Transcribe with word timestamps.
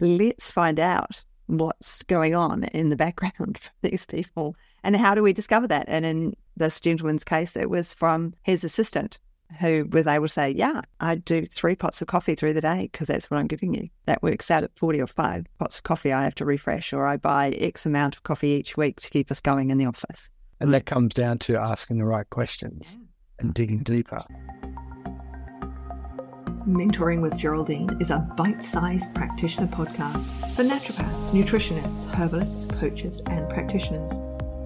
let's 0.00 0.50
find 0.50 0.80
out 0.80 1.24
what's 1.46 2.02
going 2.04 2.34
on 2.34 2.64
in 2.64 2.88
the 2.88 2.96
background 2.96 3.58
for 3.62 3.70
these 3.82 4.06
people 4.06 4.56
and 4.84 4.96
how 4.96 5.14
do 5.14 5.22
we 5.22 5.32
discover 5.32 5.66
that? 5.68 5.86
And 5.88 6.04
in 6.04 6.36
this 6.56 6.80
gentleman's 6.80 7.24
case, 7.24 7.56
it 7.56 7.70
was 7.70 7.94
from 7.94 8.34
his 8.42 8.62
assistant 8.62 9.18
who 9.58 9.88
was 9.90 10.06
able 10.06 10.26
to 10.26 10.32
say, 10.32 10.50
Yeah, 10.50 10.82
I 11.00 11.16
do 11.16 11.46
three 11.46 11.74
pots 11.74 12.02
of 12.02 12.08
coffee 12.08 12.34
through 12.34 12.52
the 12.52 12.60
day 12.60 12.88
because 12.92 13.08
that's 13.08 13.30
what 13.30 13.38
I'm 13.38 13.46
giving 13.46 13.74
you. 13.74 13.88
That 14.04 14.22
works 14.22 14.50
out 14.50 14.62
at 14.62 14.76
40 14.76 15.00
or 15.00 15.06
five 15.06 15.46
pots 15.58 15.78
of 15.78 15.84
coffee 15.84 16.12
I 16.12 16.22
have 16.24 16.34
to 16.36 16.44
refresh, 16.44 16.92
or 16.92 17.06
I 17.06 17.16
buy 17.16 17.48
X 17.50 17.86
amount 17.86 18.16
of 18.16 18.22
coffee 18.22 18.50
each 18.50 18.76
week 18.76 19.00
to 19.00 19.10
keep 19.10 19.30
us 19.30 19.40
going 19.40 19.70
in 19.70 19.78
the 19.78 19.86
office. 19.86 20.28
And 20.60 20.72
that 20.74 20.86
comes 20.86 21.14
down 21.14 21.38
to 21.40 21.56
asking 21.56 21.98
the 21.98 22.04
right 22.04 22.28
questions 22.28 22.98
yeah. 22.98 23.06
and 23.40 23.54
digging 23.54 23.78
deeper. 23.78 24.22
Mentoring 26.66 27.20
with 27.20 27.36
Geraldine 27.36 27.94
is 28.00 28.08
a 28.08 28.20
bite 28.38 28.62
sized 28.62 29.14
practitioner 29.14 29.66
podcast 29.66 30.28
for 30.54 30.64
naturopaths, 30.64 31.28
nutritionists, 31.30 32.10
herbalists, 32.14 32.64
coaches, 32.64 33.20
and 33.26 33.46
practitioners. 33.50 34.12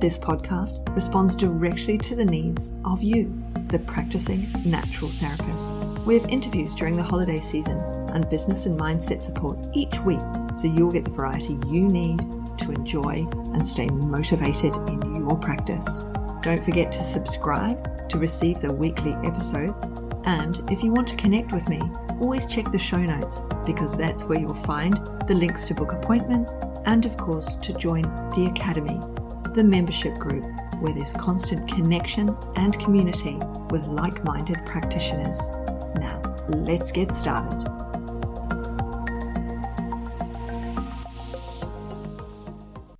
This 0.00 0.16
podcast 0.16 0.94
responds 0.94 1.34
directly 1.34 1.98
to 1.98 2.14
the 2.14 2.24
needs 2.24 2.70
of 2.84 3.02
you, 3.02 3.34
the 3.66 3.80
practicing 3.80 4.48
natural 4.64 5.10
therapist. 5.10 5.72
We 6.06 6.16
have 6.16 6.30
interviews 6.30 6.72
during 6.76 6.96
the 6.96 7.02
holiday 7.02 7.40
season 7.40 7.78
and 8.12 8.30
business 8.30 8.66
and 8.66 8.78
mindset 8.78 9.20
support 9.20 9.58
each 9.72 9.98
week 10.00 10.20
so 10.56 10.68
you'll 10.68 10.92
get 10.92 11.04
the 11.04 11.10
variety 11.10 11.58
you 11.66 11.88
need 11.88 12.20
to 12.58 12.70
enjoy 12.70 13.26
and 13.54 13.66
stay 13.66 13.88
motivated 13.88 14.72
in 14.88 15.16
your 15.16 15.36
practice. 15.36 16.04
Don't 16.42 16.64
forget 16.64 16.92
to 16.92 17.02
subscribe 17.02 18.08
to 18.08 18.18
receive 18.18 18.60
the 18.60 18.72
weekly 18.72 19.14
episodes. 19.24 19.88
And 20.24 20.60
if 20.70 20.82
you 20.82 20.92
want 20.92 21.08
to 21.08 21.16
connect 21.16 21.52
with 21.52 21.68
me, 21.68 21.80
always 22.20 22.46
check 22.46 22.70
the 22.70 22.78
show 22.78 22.98
notes 22.98 23.40
because 23.64 23.96
that's 23.96 24.24
where 24.24 24.38
you'll 24.38 24.54
find 24.54 24.96
the 25.26 25.34
links 25.34 25.66
to 25.68 25.74
book 25.74 25.92
appointments 25.92 26.54
and, 26.86 27.06
of 27.06 27.16
course, 27.16 27.54
to 27.54 27.72
join 27.72 28.02
the 28.02 28.50
Academy 28.54 29.00
the 29.54 29.64
membership 29.64 30.14
group 30.14 30.44
where 30.80 30.94
there's 30.94 31.12
constant 31.14 31.66
connection 31.66 32.36
and 32.56 32.78
community 32.78 33.36
with 33.70 33.84
like 33.86 34.22
minded 34.24 34.64
practitioners. 34.64 35.48
Now, 35.96 36.22
let's 36.48 36.92
get 36.92 37.12
started. 37.12 37.66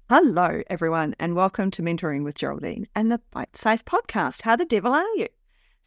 Hello, 0.08 0.62
everyone, 0.68 1.14
and 1.20 1.36
welcome 1.36 1.70
to 1.72 1.82
Mentoring 1.82 2.24
with 2.24 2.34
Geraldine 2.34 2.88
and 2.94 3.12
the 3.12 3.20
Bite 3.30 3.56
Size 3.56 3.82
Podcast. 3.82 4.42
How 4.42 4.56
the 4.56 4.64
devil 4.64 4.92
are 4.92 5.14
you? 5.14 5.28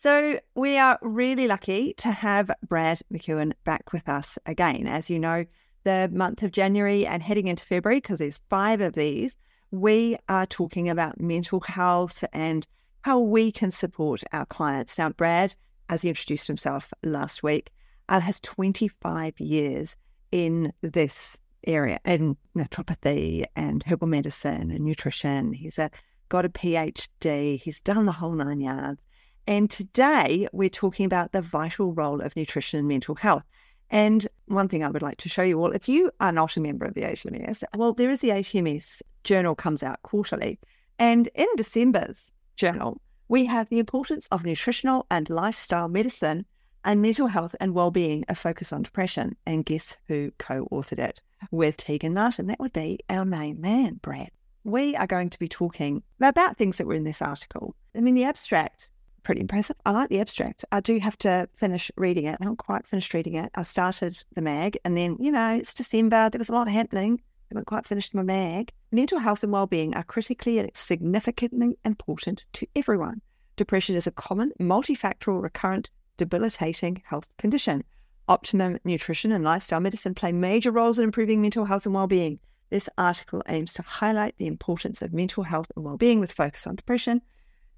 So, 0.04 0.40
we 0.56 0.80
are 0.80 0.98
really 1.04 1.46
lucky 1.46 1.94
to 1.98 2.10
have 2.10 2.50
Brad 2.68 3.02
McEwen 3.14 3.54
back 3.66 3.94
with 3.94 4.10
us 4.10 4.40
again. 4.48 4.88
As 4.88 5.12
you 5.12 5.20
know, 5.20 5.46
the 5.84 6.10
month 6.12 6.42
of 6.42 6.52
January 6.52 7.06
and 7.06 7.22
heading 7.22 7.48
into 7.48 7.68
February, 7.68 8.00
because 8.00 8.18
there's 8.18 8.42
five 8.50 8.82
of 8.82 8.94
these, 8.94 9.38
we 9.70 10.18
are 10.28 10.48
talking 10.48 10.90
about 10.90 11.22
mental 11.22 11.60
health 11.60 12.24
and 12.34 12.66
how 13.02 13.20
we 13.20 13.52
can 13.52 13.70
support 13.70 14.24
our 14.34 14.48
clients. 14.48 14.98
Now, 14.98 15.10
Brad, 15.10 15.54
as 15.88 16.02
he 16.02 16.10
introduced 16.10 16.48
himself 16.48 16.92
last 17.04 17.44
week, 17.44 17.70
uh, 18.10 18.22
has 18.22 18.40
25 18.40 19.40
years 19.40 19.96
in 20.32 20.74
this 20.82 21.38
area 21.68 22.00
in 22.06 22.38
naturopathy 22.58 23.46
and 23.56 23.84
herbal 23.84 24.08
medicine 24.08 24.72
and 24.72 24.84
nutrition. 24.84 25.54
He's 25.54 25.78
a, 25.78 25.92
got 26.28 26.44
a 26.44 26.50
PhD, 26.50 27.62
he's 27.62 27.82
done 27.82 28.08
the 28.08 28.12
whole 28.14 28.34
nine 28.34 28.62
yards. 28.62 29.00
And 29.48 29.70
today 29.70 30.48
we're 30.52 30.70
talking 30.70 31.06
about 31.06 31.32
the 31.32 31.42
vital 31.42 31.94
role 31.94 32.22
of 32.22 32.36
nutrition 32.36 32.80
and 32.80 32.88
mental 32.88 33.16
health. 33.16 33.44
And 33.90 34.28
one 34.46 34.70
thing 34.70 34.84
I 34.84 34.90
would 34.90 35.02
like 35.02 35.18
to 35.18 35.30
show 35.30 35.44
you 35.44 35.60
all, 35.60 35.72
if 35.72 35.90
you 35.90 36.12
are 36.20 36.32
not 36.32 36.56
a 36.56 36.62
member 36.62 36.86
of 36.86 36.94
the 36.94 37.02
HMS, 37.02 37.64
well, 37.76 37.94
there 37.94 38.10
is 38.10 38.22
the 38.22 38.30
HMS 38.30 39.02
journal 39.24 39.56
comes 39.56 39.84
out 39.84 40.02
quarterly. 40.04 40.60
And 40.98 41.28
in 41.36 41.48
December's 41.58 42.32
journal, 42.56 43.02
we 43.28 43.46
have 43.46 43.68
the 43.70 43.80
importance 43.80 44.28
of 44.32 44.46
nutritional 44.46 45.08
and 45.10 45.30
lifestyle 45.30 45.88
medicine 45.88 46.46
and 46.86 47.02
mental 47.02 47.28
health 47.28 47.56
and 47.60 47.74
well-being, 47.74 48.24
a 48.30 48.36
focus 48.36 48.72
on 48.72 48.84
depression. 48.84 49.36
And 49.46 49.66
guess 49.66 49.98
who 50.08 50.32
co-authored 50.38 51.00
it 51.00 51.22
with 51.50 51.78
Tegan 51.78 52.14
Martin? 52.14 52.48
That 52.48 52.60
would 52.60 52.74
be 52.74 53.00
our 53.10 53.26
main 53.26 53.60
man, 53.60 54.00
Brad. 54.02 54.32
We 54.64 54.96
are 54.96 55.08
going 55.08 55.32
to 55.32 55.40
be 55.40 55.48
talking 55.48 56.04
about 56.20 56.58
things 56.58 56.78
that 56.78 56.88
were 56.88 56.94
in 56.94 57.04
this 57.04 57.22
article. 57.22 57.76
I 57.96 58.00
mean, 58.00 58.16
the 58.16 58.24
abstract 58.24 58.92
pretty 59.24 59.42
impressive. 59.42 59.76
I 59.86 59.92
like 59.92 60.10
the 60.10 60.20
abstract. 60.20 60.66
I 60.72 60.80
do 60.80 61.00
have 61.00 61.18
to 61.20 61.48
finish 61.56 61.92
reading 61.96 62.26
it. 62.26 62.38
I 62.40 62.44
haven't 62.44 62.58
quite 62.58 62.88
finished 62.88 63.14
reading 63.14 63.36
it. 63.36 63.52
I 63.56 63.62
started 63.62 64.22
the 64.36 64.42
mag 64.42 64.78
and 64.84 64.98
then, 64.98 65.18
you 65.20 65.32
know, 65.32 65.56
it's 65.56 65.74
December. 65.74 66.30
There 66.30 66.40
was 66.40 66.50
a 66.50 66.54
lot 66.54 66.68
happening. 66.68 67.22
I 67.22 67.56
haven't 67.56 67.68
quite 67.68 67.86
finished 67.86 68.14
my 68.14 68.24
mag. 68.24 68.72
Mental 68.92 69.20
health 69.20 69.44
and 69.44 69.52
well-being 69.52 69.96
are 69.96 70.04
critically 70.04 70.60
and 70.60 70.72
significantly 70.74 71.78
important 71.86 72.46
to 72.54 72.68
everyone. 72.76 73.22
Depression 73.58 73.96
is 73.96 74.08
a 74.08 74.12
common, 74.12 74.52
multifactorial, 74.60 75.42
recurrent, 75.42 75.90
debilitating 76.18 77.02
health 77.06 77.30
condition. 77.38 77.84
Optimum 78.28 78.80
nutrition 78.86 79.32
and 79.32 79.44
lifestyle 79.44 79.80
medicine 79.80 80.14
play 80.14 80.32
major 80.32 80.72
roles 80.72 80.98
in 80.98 81.06
improving 81.06 81.42
mental 81.42 81.66
health 81.66 81.86
and 81.86 81.94
well-being. 81.94 82.40
This 82.70 82.88
article 82.98 83.44
aims 83.50 83.74
to 83.74 83.82
highlight 83.82 84.38
the 84.38 84.48
importance 84.48 85.02
of 85.02 85.14
mental 85.14 85.44
health 85.44 85.70
and 85.76 85.84
well-being 85.84 86.22
with 86.22 86.32
focus 86.32 86.66
on 86.66 86.76
depression, 86.76 87.22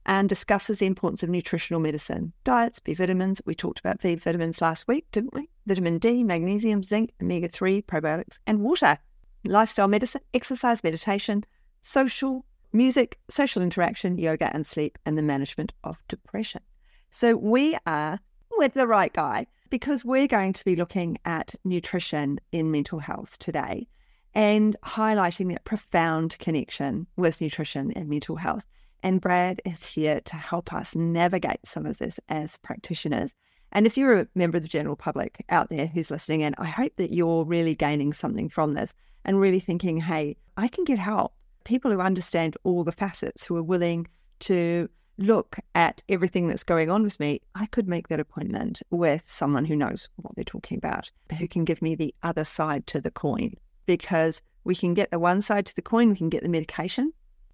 and 0.06 0.28
discusses 0.30 0.80
the 0.80 0.86
importance 0.86 1.24
of 1.24 1.30
nutritional 1.30 1.80
medicine, 1.80 2.34
diets, 2.44 2.80
B 2.80 2.94
vitamins. 2.94 3.41
We 3.46 3.56
talked 3.56 3.80
about 3.80 4.02
B 4.02 4.16
vitamins 4.16 4.62
last 4.62 4.88
week, 4.88 5.06
didn't 5.12 5.34
we? 5.34 5.50
Vitamin 5.66 5.97
D, 5.97 6.24
magnesium, 6.24 6.84
zinc, 6.84 7.12
omega 7.22 7.47
3, 7.47 7.81
probiotics, 7.84 8.40
and 8.46 8.62
water. 8.62 8.97
Lifestyle 9.46 9.88
medicine, 9.88 10.22
exercise, 10.34 10.84
meditation, 10.84 11.44
social, 11.81 12.46
music, 12.72 13.19
social 13.30 13.62
interaction, 13.62 14.18
yoga, 14.18 14.53
and 14.53 14.66
sleep, 14.66 14.97
and 15.06 15.18
the 15.18 15.22
management 15.22 15.74
of 15.84 16.00
depression. 16.08 16.62
So 17.09 17.36
we 17.36 17.78
are 17.86 18.19
with 18.58 18.74
the 18.74 18.88
right 18.88 19.13
guy 19.13 19.47
because 19.69 20.06
we're 20.06 20.28
going 20.28 20.53
to 20.53 20.66
be 20.66 20.75
looking 20.75 21.18
at 21.25 21.56
nutrition 21.63 22.40
in 22.52 22.72
mental 22.72 23.00
health 23.00 23.38
today 23.40 23.88
and 24.36 24.75
highlighting 24.84 25.50
that 25.50 25.63
profound 25.63 26.38
connection 26.40 27.08
with 27.16 27.42
nutrition 27.42 27.92
and 27.96 28.09
mental 28.09 28.36
health. 28.36 28.66
And 29.03 29.19
Brad 29.19 29.62
is 29.66 29.86
here 29.86 30.22
to 30.22 30.38
help 30.38 30.72
us 30.72 30.96
navigate 30.96 31.59
some 31.66 31.86
of 31.86 31.97
this 31.97 32.22
as 32.30 32.58
practitioners. 32.59 33.31
And 33.74 33.86
if 33.86 33.97
you're 33.97 34.22
a 34.22 34.28
member 34.34 34.56
of 34.56 34.64
the 34.64 34.69
general 34.69 34.96
public 34.96 35.44
out 35.50 35.69
there 35.69 35.88
who's 35.88 36.09
listening 36.09 36.41
in, 36.41 36.56
I 36.58 36.68
hope 36.68 36.96
that 36.96 37.12
you're 37.12 37.44
really 37.44 37.75
gaining 37.75 38.13
something 38.13 38.47
from 38.47 38.75
this 38.75 38.94
and 39.25 39.42
really 39.42 39.59
thinking, 39.59 39.97
hey, 39.97 40.38
I 40.56 40.69
can 40.69 40.86
get 40.86 41.00
help. 41.00 41.34
People 41.66 41.92
who 41.92 42.00
understand 42.00 42.56
all 42.63 42.86
the 42.86 42.92
facets, 42.94 43.46
who 43.46 43.58
are 43.58 43.63
willing 43.63 44.08
to 44.40 44.90
look 45.18 45.58
at 45.75 46.02
everything 46.08 46.47
that's 46.47 46.63
going 46.63 46.90
on 46.90 47.03
with 47.03 47.19
me, 47.19 47.42
I 47.56 47.66
could 47.66 47.88
make 47.88 48.08
that 48.08 48.22
appointment 48.22 48.81
with 48.90 49.30
someone 49.30 49.66
who 49.66 49.75
knows 49.75 50.08
what 50.16 50.36
they're 50.36 50.46
talking 50.46 50.78
about, 50.78 51.12
who 51.38 51.47
can 51.47 51.66
give 51.66 51.81
me 51.81 51.96
the 51.96 52.16
other 52.24 52.46
side 52.46 52.88
to 52.88 53.02
the 53.02 53.12
coin. 53.12 53.56
Because 53.86 54.42
we 54.63 54.75
can 54.75 54.94
get 54.94 55.12
the 55.12 55.19
one 55.19 55.42
side 55.42 55.66
to 55.66 55.75
the 55.75 55.81
coin, 55.81 56.09
we 56.09 56.16
can 56.16 56.30
get 56.30 56.42
the 56.42 56.50
medication, 56.50 57.12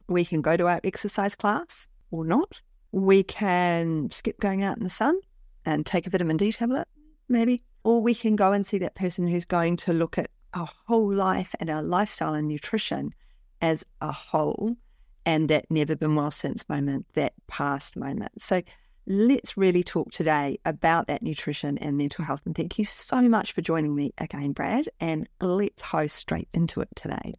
we 0.09 0.25
can 0.25 0.41
go 0.41 0.57
to 0.57 0.67
our 0.67 0.81
exercise 0.83 1.35
class 1.35 1.87
or 2.11 2.25
not. 2.25 2.61
We 2.91 3.23
can 3.23 4.09
skip 4.11 4.39
going 4.39 4.63
out 4.63 4.77
in 4.77 4.83
the 4.83 4.89
sun 4.89 5.19
and 5.65 5.85
take 5.85 6.07
a 6.07 6.09
vitamin 6.09 6.37
D 6.37 6.51
tablet, 6.51 6.87
maybe. 7.27 7.63
Or 7.83 8.01
we 8.01 8.15
can 8.15 8.35
go 8.35 8.51
and 8.51 8.65
see 8.65 8.79
that 8.79 8.95
person 8.95 9.27
who's 9.27 9.45
going 9.45 9.77
to 9.77 9.93
look 9.93 10.17
at 10.17 10.29
our 10.53 10.67
whole 10.87 11.13
life 11.13 11.53
and 11.59 11.69
our 11.69 11.83
lifestyle 11.83 12.33
and 12.33 12.47
nutrition 12.47 13.13
as 13.61 13.85
a 14.01 14.11
whole 14.11 14.75
and 15.25 15.47
that 15.49 15.65
never 15.69 15.95
been 15.95 16.15
well 16.15 16.31
since 16.31 16.67
moment, 16.67 17.05
that 17.13 17.33
past 17.47 17.95
moment. 17.95 18.41
So 18.41 18.61
let's 19.05 19.57
really 19.57 19.83
talk 19.83 20.11
today 20.11 20.57
about 20.65 21.07
that 21.07 21.21
nutrition 21.21 21.77
and 21.77 21.97
mental 21.97 22.25
health. 22.25 22.41
And 22.45 22.55
thank 22.55 22.79
you 22.79 22.85
so 22.85 23.21
much 23.21 23.53
for 23.53 23.61
joining 23.61 23.95
me 23.95 24.13
again, 24.17 24.53
Brad. 24.53 24.89
And 24.99 25.27
let's 25.39 25.81
host 25.81 26.15
straight 26.15 26.47
into 26.53 26.81
it 26.81 26.89
today. 26.95 27.35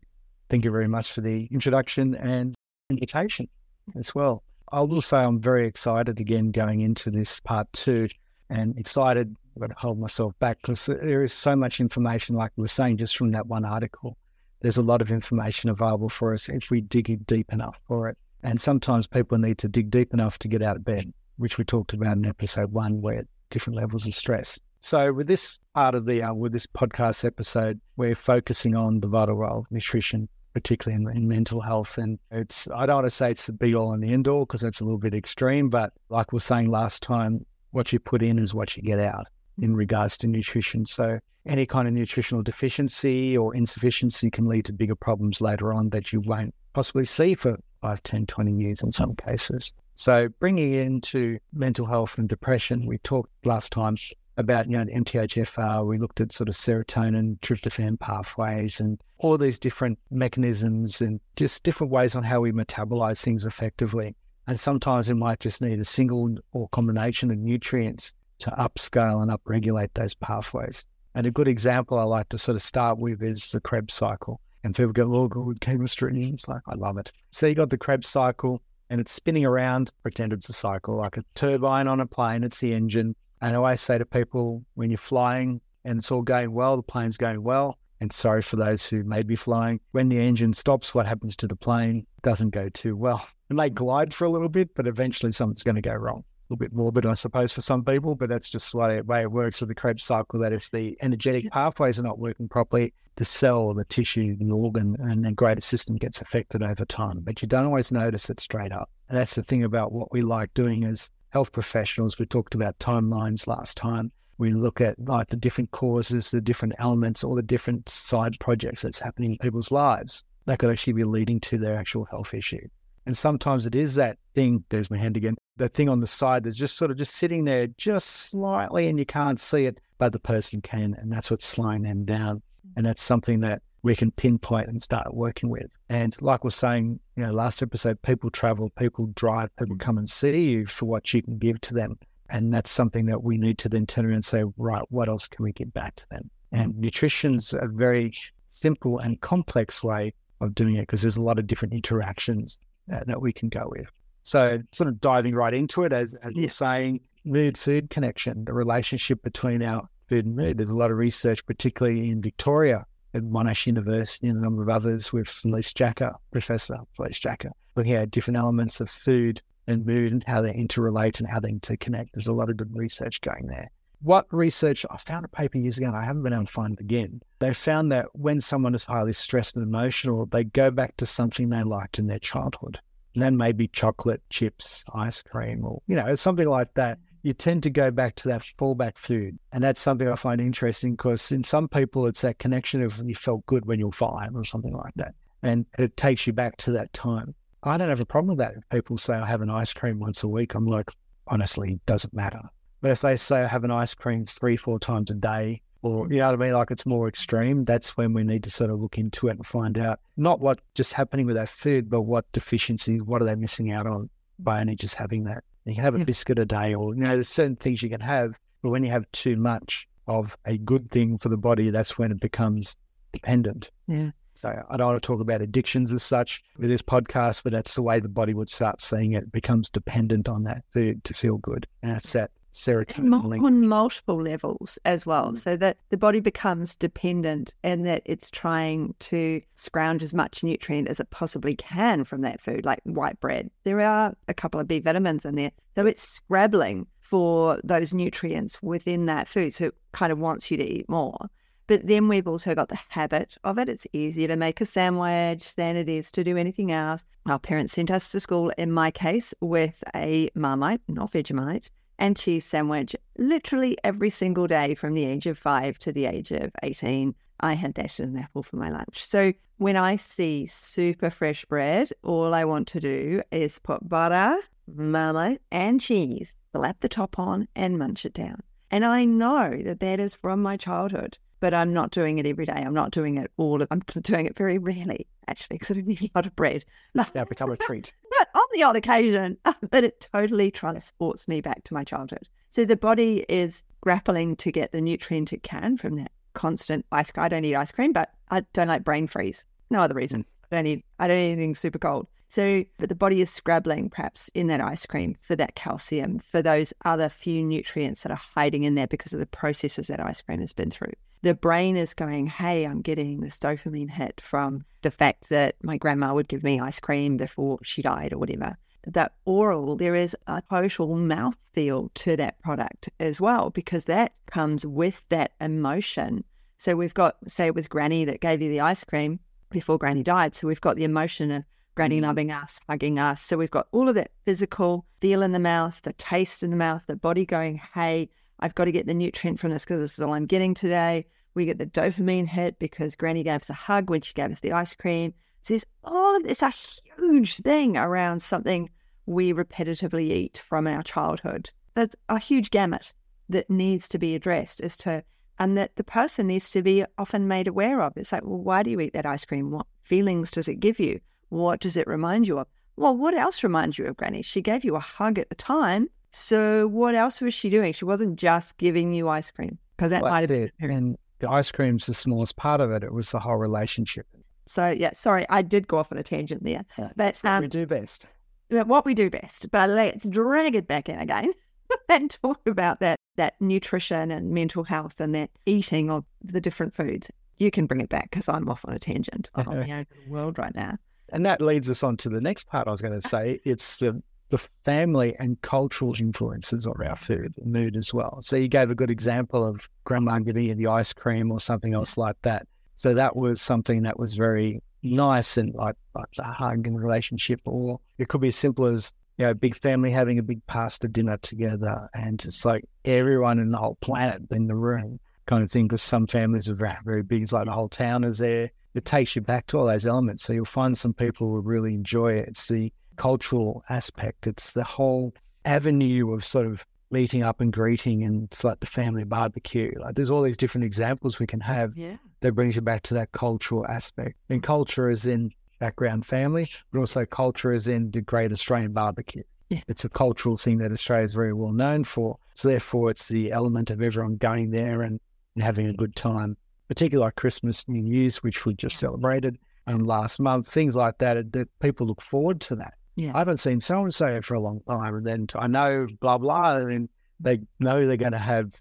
Thank 0.48 0.64
you 0.64 0.70
very 0.70 0.88
much 0.88 1.12
for 1.12 1.20
the 1.20 1.48
introduction 1.50 2.14
and 2.14 2.54
invitation 2.90 3.48
as 3.96 4.14
well. 4.14 4.42
I 4.72 4.82
will 4.82 5.02
say 5.02 5.18
I'm 5.18 5.40
very 5.40 5.66
excited 5.66 6.20
again 6.20 6.50
going 6.50 6.80
into 6.82 7.10
this 7.10 7.40
part 7.40 7.72
two 7.72 8.08
and 8.50 8.78
excited. 8.78 9.34
I've 9.56 9.60
got 9.62 9.70
to 9.70 9.76
hold 9.76 9.98
myself 9.98 10.32
back 10.38 10.58
because 10.60 10.86
there 10.86 11.24
is 11.24 11.32
so 11.32 11.56
much 11.56 11.80
information, 11.80 12.36
like 12.36 12.52
we 12.56 12.62
were 12.62 12.68
saying, 12.68 12.98
just 12.98 13.16
from 13.16 13.32
that 13.32 13.46
one 13.46 13.64
article. 13.64 14.16
There's 14.60 14.76
a 14.76 14.82
lot 14.82 15.00
of 15.00 15.10
information 15.10 15.70
available 15.70 16.08
for 16.08 16.34
us 16.34 16.48
if 16.48 16.70
we 16.70 16.82
dig 16.82 17.26
deep 17.26 17.52
enough 17.52 17.80
for 17.88 18.08
it. 18.08 18.18
And 18.42 18.60
sometimes 18.60 19.06
people 19.06 19.38
need 19.38 19.58
to 19.58 19.68
dig 19.68 19.90
deep 19.90 20.14
enough 20.14 20.38
to 20.40 20.48
get 20.48 20.62
out 20.62 20.76
of 20.76 20.84
bed, 20.84 21.12
which 21.38 21.58
we 21.58 21.64
talked 21.64 21.92
about 21.92 22.16
in 22.16 22.26
episode 22.26 22.72
one, 22.72 23.00
where 23.00 23.24
different 23.50 23.76
levels 23.76 24.06
of 24.06 24.14
stress. 24.14 24.58
So 24.80 25.12
with 25.12 25.26
this 25.26 25.58
part 25.74 25.94
of 25.94 26.06
the, 26.06 26.22
uh, 26.22 26.32
with 26.32 26.52
this 26.52 26.66
podcast 26.66 27.24
episode, 27.24 27.80
we're 27.96 28.14
focusing 28.14 28.76
on 28.76 29.00
the 29.00 29.08
vital 29.08 29.36
role 29.36 29.60
of 29.60 29.66
nutrition 29.70 30.28
particularly 30.60 31.02
in, 31.02 31.16
in, 31.16 31.28
mental 31.28 31.60
health. 31.60 31.98
And 31.98 32.18
it's, 32.30 32.68
I 32.74 32.86
don't 32.86 32.96
want 32.96 33.06
to 33.06 33.10
say 33.10 33.30
it's 33.30 33.46
the 33.46 33.52
be 33.52 33.74
all 33.74 33.92
and 33.92 34.02
the 34.02 34.12
end 34.12 34.28
all 34.28 34.44
because 34.44 34.60
that's 34.60 34.80
a 34.80 34.84
little 34.84 34.98
bit 34.98 35.14
extreme, 35.14 35.70
but 35.70 35.92
like 36.08 36.32
we 36.32 36.36
were 36.36 36.40
saying 36.40 36.70
last 36.70 37.02
time, 37.02 37.44
what 37.70 37.92
you 37.92 37.98
put 37.98 38.22
in 38.22 38.38
is 38.38 38.52
what 38.52 38.76
you 38.76 38.82
get 38.82 38.98
out. 38.98 39.26
in 39.58 39.76
regards 39.76 40.16
to 40.18 40.26
nutrition. 40.26 40.86
So 40.86 41.18
any 41.46 41.66
kind 41.66 41.86
of 41.86 41.94
nutritional 41.94 42.42
deficiency 42.42 43.36
or 43.36 43.54
insufficiency 43.54 44.30
can 44.30 44.46
lead 44.46 44.64
to 44.66 44.72
bigger 44.72 44.94
problems 44.94 45.40
later 45.40 45.72
on 45.72 45.90
that 45.90 46.12
you 46.12 46.20
won't 46.20 46.54
possibly 46.72 47.04
see 47.04 47.34
for 47.34 47.58
5, 47.82 48.02
10, 48.02 48.26
20 48.26 48.52
years 48.52 48.82
in 48.82 48.90
some 48.90 49.14
cases. 49.16 49.72
So 49.94 50.28
bringing 50.38 50.72
into 50.72 51.38
mental 51.52 51.86
health 51.86 52.18
and 52.18 52.28
depression, 52.28 52.86
we 52.86 52.98
talked 52.98 53.30
last 53.44 53.72
time 53.72 53.96
about 54.40 54.70
you 54.70 54.76
know 54.76 54.84
MTHFR. 54.84 55.86
We 55.86 55.98
looked 55.98 56.20
at 56.20 56.32
sort 56.32 56.48
of 56.48 56.54
serotonin, 56.54 57.38
tryptophan 57.40 57.98
pathways, 58.00 58.80
and 58.80 59.00
all 59.18 59.38
these 59.38 59.58
different 59.58 59.98
mechanisms 60.10 61.00
and 61.00 61.20
just 61.36 61.62
different 61.62 61.92
ways 61.92 62.16
on 62.16 62.22
how 62.22 62.40
we 62.40 62.52
metabolize 62.52 63.22
things 63.22 63.46
effectively. 63.46 64.16
And 64.46 64.58
sometimes 64.58 65.08
we 65.08 65.14
might 65.14 65.40
just 65.40 65.62
need 65.62 65.78
a 65.78 65.84
single 65.84 66.34
or 66.52 66.68
combination 66.70 67.30
of 67.30 67.38
nutrients 67.38 68.14
to 68.40 68.50
upscale 68.50 69.22
and 69.22 69.30
upregulate 69.30 69.90
those 69.94 70.14
pathways. 70.14 70.84
And 71.14 71.26
a 71.26 71.30
good 71.30 71.48
example 71.48 71.98
I 71.98 72.04
like 72.04 72.28
to 72.30 72.38
sort 72.38 72.56
of 72.56 72.62
start 72.62 72.98
with 72.98 73.22
is 73.22 73.50
the 73.50 73.60
Krebs 73.60 73.94
cycle. 73.94 74.40
And 74.62 74.74
people 74.74 74.92
go, 74.92 75.14
oh, 75.14 75.28
good 75.28 75.60
chemistry. 75.60 76.12
And 76.12 76.34
it's 76.34 76.48
like, 76.48 76.62
I 76.66 76.74
love 76.74 76.98
it. 76.98 77.12
So 77.30 77.46
you 77.46 77.54
got 77.54 77.70
the 77.70 77.78
Krebs 77.78 78.08
cycle 78.08 78.62
and 78.90 79.00
it's 79.00 79.12
spinning 79.12 79.44
around, 79.44 79.92
pretend 80.02 80.32
it's 80.32 80.48
a 80.48 80.52
cycle, 80.52 80.96
like 80.96 81.16
a 81.16 81.24
turbine 81.34 81.86
on 81.86 82.00
a 82.00 82.06
plane, 82.06 82.42
it's 82.42 82.60
the 82.60 82.74
engine. 82.74 83.14
And 83.40 83.54
I 83.54 83.56
always 83.56 83.80
say 83.80 83.98
to 83.98 84.04
people, 84.04 84.64
when 84.74 84.90
you're 84.90 84.98
flying 84.98 85.60
and 85.84 85.98
it's 85.98 86.10
all 86.10 86.22
going 86.22 86.52
well, 86.52 86.76
the 86.76 86.82
plane's 86.82 87.16
going 87.16 87.42
well. 87.42 87.78
And 88.02 88.12
sorry 88.12 88.40
for 88.40 88.56
those 88.56 88.86
who 88.86 89.04
may 89.04 89.22
be 89.22 89.36
flying. 89.36 89.80
When 89.92 90.08
the 90.08 90.18
engine 90.18 90.54
stops, 90.54 90.94
what 90.94 91.06
happens 91.06 91.36
to 91.36 91.46
the 91.46 91.56
plane? 91.56 92.06
Doesn't 92.22 92.50
go 92.50 92.70
too 92.70 92.96
well. 92.96 93.26
It 93.50 93.54
may 93.54 93.68
glide 93.68 94.14
for 94.14 94.24
a 94.24 94.30
little 94.30 94.48
bit, 94.48 94.74
but 94.74 94.86
eventually 94.86 95.32
something's 95.32 95.62
going 95.62 95.74
to 95.74 95.82
go 95.82 95.94
wrong 95.94 96.18
A 96.20 96.24
little 96.48 96.58
bit 96.58 96.72
morbid, 96.72 97.04
I 97.04 97.14
suppose, 97.14 97.52
for 97.52 97.60
some 97.60 97.84
people, 97.84 98.14
but 98.14 98.30
that's 98.30 98.48
just 98.48 98.72
the 98.72 99.02
way, 99.06 99.22
it 99.22 99.30
works 99.30 99.60
with 99.60 99.68
the 99.68 99.74
Krebs 99.74 100.04
cycle. 100.04 100.40
That 100.40 100.54
if 100.54 100.70
the 100.70 100.96
energetic 101.02 101.50
pathways 101.50 101.98
are 101.98 102.04
not 102.04 102.18
working 102.18 102.48
properly, 102.48 102.94
the 103.16 103.24
cell, 103.26 103.74
the 103.74 103.84
tissue, 103.84 104.34
the 104.36 104.50
organ, 104.50 104.96
and 105.00 105.24
the 105.24 105.32
greater 105.32 105.60
system 105.60 105.96
gets 105.96 106.22
affected 106.22 106.62
over 106.62 106.86
time. 106.86 107.20
But 107.20 107.42
you 107.42 107.48
don't 107.48 107.66
always 107.66 107.92
notice 107.92 108.30
it 108.30 108.40
straight 108.40 108.72
up. 108.72 108.88
And 109.10 109.18
that's 109.18 109.34
the 109.34 109.42
thing 109.42 109.64
about 109.64 109.92
what 109.92 110.10
we 110.10 110.22
like 110.22 110.54
doing 110.54 110.84
as 110.84 111.10
health 111.30 111.52
professionals. 111.52 112.18
We 112.18 112.26
talked 112.26 112.54
about 112.54 112.78
timelines 112.78 113.46
last 113.46 113.76
time. 113.76 114.12
We 114.38 114.52
look 114.52 114.80
at 114.80 114.98
like 114.98 115.28
the 115.28 115.36
different 115.36 115.70
causes, 115.70 116.30
the 116.30 116.40
different 116.40 116.74
elements, 116.78 117.24
all 117.24 117.34
the 117.34 117.42
different 117.42 117.88
side 117.88 118.38
projects 118.40 118.82
that's 118.82 118.98
happening 118.98 119.32
in 119.32 119.38
people's 119.38 119.70
lives 119.70 120.24
that 120.46 120.58
could 120.58 120.70
actually 120.70 120.94
be 120.94 121.04
leading 121.04 121.40
to 121.40 121.58
their 121.58 121.76
actual 121.76 122.04
health 122.06 122.32
issue. 122.34 122.66
And 123.06 123.16
sometimes 123.16 123.66
it 123.66 123.74
is 123.74 123.94
that 123.96 124.18
thing, 124.34 124.64
there's 124.68 124.90
my 124.90 124.98
hand 124.98 125.16
again, 125.16 125.36
that 125.56 125.74
thing 125.74 125.88
on 125.88 126.00
the 126.00 126.06
side 126.06 126.44
that's 126.44 126.56
just 126.56 126.76
sort 126.76 126.90
of 126.90 126.96
just 126.96 127.14
sitting 127.14 127.44
there 127.44 127.66
just 127.66 128.06
slightly 128.06 128.88
and 128.88 128.98
you 128.98 129.06
can't 129.06 129.40
see 129.40 129.66
it, 129.66 129.80
but 129.98 130.12
the 130.12 130.18
person 130.18 130.60
can. 130.60 130.94
And 130.94 131.12
that's 131.12 131.30
what's 131.30 131.46
slowing 131.46 131.82
them 131.82 132.04
down. 132.04 132.42
And 132.76 132.86
that's 132.86 133.02
something 133.02 133.40
that 133.40 133.62
we 133.82 133.96
can 133.96 134.10
pinpoint 134.10 134.68
and 134.68 134.82
start 134.82 135.14
working 135.14 135.48
with. 135.48 135.70
And 135.88 136.14
like 136.20 136.44
we're 136.44 136.50
saying, 136.50 137.00
you 137.16 137.24
know, 137.24 137.32
last 137.32 137.62
episode, 137.62 138.00
people 138.02 138.30
travel, 138.30 138.70
people 138.78 139.06
drive, 139.14 139.54
people 139.56 139.76
mm. 139.76 139.80
come 139.80 139.98
and 139.98 140.08
see 140.08 140.50
you 140.50 140.66
for 140.66 140.86
what 140.86 141.12
you 141.14 141.22
can 141.22 141.38
give 141.38 141.60
to 141.62 141.74
them. 141.74 141.98
And 142.28 142.52
that's 142.52 142.70
something 142.70 143.06
that 143.06 143.22
we 143.22 143.38
need 143.38 143.58
to 143.58 143.68
then 143.68 143.86
turn 143.86 144.04
around 144.04 144.14
and 144.14 144.24
say, 144.24 144.44
right, 144.56 144.82
what 144.90 145.08
else 145.08 145.26
can 145.26 145.44
we 145.44 145.52
give 145.52 145.72
back 145.72 145.96
to 145.96 146.08
them? 146.10 146.30
And 146.52 146.76
nutrition's 146.78 147.54
a 147.54 147.66
very 147.66 148.12
simple 148.46 148.98
and 148.98 149.20
complex 149.20 149.82
way 149.82 150.14
of 150.40 150.54
doing 150.54 150.76
it 150.76 150.82
because 150.82 151.02
there's 151.02 151.16
a 151.16 151.22
lot 151.22 151.38
of 151.38 151.46
different 151.46 151.74
interactions 151.74 152.58
that, 152.86 153.06
that 153.06 153.20
we 153.20 153.32
can 153.32 153.48
go 153.48 153.68
with. 153.70 153.88
So, 154.22 154.62
sort 154.72 154.88
of 154.88 155.00
diving 155.00 155.34
right 155.34 155.54
into 155.54 155.84
it, 155.84 155.92
as, 155.92 156.14
as 156.14 156.32
you're 156.34 156.48
saying, 156.48 157.00
mood 157.24 157.56
food 157.56 157.90
connection, 157.90 158.44
the 158.44 158.52
relationship 158.52 159.22
between 159.22 159.62
our 159.62 159.88
food 160.08 160.26
and 160.26 160.36
mood. 160.36 160.58
There's 160.58 160.70
a 160.70 160.76
lot 160.76 160.90
of 160.90 160.98
research, 160.98 161.44
particularly 161.46 162.10
in 162.10 162.20
Victoria 162.20 162.84
at 163.14 163.22
Monash 163.22 163.66
University 163.66 164.28
and 164.28 164.38
a 164.38 164.42
number 164.42 164.62
of 164.62 164.68
others 164.68 165.12
with 165.12 165.28
Felice 165.28 165.72
Jacka, 165.72 166.14
Professor 166.30 166.78
Felice 166.96 167.18
Jacka, 167.18 167.50
looking 167.76 167.92
at 167.92 168.10
different 168.10 168.36
elements 168.36 168.80
of 168.80 168.90
food 168.90 169.42
and 169.66 169.86
mood 169.86 170.12
and 170.12 170.24
how 170.24 170.40
they 170.42 170.52
interrelate 170.52 171.18
and 171.18 171.28
how 171.28 171.40
they 171.40 171.50
interconnect. 171.50 172.08
There's 172.12 172.28
a 172.28 172.32
lot 172.32 172.50
of 172.50 172.56
good 172.56 172.74
research 172.76 173.20
going 173.20 173.46
there. 173.46 173.70
What 174.02 174.26
research, 174.30 174.86
I 174.90 174.96
found 174.96 175.26
a 175.26 175.28
paper 175.28 175.58
years 175.58 175.76
ago 175.76 175.88
and 175.88 175.96
I 175.96 176.04
haven't 176.04 176.22
been 176.22 176.32
able 176.32 176.46
to 176.46 176.52
find 176.52 176.72
it 176.72 176.80
again. 176.80 177.20
They 177.38 177.52
found 177.52 177.92
that 177.92 178.06
when 178.14 178.40
someone 178.40 178.74
is 178.74 178.84
highly 178.84 179.12
stressed 179.12 179.56
and 179.56 179.62
emotional, 179.62 180.24
they 180.26 180.44
go 180.44 180.70
back 180.70 180.96
to 180.96 181.06
something 181.06 181.50
they 181.50 181.62
liked 181.62 181.98
in 181.98 182.06
their 182.06 182.18
childhood. 182.18 182.80
And 183.14 183.22
then 183.22 183.36
maybe 183.36 183.68
chocolate, 183.68 184.22
chips, 184.30 184.84
ice 184.94 185.22
cream, 185.22 185.64
or, 185.64 185.82
you 185.86 185.96
know, 185.96 186.14
something 186.14 186.48
like 186.48 186.72
that. 186.74 186.98
You 187.22 187.32
tend 187.32 187.62
to 187.64 187.70
go 187.70 187.90
back 187.90 188.14
to 188.16 188.28
that 188.28 188.42
fallback 188.42 188.96
food. 188.96 189.38
And 189.52 189.62
that's 189.62 189.80
something 189.80 190.08
I 190.08 190.16
find 190.16 190.40
interesting 190.40 190.92
because 190.92 191.32
in 191.32 191.44
some 191.44 191.68
people, 191.68 192.06
it's 192.06 192.22
that 192.22 192.38
connection 192.38 192.82
of 192.82 193.00
you 193.04 193.14
felt 193.14 193.44
good 193.46 193.66
when 193.66 193.78
you're 193.78 193.92
five 193.92 194.34
or 194.34 194.44
something 194.44 194.72
like 194.72 194.94
that. 194.96 195.14
And 195.42 195.66
it 195.78 195.96
takes 195.96 196.26
you 196.26 196.32
back 196.32 196.56
to 196.58 196.72
that 196.72 196.92
time. 196.92 197.34
I 197.62 197.76
don't 197.76 197.88
have 197.90 198.00
a 198.00 198.06
problem 198.06 198.36
with 198.36 198.38
that. 198.38 198.54
If 198.56 198.68
people 198.70 198.96
say 198.96 199.14
I 199.14 199.26
have 199.26 199.42
an 199.42 199.50
ice 199.50 199.72
cream 199.72 199.98
once 199.98 200.22
a 200.22 200.28
week, 200.28 200.54
I'm 200.54 200.66
like, 200.66 200.90
honestly, 201.26 201.72
it 201.72 201.86
doesn't 201.86 202.14
matter. 202.14 202.40
But 202.80 202.92
if 202.92 203.02
they 203.02 203.16
say 203.16 203.42
I 203.42 203.46
have 203.46 203.64
an 203.64 203.70
ice 203.70 203.94
cream 203.94 204.24
three, 204.24 204.56
four 204.56 204.78
times 204.78 205.10
a 205.10 205.14
day, 205.14 205.62
or 205.82 206.06
you 206.10 206.18
know 206.18 206.26
what 206.26 206.34
I 206.34 206.44
mean, 206.44 206.52
like 206.54 206.70
it's 206.70 206.86
more 206.86 207.08
extreme, 207.08 207.64
that's 207.64 207.96
when 207.96 208.12
we 208.12 208.22
need 208.22 208.44
to 208.44 208.50
sort 208.50 208.70
of 208.70 208.80
look 208.80 208.98
into 208.98 209.28
it 209.28 209.36
and 209.36 209.46
find 209.46 209.78
out 209.78 210.00
not 210.16 210.40
what 210.40 210.60
just 210.74 210.92
happening 210.94 211.26
with 211.26 211.36
that 211.36 211.48
food, 211.48 211.90
but 211.90 212.02
what 212.02 212.30
deficiencies, 212.32 213.02
what 213.02 213.22
are 213.22 213.26
they 213.26 213.34
missing 213.34 213.70
out 213.72 213.86
on 213.86 214.08
by 214.38 214.60
only 214.60 214.76
just 214.76 214.94
having 214.94 215.24
that. 215.24 215.44
You 215.64 215.74
can 215.74 215.84
have 215.84 215.94
a 215.94 216.04
biscuit 216.04 216.38
a 216.38 216.44
day, 216.44 216.74
or 216.74 216.94
you 216.94 217.02
know, 217.02 217.14
there's 217.14 217.28
certain 217.28 217.56
things 217.56 217.82
you 217.82 217.90
can 217.90 218.00
have, 218.00 218.38
but 218.62 218.70
when 218.70 218.84
you 218.84 218.90
have 218.90 219.10
too 219.12 219.36
much 219.36 219.88
of 220.06 220.36
a 220.44 220.58
good 220.58 220.90
thing 220.90 221.18
for 221.18 221.28
the 221.28 221.36
body, 221.36 221.70
that's 221.70 221.98
when 221.98 222.10
it 222.10 222.20
becomes 222.20 222.76
dependent. 223.12 223.70
Yeah. 223.86 224.10
So 224.34 224.48
I 224.70 224.76
don't 224.76 224.86
want 224.86 225.02
to 225.02 225.06
talk 225.06 225.20
about 225.20 225.42
addictions 225.42 225.92
as 225.92 226.02
such 226.02 226.42
with 226.56 226.70
this 226.70 226.80
podcast, 226.82 227.42
but 227.42 227.52
that's 227.52 227.74
the 227.74 227.82
way 227.82 228.00
the 228.00 228.08
body 228.08 228.32
would 228.32 228.48
start 228.48 228.80
seeing 228.80 229.12
it. 229.12 229.24
it 229.24 229.32
becomes 229.32 229.68
dependent 229.68 230.28
on 230.28 230.44
that 230.44 230.64
food 230.72 231.04
to 231.04 231.14
feel 231.14 231.36
good. 231.38 231.66
And 231.82 231.92
it's 231.92 232.12
that 232.14 232.30
serotonin 232.52 233.42
on 233.42 233.66
multiple 233.66 234.20
levels 234.20 234.78
as 234.84 235.06
well, 235.06 235.32
mm. 235.32 235.38
so 235.38 235.56
that 235.56 235.78
the 235.90 235.96
body 235.96 236.20
becomes 236.20 236.76
dependent 236.76 237.54
and 237.62 237.86
that 237.86 238.02
it's 238.04 238.30
trying 238.30 238.94
to 238.98 239.40
scrounge 239.54 240.02
as 240.02 240.14
much 240.14 240.42
nutrient 240.42 240.88
as 240.88 241.00
it 241.00 241.10
possibly 241.10 241.54
can 241.54 242.04
from 242.04 242.22
that 242.22 242.40
food, 242.40 242.64
like 242.64 242.80
white 242.84 243.18
bread. 243.20 243.50
There 243.64 243.80
are 243.80 244.14
a 244.28 244.34
couple 244.34 244.60
of 244.60 244.68
B 244.68 244.80
vitamins 244.80 245.24
in 245.24 245.36
there, 245.36 245.52
so 245.74 245.86
it's 245.86 246.02
scrabbling 246.02 246.86
for 247.00 247.60
those 247.64 247.92
nutrients 247.92 248.62
within 248.62 249.06
that 249.06 249.28
food. 249.28 249.52
So 249.52 249.66
it 249.66 249.74
kind 249.92 250.12
of 250.12 250.18
wants 250.18 250.50
you 250.50 250.56
to 250.56 250.64
eat 250.64 250.88
more. 250.88 251.28
But 251.66 251.86
then 251.86 252.08
we've 252.08 252.26
also 252.26 252.54
got 252.56 252.68
the 252.68 252.78
habit 252.88 253.36
of 253.44 253.56
it. 253.56 253.68
It's 253.68 253.86
easier 253.92 254.26
to 254.26 254.36
make 254.36 254.60
a 254.60 254.66
sandwich 254.66 255.54
than 255.54 255.76
it 255.76 255.88
is 255.88 256.10
to 256.12 256.24
do 256.24 256.36
anything 256.36 256.72
else. 256.72 257.04
Our 257.26 257.38
parents 257.38 257.74
sent 257.74 257.92
us 257.92 258.10
to 258.10 258.18
school, 258.18 258.50
in 258.58 258.72
my 258.72 258.90
case, 258.90 259.34
with 259.40 259.84
a 259.94 260.30
Marmite, 260.34 260.80
not 260.88 261.12
Vegemite, 261.12 261.70
and 262.00 262.16
cheese 262.16 262.44
sandwich 262.44 262.96
literally 263.18 263.76
every 263.84 264.10
single 264.10 264.46
day 264.46 264.74
from 264.74 264.94
the 264.94 265.04
age 265.04 265.26
of 265.26 265.38
five 265.38 265.78
to 265.78 265.92
the 265.92 266.06
age 266.06 266.32
of 266.32 266.50
18. 266.62 267.14
I 267.40 267.52
had 267.54 267.74
that 267.74 267.98
and 267.98 268.16
an 268.16 268.22
apple 268.22 268.42
for 268.42 268.56
my 268.56 268.70
lunch. 268.70 269.04
So 269.04 269.32
when 269.58 269.76
I 269.76 269.96
see 269.96 270.46
super 270.46 271.10
fresh 271.10 271.44
bread, 271.44 271.90
all 272.02 272.34
I 272.34 272.44
want 272.44 272.66
to 272.68 272.80
do 272.80 273.22
is 273.30 273.58
put 273.58 273.88
butter, 273.88 274.38
marmite, 274.66 275.40
and 275.50 275.80
cheese, 275.80 276.34
slap 276.52 276.80
the 276.80 276.88
top 276.88 277.18
on, 277.18 277.46
and 277.54 277.78
munch 277.78 278.04
it 278.04 278.14
down. 278.14 278.42
And 278.70 278.84
I 278.84 279.04
know 279.04 279.56
that 279.64 279.80
that 279.80 280.00
is 280.00 280.14
from 280.14 280.42
my 280.42 280.56
childhood, 280.56 281.18
but 281.40 281.54
I'm 281.54 281.72
not 281.72 281.90
doing 281.90 282.18
it 282.18 282.26
every 282.26 282.46
day. 282.46 282.52
I'm 282.52 282.74
not 282.74 282.90
doing 282.90 283.18
it 283.18 283.30
all. 283.36 283.60
Of, 283.62 283.68
I'm 283.70 283.82
doing 284.02 284.26
it 284.26 284.36
very 284.36 284.58
rarely, 284.58 285.06
actually, 285.26 285.56
because 285.58 285.70
I 285.70 285.74
don't 285.74 285.86
need 285.86 286.02
a 286.02 286.10
lot 286.14 286.26
of 286.26 286.36
bread. 286.36 286.64
It's 286.94 287.14
now 287.14 287.24
become 287.24 287.50
a 287.50 287.56
treat 287.56 287.92
on 288.34 288.46
the 288.52 288.62
odd 288.62 288.76
occasion, 288.76 289.36
but 289.70 289.84
it 289.84 290.08
totally 290.12 290.50
transports 290.50 291.28
me 291.28 291.40
back 291.40 291.64
to 291.64 291.74
my 291.74 291.84
childhood. 291.84 292.28
So 292.50 292.64
the 292.64 292.76
body 292.76 293.24
is 293.28 293.62
grappling 293.80 294.36
to 294.36 294.52
get 294.52 294.72
the 294.72 294.80
nutrient 294.80 295.32
it 295.32 295.42
can 295.42 295.76
from 295.76 295.96
that 295.96 296.12
constant 296.34 296.84
ice 296.92 297.10
cream. 297.10 297.24
I 297.24 297.28
don't 297.28 297.44
eat 297.44 297.54
ice 297.54 297.72
cream, 297.72 297.92
but 297.92 298.10
I 298.30 298.42
don't 298.52 298.68
like 298.68 298.84
brain 298.84 299.06
freeze. 299.06 299.44
No 299.70 299.80
other 299.80 299.94
reason. 299.94 300.22
Mm. 300.22 300.26
I 300.52 300.56
don't 300.56 300.66
eat, 300.66 300.84
I 300.98 301.08
don't 301.08 301.18
eat 301.18 301.32
anything 301.32 301.54
super 301.54 301.78
cold. 301.78 302.08
So, 302.30 302.64
but 302.78 302.88
the 302.88 302.94
body 302.94 303.20
is 303.20 303.30
scrabbling 303.30 303.90
perhaps 303.90 304.30
in 304.34 304.46
that 304.46 304.60
ice 304.60 304.86
cream 304.86 305.16
for 305.20 305.36
that 305.36 305.54
calcium, 305.56 306.20
for 306.20 306.40
those 306.40 306.72
other 306.84 307.08
few 307.08 307.42
nutrients 307.42 308.02
that 308.02 308.12
are 308.12 308.20
hiding 308.34 308.64
in 308.64 308.76
there 308.76 308.86
because 308.86 309.12
of 309.12 309.20
the 309.20 309.26
processes 309.26 309.88
that 309.88 310.00
ice 310.00 310.22
cream 310.22 310.40
has 310.40 310.54
been 310.54 310.70
through 310.70 310.92
the 311.22 311.34
brain 311.34 311.76
is 311.76 311.94
going, 311.94 312.26
hey, 312.26 312.64
I'm 312.64 312.80
getting 312.80 313.20
this 313.20 313.38
dopamine 313.38 313.90
hit 313.90 314.20
from 314.20 314.64
the 314.82 314.90
fact 314.90 315.28
that 315.28 315.56
my 315.62 315.76
grandma 315.76 316.14
would 316.14 316.28
give 316.28 316.42
me 316.42 316.60
ice 316.60 316.80
cream 316.80 317.16
before 317.16 317.58
she 317.62 317.82
died 317.82 318.12
or 318.12 318.18
whatever. 318.18 318.56
That 318.86 319.12
oral, 319.26 319.76
there 319.76 319.94
is 319.94 320.16
a 320.26 320.42
total 320.48 320.96
mouth 320.96 321.36
feel 321.52 321.90
to 321.96 322.16
that 322.16 322.40
product 322.40 322.88
as 322.98 323.20
well, 323.20 323.50
because 323.50 323.84
that 323.84 324.14
comes 324.26 324.64
with 324.64 325.06
that 325.10 325.32
emotion. 325.40 326.24
So 326.56 326.74
we've 326.74 326.94
got, 326.94 327.16
say, 327.26 327.46
it 327.46 327.54
was 327.54 327.66
Granny 327.66 328.06
that 328.06 328.20
gave 328.20 328.40
you 328.40 328.48
the 328.48 328.60
ice 328.60 328.84
cream 328.84 329.20
before 329.50 329.76
Granny 329.76 330.02
died. 330.02 330.34
So 330.34 330.46
we've 330.46 330.60
got 330.60 330.76
the 330.76 330.84
emotion 330.84 331.30
of 331.30 331.44
Granny 331.74 332.00
loving 332.00 332.30
us, 332.30 332.60
hugging 332.68 332.98
us. 332.98 333.22
So 333.22 333.36
we've 333.36 333.50
got 333.50 333.68
all 333.72 333.88
of 333.88 333.94
that 333.94 334.10
physical 334.24 334.84
feel 335.00 335.22
in 335.22 335.32
the 335.32 335.38
mouth, 335.38 335.80
the 335.82 335.92
taste 335.94 336.42
in 336.42 336.50
the 336.50 336.56
mouth, 336.56 336.82
the 336.86 336.96
body 336.96 337.24
going, 337.24 337.60
hey, 337.74 338.08
I've 338.40 338.54
got 338.54 338.64
to 338.64 338.72
get 338.72 338.86
the 338.86 338.94
nutrient 338.94 339.38
from 339.38 339.50
this 339.50 339.64
because 339.64 339.80
this 339.80 339.94
is 339.94 340.00
all 340.00 340.14
I'm 340.14 340.26
getting 340.26 340.54
today. 340.54 341.06
We 341.34 341.46
get 341.46 341.58
the 341.58 341.66
dopamine 341.66 342.26
hit 342.26 342.58
because 342.58 342.96
Granny 342.96 343.22
gave 343.22 343.42
us 343.42 343.50
a 343.50 343.54
hug 343.54 343.88
when 343.88 344.00
she 344.00 344.14
gave 344.14 344.32
us 344.32 344.40
the 344.40 344.52
ice 344.52 344.74
cream. 344.74 345.14
So 345.42 345.54
there's 345.54 345.66
all 345.84 346.16
of 346.16 346.24
this 346.24 346.42
a 346.42 346.50
huge 346.50 347.36
thing 347.36 347.76
around 347.76 348.20
something 348.20 348.68
we 349.06 349.32
repetitively 349.32 350.10
eat 350.10 350.38
from 350.38 350.66
our 350.66 350.82
childhood. 350.82 351.50
There's 351.74 351.94
a 352.08 352.18
huge 352.18 352.50
gamut 352.50 352.92
that 353.28 353.48
needs 353.48 353.88
to 353.88 353.98
be 353.98 354.14
addressed 354.14 354.60
as 354.60 354.76
to 354.78 355.04
and 355.38 355.56
that 355.56 355.76
the 355.76 355.84
person 355.84 356.26
needs 356.26 356.50
to 356.50 356.62
be 356.62 356.84
often 356.98 357.26
made 357.26 357.48
aware 357.48 357.80
of. 357.80 357.96
It's 357.96 358.12
like, 358.12 358.24
well, 358.24 358.38
why 358.38 358.62
do 358.62 358.70
you 358.70 358.78
eat 358.80 358.92
that 358.92 359.06
ice 359.06 359.24
cream? 359.24 359.50
What 359.50 359.66
feelings 359.82 360.30
does 360.30 360.48
it 360.48 360.60
give 360.60 360.78
you? 360.78 361.00
What 361.30 361.60
does 361.60 361.76
it 361.76 361.86
remind 361.86 362.28
you 362.28 362.38
of? 362.38 362.46
Well, 362.76 362.96
what 362.96 363.14
else 363.14 363.42
reminds 363.42 363.78
you 363.78 363.86
of 363.86 363.96
Granny? 363.96 364.22
She 364.22 364.40
gave 364.40 364.64
you 364.64 364.76
a 364.76 364.80
hug 364.80 365.18
at 365.18 365.28
the 365.28 365.34
time. 365.34 365.88
So 366.12 366.66
what 366.66 366.94
else 366.94 367.20
was 367.20 367.34
she 367.34 367.50
doing? 367.50 367.72
She 367.72 367.84
wasn't 367.84 368.16
just 368.16 368.56
giving 368.58 368.92
you 368.92 369.08
ice 369.08 369.30
cream 369.30 369.58
because 369.76 369.90
that 369.90 370.02
Well, 370.02 370.12
might 370.12 370.28
have 370.28 370.50
been. 370.58 370.70
And 370.70 370.98
the 371.20 371.30
ice 371.30 371.52
cream's 371.52 371.86
the 371.86 371.94
smallest 371.94 372.36
part 372.36 372.60
of 372.60 372.70
it. 372.72 372.82
It 372.82 372.92
was 372.92 373.10
the 373.10 373.20
whole 373.20 373.36
relationship. 373.36 374.06
So 374.46 374.68
yeah, 374.68 374.90
sorry, 374.92 375.26
I 375.30 375.42
did 375.42 375.68
go 375.68 375.78
off 375.78 375.92
on 375.92 375.98
a 375.98 376.02
tangent 376.02 376.42
there. 376.42 376.64
But 376.76 376.92
That's 376.96 377.22
what 377.22 377.32
um, 377.32 377.42
we 377.42 377.48
do 377.48 377.66
best. 377.66 378.06
what 378.48 378.84
we 378.84 378.94
do 378.94 379.08
best. 379.08 379.50
But 379.50 379.70
let's 379.70 380.08
drag 380.08 380.56
it 380.56 380.66
back 380.66 380.88
in 380.88 380.98
again 380.98 381.32
and 381.88 382.10
talk 382.10 382.40
about 382.46 382.80
that 382.80 382.96
that 383.16 383.34
nutrition 383.40 384.10
and 384.10 384.30
mental 384.30 384.64
health 384.64 384.98
and 385.00 385.14
that 385.14 385.30
eating 385.46 385.90
of 385.90 386.04
the 386.24 386.40
different 386.40 386.74
foods. 386.74 387.10
You 387.38 387.50
can 387.50 387.66
bring 387.66 387.80
it 387.80 387.88
back 387.88 388.10
because 388.10 388.28
I'm 388.28 388.48
off 388.48 388.64
on 388.66 388.74
a 388.74 388.78
tangent 388.78 389.30
on 389.34 389.44
the 389.44 389.86
world 390.08 390.38
right 390.38 390.54
now. 390.54 390.78
And 391.12 391.26
that 391.26 391.40
leads 391.40 391.68
us 391.68 391.82
on 391.82 391.96
to 391.98 392.08
the 392.08 392.20
next 392.20 392.46
part 392.48 392.68
I 392.68 392.70
was 392.70 392.80
going 392.80 392.98
to 392.98 393.08
say. 393.08 393.40
It's 393.44 393.78
the, 393.78 394.02
the 394.30 394.38
family 394.64 395.16
and 395.18 395.40
cultural 395.42 395.94
influences 395.98 396.66
of 396.66 396.80
our 396.80 396.96
food 396.96 397.34
and 397.36 397.52
mood 397.52 397.76
as 397.76 397.92
well. 397.92 398.18
So 398.22 398.36
you 398.36 398.48
gave 398.48 398.70
a 398.70 398.74
good 398.74 398.90
example 398.90 399.44
of 399.44 399.68
grandma 399.84 400.18
giving 400.20 400.44
you 400.44 400.54
the 400.54 400.68
ice 400.68 400.92
cream 400.92 401.30
or 401.30 401.40
something 401.40 401.74
else 401.74 401.98
like 401.98 402.16
that. 402.22 402.46
So 402.76 402.94
that 402.94 403.16
was 403.16 403.42
something 403.42 403.82
that 403.82 403.98
was 403.98 404.14
very 404.14 404.62
nice 404.82 405.36
and 405.36 405.54
like, 405.54 405.76
like 405.94 406.08
a 406.18 406.32
hug 406.32 406.66
and 406.66 406.80
relationship. 406.80 407.40
Or 407.44 407.80
it 407.98 408.08
could 408.08 408.20
be 408.20 408.28
as 408.28 408.36
simple 408.36 408.66
as, 408.66 408.92
you 409.18 409.24
know, 409.24 409.32
a 409.32 409.34
big 409.34 409.54
family 409.54 409.90
having 409.90 410.18
a 410.18 410.22
big 410.22 410.46
pasta 410.46 410.88
dinner 410.88 411.18
together 411.18 411.90
and 411.92 412.24
it's 412.24 412.44
like 412.44 412.64
everyone 412.84 413.38
in 413.38 413.50
the 413.50 413.58
whole 413.58 413.76
planet 413.82 414.22
in 414.30 414.46
the 414.46 414.54
room 414.54 414.98
kind 415.26 415.42
of 415.42 415.50
thing. 415.50 415.66
Because 415.66 415.82
some 415.82 416.06
families 416.06 416.48
are 416.48 416.54
very, 416.54 416.76
very 416.84 417.02
big. 417.02 417.22
It's 417.22 417.32
like 417.32 417.44
the 417.46 417.52
whole 417.52 417.68
town 417.68 418.04
is 418.04 418.18
there 418.18 418.50
it 418.74 418.84
takes 418.84 419.16
you 419.16 419.22
back 419.22 419.46
to 419.48 419.58
all 419.58 419.66
those 419.66 419.86
elements. 419.86 420.22
So 420.22 420.32
you'll 420.32 420.44
find 420.44 420.76
some 420.76 420.94
people 420.94 421.30
will 421.30 421.42
really 421.42 421.74
enjoy 421.74 422.12
it. 422.14 422.28
It's 422.28 422.48
the 422.48 422.72
cultural 422.96 423.64
aspect. 423.68 424.26
It's 424.26 424.52
the 424.52 424.64
whole 424.64 425.14
avenue 425.44 426.12
of 426.12 426.24
sort 426.24 426.46
of 426.46 426.64
meeting 426.92 427.22
up 427.22 427.40
and 427.40 427.52
greeting, 427.52 428.02
and 428.02 428.24
it's 428.24 428.42
like 428.44 428.60
the 428.60 428.66
family 428.66 429.04
barbecue. 429.04 429.72
Like 429.78 429.94
there's 429.94 430.10
all 430.10 430.22
these 430.22 430.36
different 430.36 430.64
examples 430.64 431.18
we 431.18 431.26
can 431.26 431.40
have 431.40 431.76
Yeah. 431.76 431.96
that 432.20 432.32
brings 432.32 432.56
you 432.56 432.62
back 432.62 432.82
to 432.84 432.94
that 432.94 433.12
cultural 433.12 433.66
aspect. 433.66 434.16
And 434.28 434.42
culture 434.42 434.90
is 434.90 435.06
in 435.06 435.30
background 435.60 436.04
family, 436.06 436.48
but 436.72 436.80
also 436.80 437.04
culture 437.06 437.52
is 437.52 437.68
in 437.68 437.90
the 437.90 438.00
Great 438.00 438.32
Australian 438.32 438.72
Barbecue. 438.72 439.22
Yeah. 439.50 439.60
It's 439.68 439.84
a 439.84 439.88
cultural 439.88 440.36
thing 440.36 440.58
that 440.58 440.72
Australia 440.72 441.04
is 441.04 441.14
very 441.14 441.32
well 441.32 441.52
known 441.52 441.84
for. 441.84 442.16
So 442.34 442.48
therefore, 442.48 442.90
it's 442.90 443.08
the 443.08 443.32
element 443.32 443.70
of 443.70 443.82
everyone 443.82 444.16
going 444.16 444.50
there 444.50 444.82
and, 444.82 444.98
and 445.34 445.44
having 445.44 445.66
a 445.66 445.72
good 445.74 445.94
time 445.94 446.36
particularly 446.70 447.04
like 447.04 447.16
Christmas, 447.16 447.64
New 447.66 447.82
Year's, 447.82 448.22
which 448.22 448.46
we 448.46 448.54
just 448.54 448.78
celebrated 448.78 449.36
um, 449.66 449.84
last 449.84 450.20
month, 450.20 450.46
things 450.46 450.76
like 450.76 450.98
that, 450.98 451.32
that 451.32 451.48
people 451.58 451.84
look 451.84 452.00
forward 452.00 452.40
to 452.42 452.54
that. 452.54 452.74
Yeah. 452.94 453.10
I 453.12 453.18
haven't 453.18 453.38
seen 453.38 453.60
so 453.60 453.82
and 453.82 453.92
so 453.92 454.22
for 454.22 454.34
a 454.34 454.40
long 454.40 454.60
time, 454.68 454.94
and 454.94 455.04
then 455.04 455.26
I 455.34 455.48
know 455.48 455.88
blah 456.00 456.18
blah, 456.18 456.58
and 456.58 456.88
they 457.18 457.40
know 457.58 457.84
they're 457.84 457.96
going 457.96 458.12
to 458.12 458.18
have 458.18 458.52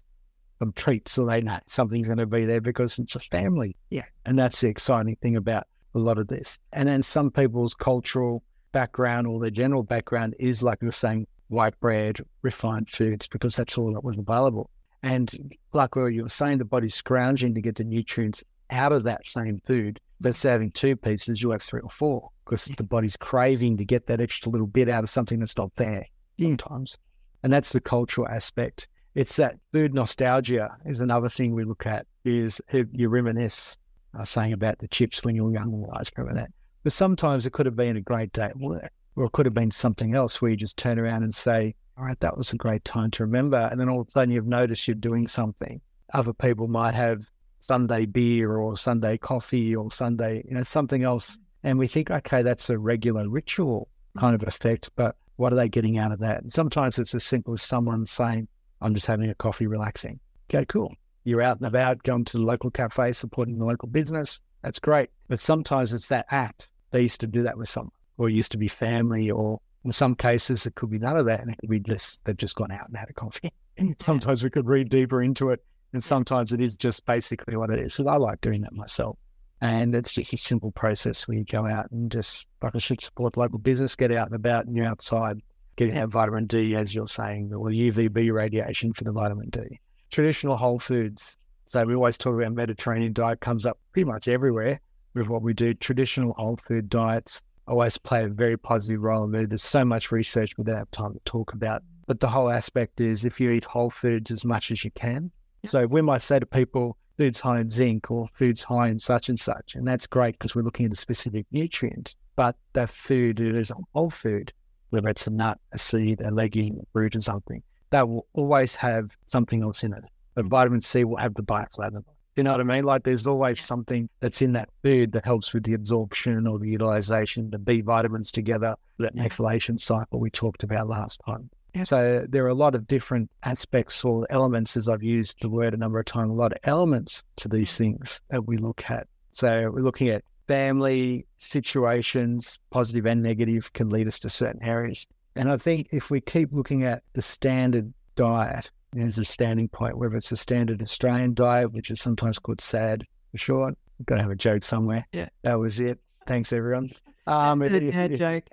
some 0.58 0.72
treats, 0.72 1.18
or 1.18 1.30
they 1.30 1.40
know 1.40 1.60
something's 1.68 2.08
going 2.08 2.18
to 2.18 2.26
be 2.26 2.46
there 2.46 2.60
because 2.60 2.98
it's 2.98 3.14
a 3.14 3.20
family. 3.20 3.76
Yeah. 3.90 4.06
and 4.26 4.36
that's 4.36 4.60
the 4.60 4.68
exciting 4.68 5.14
thing 5.22 5.36
about 5.36 5.68
a 5.94 6.00
lot 6.00 6.18
of 6.18 6.26
this. 6.26 6.58
And 6.72 6.88
then 6.88 7.04
some 7.04 7.30
people's 7.30 7.74
cultural 7.74 8.42
background 8.72 9.28
or 9.28 9.38
their 9.38 9.50
general 9.50 9.84
background 9.84 10.34
is 10.40 10.64
like 10.64 10.82
you 10.82 10.86
were 10.86 10.92
saying, 10.92 11.28
white 11.46 11.78
bread, 11.78 12.18
refined 12.42 12.90
foods, 12.90 13.28
because 13.28 13.54
that's 13.54 13.78
all 13.78 13.92
that 13.94 14.02
was 14.02 14.18
available. 14.18 14.68
And 15.02 15.56
like 15.72 15.96
what 15.96 16.06
you 16.06 16.24
were 16.24 16.28
saying, 16.28 16.58
the 16.58 16.64
body's 16.64 16.94
scrounging 16.94 17.54
to 17.54 17.62
get 17.62 17.76
the 17.76 17.84
nutrients 17.84 18.44
out 18.70 18.92
of 18.92 19.04
that 19.04 19.26
same 19.26 19.60
food. 19.66 19.98
But 20.20 20.36
having 20.42 20.70
two 20.70 20.96
pieces, 20.96 21.40
you 21.40 21.50
have 21.50 21.62
three 21.62 21.80
or 21.80 21.88
four 21.88 22.28
because 22.44 22.66
the 22.66 22.84
body's 22.84 23.16
craving 23.16 23.78
to 23.78 23.84
get 23.84 24.06
that 24.06 24.20
extra 24.20 24.52
little 24.52 24.66
bit 24.66 24.88
out 24.88 25.04
of 25.04 25.10
something 25.10 25.40
that's 25.40 25.56
not 25.56 25.74
there 25.76 26.04
sometimes. 26.38 26.98
And 27.42 27.52
that's 27.52 27.72
the 27.72 27.80
cultural 27.80 28.28
aspect. 28.28 28.88
It's 29.14 29.36
that 29.36 29.56
food 29.72 29.94
nostalgia 29.94 30.76
is 30.84 31.00
another 31.00 31.28
thing 31.28 31.54
we 31.54 31.64
look 31.64 31.86
at 31.86 32.06
is 32.24 32.60
you 32.92 33.08
reminisce. 33.08 33.78
Was 34.12 34.28
saying 34.28 34.52
about 34.52 34.80
the 34.80 34.88
chips 34.88 35.22
when 35.22 35.36
you 35.36 35.44
were 35.44 35.52
young 35.52 35.82
the 35.82 35.88
ice 35.96 36.10
cream 36.10 36.26
and 36.26 36.36
that. 36.36 36.50
But 36.82 36.92
sometimes 36.92 37.46
it 37.46 37.52
could 37.52 37.66
have 37.66 37.76
been 37.76 37.96
a 37.96 38.00
great 38.00 38.32
day 38.32 38.46
at 38.46 38.58
work 38.58 38.90
or 39.14 39.26
it 39.26 39.32
could 39.32 39.46
have 39.46 39.54
been 39.54 39.70
something 39.70 40.14
else 40.14 40.42
where 40.42 40.50
you 40.50 40.56
just 40.56 40.76
turn 40.76 40.98
around 40.98 41.22
and 41.22 41.32
say, 41.32 41.76
all 42.00 42.06
right, 42.06 42.20
that 42.20 42.38
was 42.38 42.52
a 42.52 42.56
great 42.56 42.82
time 42.84 43.10
to 43.10 43.24
remember. 43.24 43.68
And 43.70 43.78
then 43.78 43.90
all 43.90 44.00
of 44.00 44.08
a 44.08 44.10
sudden 44.10 44.32
you've 44.32 44.46
noticed 44.46 44.88
you're 44.88 44.94
doing 44.94 45.26
something. 45.26 45.82
Other 46.14 46.32
people 46.32 46.66
might 46.66 46.94
have 46.94 47.28
Sunday 47.58 48.06
beer 48.06 48.56
or 48.56 48.76
Sunday 48.78 49.18
coffee 49.18 49.76
or 49.76 49.90
Sunday, 49.90 50.42
you 50.48 50.54
know, 50.54 50.62
something 50.62 51.02
else. 51.02 51.38
And 51.62 51.78
we 51.78 51.86
think, 51.86 52.10
okay, 52.10 52.40
that's 52.40 52.70
a 52.70 52.78
regular 52.78 53.28
ritual 53.28 53.88
kind 54.18 54.34
of 54.34 54.48
effect, 54.48 54.88
but 54.96 55.14
what 55.36 55.52
are 55.52 55.56
they 55.56 55.68
getting 55.68 55.98
out 55.98 56.10
of 56.10 56.20
that? 56.20 56.40
And 56.42 56.50
sometimes 56.50 56.98
it's 56.98 57.14
as 57.14 57.22
simple 57.22 57.52
as 57.52 57.60
someone 57.60 58.06
saying, 58.06 58.48
I'm 58.80 58.94
just 58.94 59.06
having 59.06 59.28
a 59.28 59.34
coffee, 59.34 59.66
relaxing. 59.66 60.20
Okay, 60.48 60.64
cool. 60.64 60.94
You're 61.24 61.42
out 61.42 61.58
and 61.58 61.66
about, 61.66 62.02
going 62.02 62.24
to 62.24 62.38
the 62.38 62.44
local 62.44 62.70
cafe, 62.70 63.12
supporting 63.12 63.58
the 63.58 63.66
local 63.66 63.88
business. 63.88 64.40
That's 64.62 64.78
great. 64.78 65.10
But 65.28 65.38
sometimes 65.38 65.92
it's 65.92 66.08
that 66.08 66.26
act. 66.30 66.70
They 66.92 67.02
used 67.02 67.20
to 67.20 67.26
do 67.26 67.42
that 67.42 67.58
with 67.58 67.68
someone, 67.68 67.92
or 68.16 68.30
it 68.30 68.34
used 68.34 68.52
to 68.52 68.58
be 68.58 68.68
family, 68.68 69.30
or 69.30 69.60
in 69.84 69.92
some 69.92 70.14
cases 70.14 70.66
it 70.66 70.74
could 70.74 70.90
be 70.90 70.98
none 70.98 71.16
of 71.16 71.26
that, 71.26 71.40
and 71.40 71.50
it 71.50 71.58
could 71.58 71.70
be 71.70 71.80
just 71.80 72.24
they've 72.24 72.36
just 72.36 72.56
gone 72.56 72.70
out 72.70 72.88
and 72.88 72.96
had 72.96 73.10
a 73.10 73.14
coffee. 73.14 73.52
sometimes 73.98 74.42
we 74.42 74.50
could 74.50 74.66
read 74.66 74.88
deeper 74.88 75.22
into 75.22 75.50
it, 75.50 75.64
and 75.92 76.02
sometimes 76.02 76.52
it 76.52 76.60
is 76.60 76.76
just 76.76 77.06
basically 77.06 77.56
what 77.56 77.70
it 77.70 77.78
is. 77.78 77.94
So 77.94 78.06
I 78.08 78.16
like 78.16 78.40
doing 78.40 78.62
that 78.62 78.72
myself, 78.72 79.18
and 79.60 79.94
it's 79.94 80.12
just 80.12 80.32
a 80.32 80.36
simple 80.36 80.72
process 80.72 81.26
where 81.26 81.38
you 81.38 81.44
go 81.44 81.66
out 81.66 81.90
and 81.90 82.10
just 82.10 82.46
like 82.62 82.74
I 82.74 82.78
should 82.78 83.00
support 83.00 83.36
local 83.36 83.58
business, 83.58 83.96
get 83.96 84.12
out 84.12 84.26
and 84.26 84.36
about, 84.36 84.66
and 84.66 84.76
you're 84.76 84.86
outside 84.86 85.40
getting 85.76 85.94
that 85.94 86.08
vitamin 86.08 86.46
D, 86.46 86.76
as 86.76 86.94
you're 86.94 87.08
saying, 87.08 87.52
or 87.54 87.68
UVB 87.68 88.32
radiation 88.32 88.92
for 88.92 89.04
the 89.04 89.12
vitamin 89.12 89.48
D. 89.48 89.80
Traditional 90.10 90.56
whole 90.56 90.78
foods. 90.78 91.38
So 91.64 91.84
we 91.84 91.94
always 91.94 92.18
talk 92.18 92.34
about 92.34 92.52
Mediterranean 92.52 93.12
diet 93.12 93.40
comes 93.40 93.64
up 93.64 93.78
pretty 93.92 94.04
much 94.04 94.28
everywhere 94.28 94.80
with 95.14 95.28
what 95.28 95.40
we 95.40 95.54
do. 95.54 95.72
Traditional 95.72 96.34
whole 96.34 96.58
food 96.66 96.90
diets 96.90 97.42
always 97.66 97.98
play 97.98 98.24
a 98.24 98.28
very 98.28 98.56
positive 98.56 99.00
role 99.00 99.24
in 99.24 99.34
it. 99.34 99.48
There's 99.48 99.62
so 99.62 99.84
much 99.84 100.12
research 100.12 100.56
we 100.56 100.64
don't 100.64 100.76
have 100.76 100.90
time 100.90 101.14
to 101.14 101.20
talk 101.24 101.52
about. 101.52 101.82
But 102.06 102.20
the 102.20 102.28
whole 102.28 102.50
aspect 102.50 103.00
is 103.00 103.24
if 103.24 103.38
you 103.40 103.50
eat 103.50 103.64
whole 103.64 103.90
foods 103.90 104.30
as 104.30 104.44
much 104.44 104.70
as 104.70 104.84
you 104.84 104.90
can. 104.92 105.30
So 105.64 105.86
we 105.86 106.02
might 106.02 106.22
say 106.22 106.38
to 106.38 106.46
people, 106.46 106.96
foods 107.16 107.40
high 107.40 107.60
in 107.60 107.68
zinc 107.68 108.10
or 108.10 108.26
foods 108.32 108.62
high 108.62 108.88
in 108.88 108.98
such 108.98 109.28
and 109.28 109.38
such. 109.38 109.74
And 109.74 109.86
that's 109.86 110.06
great 110.06 110.38
because 110.38 110.54
we're 110.54 110.62
looking 110.62 110.86
at 110.86 110.92
a 110.92 110.96
specific 110.96 111.46
nutrient. 111.52 112.16
But 112.34 112.56
that 112.72 112.88
food 112.88 113.40
it 113.40 113.54
is 113.54 113.70
a 113.70 113.74
whole 113.92 114.08
food, 114.08 114.52
whether 114.88 115.08
it's 115.08 115.26
a 115.26 115.30
nut, 115.30 115.58
a 115.72 115.78
seed, 115.78 116.22
a 116.22 116.30
legume, 116.30 116.78
a 116.80 116.86
fruit, 116.92 117.14
or 117.14 117.20
something, 117.20 117.62
that 117.90 118.08
will 118.08 118.26
always 118.32 118.74
have 118.76 119.14
something 119.26 119.62
else 119.62 119.84
in 119.84 119.92
it. 119.92 120.04
But 120.34 120.46
mm. 120.46 120.48
vitamin 120.48 120.80
C 120.80 121.04
will 121.04 121.18
have 121.18 121.34
the 121.34 121.42
bioflavonoid. 121.42 122.04
You 122.36 122.44
know 122.44 122.52
what 122.52 122.60
I 122.60 122.64
mean? 122.64 122.84
Like 122.84 123.02
there's 123.02 123.26
always 123.26 123.60
something 123.60 124.08
that's 124.20 124.40
in 124.40 124.52
that 124.52 124.70
food 124.82 125.12
that 125.12 125.24
helps 125.24 125.52
with 125.52 125.64
the 125.64 125.74
absorption 125.74 126.46
or 126.46 126.58
the 126.58 126.68
utilization, 126.68 127.50
the 127.50 127.58
B 127.58 127.80
vitamins 127.80 128.30
together, 128.30 128.76
that 128.98 129.16
methylation 129.16 129.78
cycle 129.78 130.20
we 130.20 130.30
talked 130.30 130.62
about 130.62 130.88
last 130.88 131.20
time. 131.26 131.50
Yeah. 131.74 131.82
So 131.84 132.26
there 132.28 132.44
are 132.44 132.48
a 132.48 132.54
lot 132.54 132.74
of 132.74 132.86
different 132.86 133.30
aspects 133.42 134.04
or 134.04 134.26
elements, 134.30 134.76
as 134.76 134.88
I've 134.88 135.02
used 135.02 135.38
the 135.40 135.48
word 135.48 135.74
a 135.74 135.76
number 135.76 135.98
of 135.98 136.06
times, 136.06 136.30
a 136.30 136.34
lot 136.34 136.52
of 136.52 136.58
elements 136.64 137.22
to 137.36 137.48
these 137.48 137.76
things 137.76 138.22
that 138.30 138.46
we 138.46 138.56
look 138.56 138.90
at. 138.90 139.06
So 139.32 139.70
we're 139.70 139.82
looking 139.82 140.08
at 140.08 140.24
family 140.48 141.26
situations, 141.38 142.58
positive 142.70 143.06
and 143.06 143.22
negative, 143.22 143.72
can 143.72 143.88
lead 143.88 144.08
us 144.08 144.18
to 144.20 144.28
certain 144.28 144.62
areas. 144.62 145.06
And 145.36 145.48
I 145.50 145.56
think 145.56 145.88
if 145.92 146.10
we 146.10 146.20
keep 146.20 146.52
looking 146.52 146.82
at 146.82 147.04
the 147.12 147.22
standard 147.22 147.92
diet 148.16 148.70
as 148.98 149.18
a 149.18 149.24
standing 149.24 149.68
point, 149.68 149.96
whether 149.98 150.16
it's 150.16 150.32
a 150.32 150.36
standard 150.36 150.82
Australian 150.82 151.34
diet, 151.34 151.72
which 151.72 151.90
is 151.90 152.00
sometimes 152.00 152.38
called 152.38 152.60
SAD 152.60 153.04
for 153.32 153.38
short, 153.38 153.74
I've 154.00 154.06
got 154.06 154.16
to 154.16 154.22
have 154.22 154.30
a 154.30 154.36
joke 154.36 154.62
somewhere. 154.62 155.06
Yeah. 155.12 155.28
That 155.42 155.58
was 155.58 155.78
it. 155.80 155.98
Thanks, 156.26 156.52
everyone. 156.52 156.90
Um, 157.26 157.60
That's 157.60 157.74
if- 157.76 157.82
a 157.82 157.86
if- 157.86 157.92
dad 157.94 158.12
if- 158.12 158.18
joke. 158.18 158.44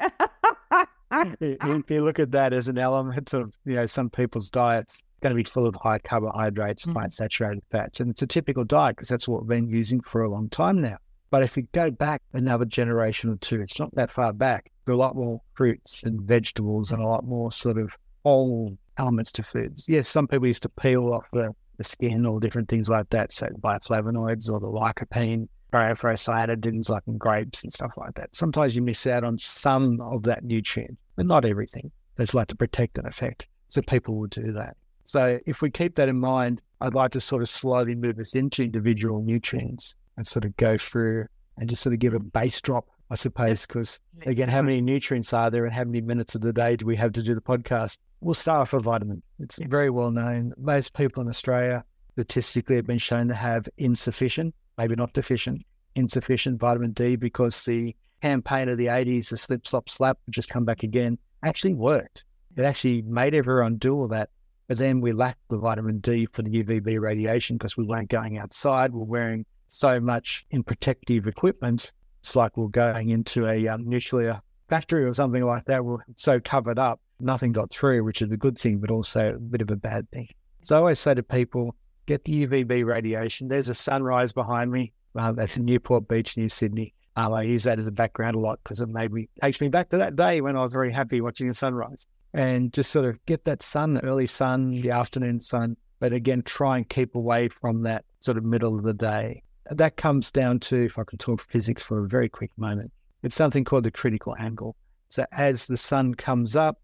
if 1.42 1.90
you 1.92 2.04
look 2.04 2.20
at 2.20 2.32
that 2.32 2.54
as 2.54 2.68
an 2.68 2.78
element 2.78 3.34
of, 3.34 3.54
you 3.66 3.74
know, 3.76 3.86
some 3.86 4.10
people's 4.10 4.50
diets 4.50 5.02
going 5.22 5.32
to 5.32 5.36
be 5.36 5.44
full 5.44 5.66
of 5.66 5.76
high 5.82 6.00
carbohydrates, 6.00 6.86
Mm. 6.86 6.94
high 7.02 7.08
saturated 7.08 7.64
fats. 7.72 8.00
And 8.00 8.12
it's 8.12 8.22
a 8.22 8.28
typical 8.28 8.64
diet 8.64 8.96
because 8.98 9.08
that's 9.08 9.28
what 9.28 9.42
we've 9.42 9.50
been 9.50 9.70
using 9.70 10.02
for 10.02 10.22
a 10.22 10.30
long 10.30 10.50
time 10.50 10.82
now. 10.82 10.98
But 11.30 11.44
if 11.44 11.58
you 11.58 11.68
go 11.74 11.90
back 11.92 12.22
another 12.34 12.66
generation 12.66 13.30
or 13.32 13.36
two, 13.38 13.62
it's 13.62 13.80
not 13.80 13.94
that 13.96 14.12
far 14.12 14.32
back. 14.32 14.72
There 14.86 14.94
are 14.94 14.96
a 14.96 15.00
lot 15.00 15.16
more 15.16 15.42
fruits 15.56 16.04
and 16.04 16.22
vegetables 16.22 16.92
and 16.92 17.02
a 17.02 17.08
lot 17.08 17.26
more 17.26 17.52
sort 17.52 17.78
of 17.78 17.98
whole 18.24 18.78
elements 18.98 19.32
to 19.34 19.44
foods. 19.44 19.86
Yes, 19.88 20.08
some 20.08 20.28
people 20.28 20.48
used 20.48 20.64
to 20.64 20.70
peel 20.70 21.14
off 21.14 21.28
the, 21.32 21.54
the 21.78 21.84
skin 21.84 22.26
or 22.26 22.40
different 22.40 22.70
things 22.70 22.90
like 22.90 23.10
that, 23.10 23.32
so 23.32 23.48
bioflavonoids 23.60 24.52
or 24.52 24.60
the 24.60 24.68
lycopene, 24.68 25.48
pyrophosphatidyls 25.72 26.90
like 26.90 27.04
in 27.08 27.18
grapes 27.18 27.64
and 27.64 27.72
stuff 27.72 27.98
like 27.98 28.16
that. 28.16 28.36
Sometimes 28.36 28.76
you 28.76 28.82
miss 28.82 29.06
out 29.08 29.24
on 29.24 29.38
some 29.38 30.00
of 30.02 30.24
that 30.24 30.44
nutrient, 30.44 30.98
but 31.16 31.26
not 31.26 31.46
everything. 31.46 31.92
There's 32.16 32.34
like 32.34 32.48
to 32.48 32.56
protect 32.56 32.98
an 32.98 33.06
effect. 33.06 33.48
So 33.70 33.82
people 33.82 34.16
will 34.16 34.28
do 34.28 34.54
that. 34.54 34.78
So 35.04 35.40
if 35.46 35.62
we 35.62 35.70
keep 35.70 35.96
that 35.96 36.10
in 36.10 36.20
mind, 36.20 36.62
I'd 36.82 36.94
like 36.94 37.12
to 37.12 37.22
sort 37.22 37.42
of 37.42 37.50
slowly 37.50 37.96
move 37.96 38.20
us 38.20 38.36
into 38.36 38.64
individual 38.64 39.22
nutrients 39.22 39.96
and 40.16 40.26
sort 40.26 40.46
of 40.46 40.56
go 40.58 40.78
through 40.78 41.28
and 41.58 41.70
just 41.70 41.82
sort 41.82 41.94
of 41.94 42.00
give 42.00 42.14
a 42.14 42.20
base 42.20 42.62
drop, 42.62 42.88
I 43.10 43.16
suppose, 43.16 43.66
because 43.66 44.00
again, 44.26 44.50
how 44.50 44.62
many 44.62 44.82
nutrients 44.82 45.34
are 45.34 45.50
there 45.50 45.66
and 45.66 45.74
how 45.74 45.84
many 45.84 46.02
minutes 46.02 46.36
of 46.36 46.42
the 46.42 46.54
day 46.54 46.76
do 46.76 46.86
we 46.86 46.96
have 46.98 47.14
to 47.14 47.24
do 47.24 47.36
the 47.36 47.42
podcast? 47.42 47.98
We'll 48.22 48.34
start 48.34 48.62
off 48.62 48.74
with 48.74 48.84
vitamin. 48.84 49.22
It's 49.40 49.58
very 49.58 49.90
well 49.90 50.12
known. 50.12 50.54
Most 50.58 50.94
people 50.94 51.22
in 51.22 51.30
Australia 51.30 51.86
statistically 52.14 52.78
have 52.78 52.88
been 52.88 52.98
shown 52.98 53.28
to 53.28 53.36
have 53.36 53.70
insufficient, 53.78 54.56
maybe 54.78 54.96
not 54.96 55.14
deficient, 55.14 55.64
insufficient 55.96 56.60
vitamin 56.60 56.92
D 56.92 57.16
because 57.16 57.64
the 57.64 57.96
campaign 58.22 58.70
of 58.70 58.78
the 58.78 58.88
80s, 58.88 59.30
the 59.30 59.38
slip, 59.38 59.68
slop, 59.68 59.88
slap, 59.88 60.18
just 60.30 60.50
come 60.50 60.66
back 60.66 60.82
again, 60.84 61.20
actually 61.44 61.76
worked. 61.76 62.26
It 62.56 62.64
actually 62.64 63.04
made 63.04 63.36
everyone 63.36 63.78
do 63.78 63.94
all 63.96 64.08
that. 64.08 64.30
But 64.68 64.80
then 64.80 65.00
we 65.00 65.14
lacked 65.14 65.48
the 65.50 65.58
vitamin 65.58 66.00
D 66.00 66.26
for 66.32 66.42
the 66.42 66.64
UVB 66.64 67.00
radiation 67.00 67.58
because 67.58 67.78
we 67.78 67.86
weren't 67.86 68.10
going 68.10 68.38
outside. 68.38 68.94
We're 68.94 69.06
wearing 69.06 69.46
so 69.68 70.00
much 70.00 70.46
in 70.50 70.64
protective 70.64 71.28
equipment. 71.28 71.92
It's 72.22 72.36
like 72.36 72.58
we're 72.58 72.68
going 72.68 73.10
into 73.10 73.48
a 73.48 73.68
um, 73.68 73.88
nuclear 73.88 74.42
factory 74.68 75.06
or 75.06 75.14
something 75.14 75.44
like 75.44 75.66
that. 75.66 75.86
We're 75.86 76.00
so 76.16 76.40
covered 76.40 76.80
up, 76.80 77.00
nothing 77.20 77.52
got 77.52 77.72
through, 77.72 78.04
which 78.04 78.22
is 78.22 78.32
a 78.32 78.38
good 78.38 78.58
thing, 78.58 78.80
but 78.80 78.92
also 78.92 79.36
a 79.36 79.40
bit 79.40 79.62
of 79.62 79.72
a 79.72 79.76
bad 79.76 80.10
thing. 80.12 80.28
So 80.62 80.76
I 80.76 80.80
always 80.80 81.00
say 81.00 81.14
to 81.14 81.24
people, 81.24 81.76
get 82.06 82.24
the 82.24 82.46
UVB 82.46 82.86
radiation. 82.86 83.48
There's 83.48 83.70
a 83.70 83.74
sunrise 83.74 84.32
behind 84.34 84.72
me. 84.72 84.94
Uh, 85.16 85.32
that's 85.32 85.58
in 85.58 85.66
Newport 85.66 86.08
Beach 86.08 86.38
near 86.38 86.50
Sydney. 86.50 86.94
Um, 87.16 87.34
I 87.34 87.42
use 87.42 87.64
that 87.64 87.80
as 87.80 87.88
a 87.88 87.92
background 87.92 88.36
a 88.36 88.40
lot 88.40 88.60
because 88.64 88.82
it 88.82 88.90
maybe 88.90 89.30
takes 89.42 89.60
me 89.60 89.70
back 89.70 89.90
to 89.90 89.98
that 89.98 90.16
day 90.16 90.42
when 90.42 90.56
I 90.56 90.62
was 90.62 90.74
very 90.74 90.92
happy 90.92 91.22
watching 91.22 91.48
the 91.48 91.56
sunrise 91.56 92.06
and 92.34 92.72
just 92.72 92.92
sort 92.92 93.06
of 93.06 93.26
get 93.26 93.44
that 93.46 93.64
sun, 93.64 94.00
early 94.04 94.28
sun, 94.28 94.72
the 94.72 94.92
afternoon 94.92 95.40
sun. 95.40 95.76
But 96.00 96.14
again, 96.14 96.44
try 96.44 96.78
and 96.78 96.88
keep 96.88 97.16
away 97.16 97.50
from 97.50 97.82
that 97.84 98.06
sort 98.20 98.38
of 98.38 98.44
middle 98.44 98.78
of 98.78 98.84
the 98.84 98.94
day 98.94 99.42
that 99.72 99.98
comes 99.98 100.32
down 100.32 100.60
to, 100.60 100.86
if 100.86 100.98
I 100.98 101.04
can 101.04 101.18
talk 101.18 101.42
physics 101.42 101.84
for 101.84 102.04
a 102.04 102.08
very 102.08 102.30
quick 102.30 102.52
moment, 102.58 102.92
it's 103.24 103.36
something 103.36 103.64
called 103.64 103.84
the 103.84 103.92
critical 103.92 104.36
angle. 104.40 104.76
So 105.10 105.26
as 105.32 105.68
the 105.68 105.78
sun 105.78 106.16
comes 106.16 106.56
up, 106.56 106.80